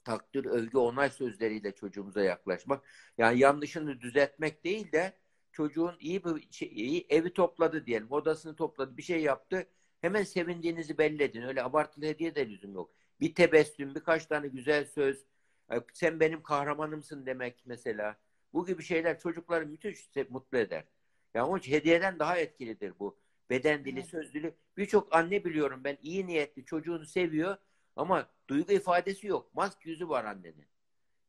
takdir, 0.08 0.44
övgü, 0.44 0.78
onay 0.78 1.10
sözleriyle 1.10 1.72
çocuğumuza 1.72 2.22
yaklaşmak. 2.22 2.84
Yani 3.18 3.38
yanlışını 3.38 4.00
düzeltmek 4.00 4.64
değil 4.64 4.92
de 4.92 5.12
çocuğun 5.52 5.96
iyi 6.00 6.24
bir 6.24 6.48
şey, 6.50 6.68
iyi 6.68 7.06
evi 7.08 7.32
topladı 7.32 7.86
diyelim, 7.86 8.12
odasını 8.12 8.56
topladı, 8.56 8.96
bir 8.96 9.02
şey 9.02 9.22
yaptı. 9.22 9.66
Hemen 10.00 10.22
sevindiğinizi 10.22 10.98
belli 10.98 11.22
edin. 11.22 11.42
Öyle 11.42 11.62
abartılı 11.62 12.04
hediye 12.04 12.34
de 12.34 12.48
lüzum 12.48 12.74
yok. 12.74 12.90
Bir 13.20 13.34
tebessüm, 13.34 13.94
birkaç 13.94 14.26
tane 14.26 14.48
güzel 14.48 14.84
söz. 14.84 15.24
Sen 15.92 16.20
benim 16.20 16.42
kahramanımsın 16.42 17.26
demek 17.26 17.62
mesela. 17.66 18.16
Bu 18.52 18.66
gibi 18.66 18.82
şeyler 18.82 19.18
çocukları 19.20 19.66
müthiş 19.66 20.08
mutlu 20.30 20.58
eder. 20.58 20.84
Yani 21.34 21.46
onun 21.46 21.58
için 21.58 21.72
hediyeden 21.72 22.18
daha 22.18 22.38
etkilidir 22.38 22.92
bu. 22.98 23.18
Beden 23.50 23.84
dili, 23.84 24.00
evet. 24.00 24.08
söz 24.08 24.34
dili. 24.34 24.54
Birçok 24.76 25.14
anne 25.16 25.44
biliyorum 25.44 25.80
ben 25.84 25.98
iyi 26.02 26.26
niyetli 26.26 26.64
çocuğunu 26.64 27.06
seviyor 27.06 27.56
ama 27.98 28.28
duygu 28.48 28.72
ifadesi 28.72 29.26
yok. 29.26 29.54
Mask 29.54 29.86
yüzü 29.86 30.08
var 30.08 30.24
annenin. 30.24 30.66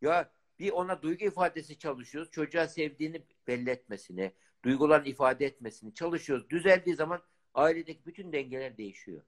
Ya 0.01 0.31
bir 0.59 0.71
ona 0.71 1.01
duygu 1.01 1.25
ifadesi 1.25 1.79
çalışıyoruz. 1.79 2.31
Çocuğa 2.31 2.67
sevdiğini 2.67 3.21
belli 3.47 3.69
etmesini, 3.69 4.31
duygularını 4.65 5.07
ifade 5.07 5.45
etmesini 5.45 5.93
çalışıyoruz. 5.93 6.49
Düzeldiği 6.49 6.95
zaman 6.95 7.21
ailedeki 7.53 8.05
bütün 8.05 8.33
dengeler 8.33 8.77
değişiyor. 8.77 9.21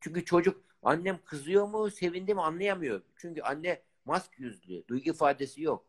Çünkü 0.00 0.24
çocuk 0.24 0.64
annem 0.82 1.18
kızıyor 1.24 1.68
mu, 1.68 1.90
sevindi 1.90 2.34
mi 2.34 2.42
anlayamıyor. 2.42 3.02
Çünkü 3.16 3.42
anne 3.42 3.82
mask 4.04 4.38
yüzlü, 4.38 4.88
duygu 4.88 5.10
ifadesi 5.10 5.62
yok. 5.62 5.86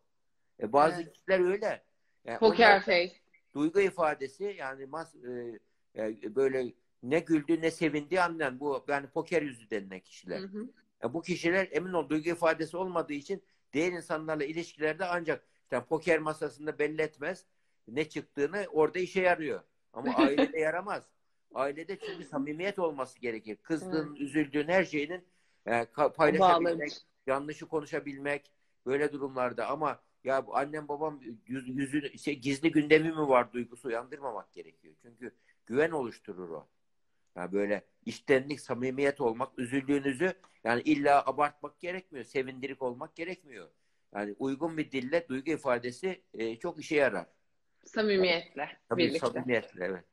E 0.59 0.73
bazı 0.73 1.01
evet. 1.01 1.13
kişiler 1.13 1.39
öyle. 1.39 1.83
Yani 2.25 2.39
Poker 2.39 2.81
face. 2.81 3.15
Duygu 3.53 3.79
ifadesi 3.79 4.55
yani 4.57 4.85
mas, 4.85 5.15
e, 5.15 5.59
e, 5.97 6.35
böyle 6.35 6.73
ne 7.03 7.19
güldü 7.19 7.61
ne 7.61 7.71
sevindi 7.71 8.21
anlayan 8.21 8.59
bu 8.59 8.85
yani 8.87 9.07
poker 9.07 9.41
yüzü 9.41 9.69
denilen 9.69 9.99
kişiler. 9.99 10.39
Hı 10.39 10.47
hı. 10.47 10.69
E, 11.05 11.13
bu 11.13 11.21
kişiler 11.21 11.67
emin 11.71 11.93
ol 11.93 12.09
duygu 12.09 12.29
ifadesi 12.29 12.77
olmadığı 12.77 13.13
için 13.13 13.43
diğer 13.73 13.91
insanlarla 13.91 14.43
ilişkilerde 14.43 15.05
ancak 15.05 15.47
işte 15.63 15.83
poker 15.83 16.19
masasında 16.19 16.79
belli 16.79 17.01
etmez 17.01 17.45
ne 17.87 18.09
çıktığını 18.09 18.65
orada 18.71 18.99
işe 18.99 19.21
yarıyor. 19.21 19.61
Ama 19.93 20.09
ailede 20.15 20.59
yaramaz. 20.59 21.03
Ailede 21.53 21.99
çünkü 21.99 22.23
samimiyet 22.23 22.79
olması 22.79 23.19
gerekir. 23.19 23.57
Kızdığın, 23.63 24.15
üzüldüğün 24.15 24.67
her 24.67 24.85
şeyinin 24.85 25.25
e, 25.65 25.85
paylaşabilmek, 26.15 26.91
yanlışı 27.27 27.65
konuşabilmek 27.65 28.51
böyle 28.85 29.13
durumlarda 29.13 29.67
ama 29.67 29.99
ya 30.23 30.45
annem 30.51 30.87
babam 30.87 31.19
yüz, 31.45 31.67
yüzü 31.67 32.17
şey, 32.17 32.39
gizli 32.39 32.71
gündemi 32.71 33.11
mi 33.11 33.27
var 33.29 33.53
duygusu 33.53 33.87
uyandırmamak 33.87 34.53
gerekiyor. 34.53 34.93
Çünkü 35.01 35.31
güven 35.65 35.91
oluşturur 35.91 36.49
o. 36.49 36.67
Yani 37.35 37.51
böyle 37.51 37.85
iştenlik, 38.05 38.61
samimiyet 38.61 39.21
olmak, 39.21 39.59
üzüldüğünüzü 39.59 40.33
yani 40.63 40.81
illa 40.81 41.25
abartmak 41.25 41.79
gerekmiyor. 41.79 42.25
Sevindirik 42.25 42.81
olmak 42.81 43.15
gerekmiyor. 43.15 43.69
Yani 44.15 44.35
uygun 44.39 44.77
bir 44.77 44.91
dille 44.91 45.27
duygu 45.29 45.51
ifadesi 45.51 46.21
e, 46.33 46.55
çok 46.59 46.79
işe 46.79 46.95
yarar. 46.95 47.25
Samimiyetle. 47.85 48.69
Tabii 48.89 49.01
birlikte. 49.01 49.27
samimiyetle 49.27 49.85
evet. 49.85 50.05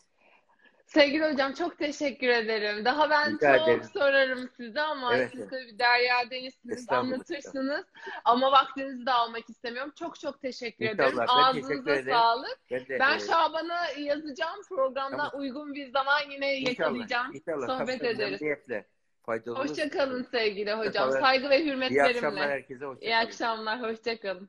Sevgili 0.93 1.33
hocam 1.33 1.53
çok 1.53 1.79
teşekkür 1.79 2.29
ederim. 2.29 2.85
Daha 2.85 3.11
ben 3.11 3.35
Rica 3.35 3.59
çok 3.59 3.69
ederim. 3.69 3.85
sorarım 3.93 4.49
size 4.57 4.81
ama 4.81 5.17
evet, 5.17 5.31
siz 5.31 5.41
evet. 5.41 5.51
tabii 5.51 5.79
Derya 5.79 6.31
Deniz'siniz, 6.31 6.89
anlatırsınız. 6.89 7.85
Ama 8.25 8.53
vaktinizi 8.53 9.07
de 9.07 9.11
almak 9.11 9.51
istemiyorum. 9.51 9.93
Çok 9.99 10.21
çok 10.21 10.41
teşekkür 10.41 10.85
İnşallah. 10.85 11.09
ederim. 11.09 11.19
Ben 11.19 11.27
Ağzınıza 11.27 11.69
teşekkür 11.69 12.11
sağlık. 12.11 12.59
Ben, 12.71 12.81
de, 12.81 12.99
ben 13.01 13.11
evet. 13.13 13.27
Şaban'a 13.27 13.87
yazacağım. 13.99 14.63
Programda 14.69 15.17
tamam. 15.17 15.31
uygun 15.35 15.75
bir 15.75 15.91
zaman 15.91 16.21
yine 16.31 16.55
yakalayacağım. 16.55 17.35
İnşallah. 17.35 17.67
Sohbet 17.67 18.01
tamam, 18.01 18.15
ederiz. 18.15 18.41
Faydalı 19.27 19.59
Hoşçakalın 19.59 20.23
sevgili 20.23 20.73
hocam. 20.73 21.11
Saygı 21.11 21.51
ve 21.51 21.65
hürmetlerimle. 21.65 22.11
İyi 22.11 22.17
akşamlar 22.17 22.51
herkese. 22.51 22.85
Hoşça 22.85 23.07
İyi 23.07 23.17
akşamlar. 23.17 23.83
Hoşçakalın. 23.83 24.49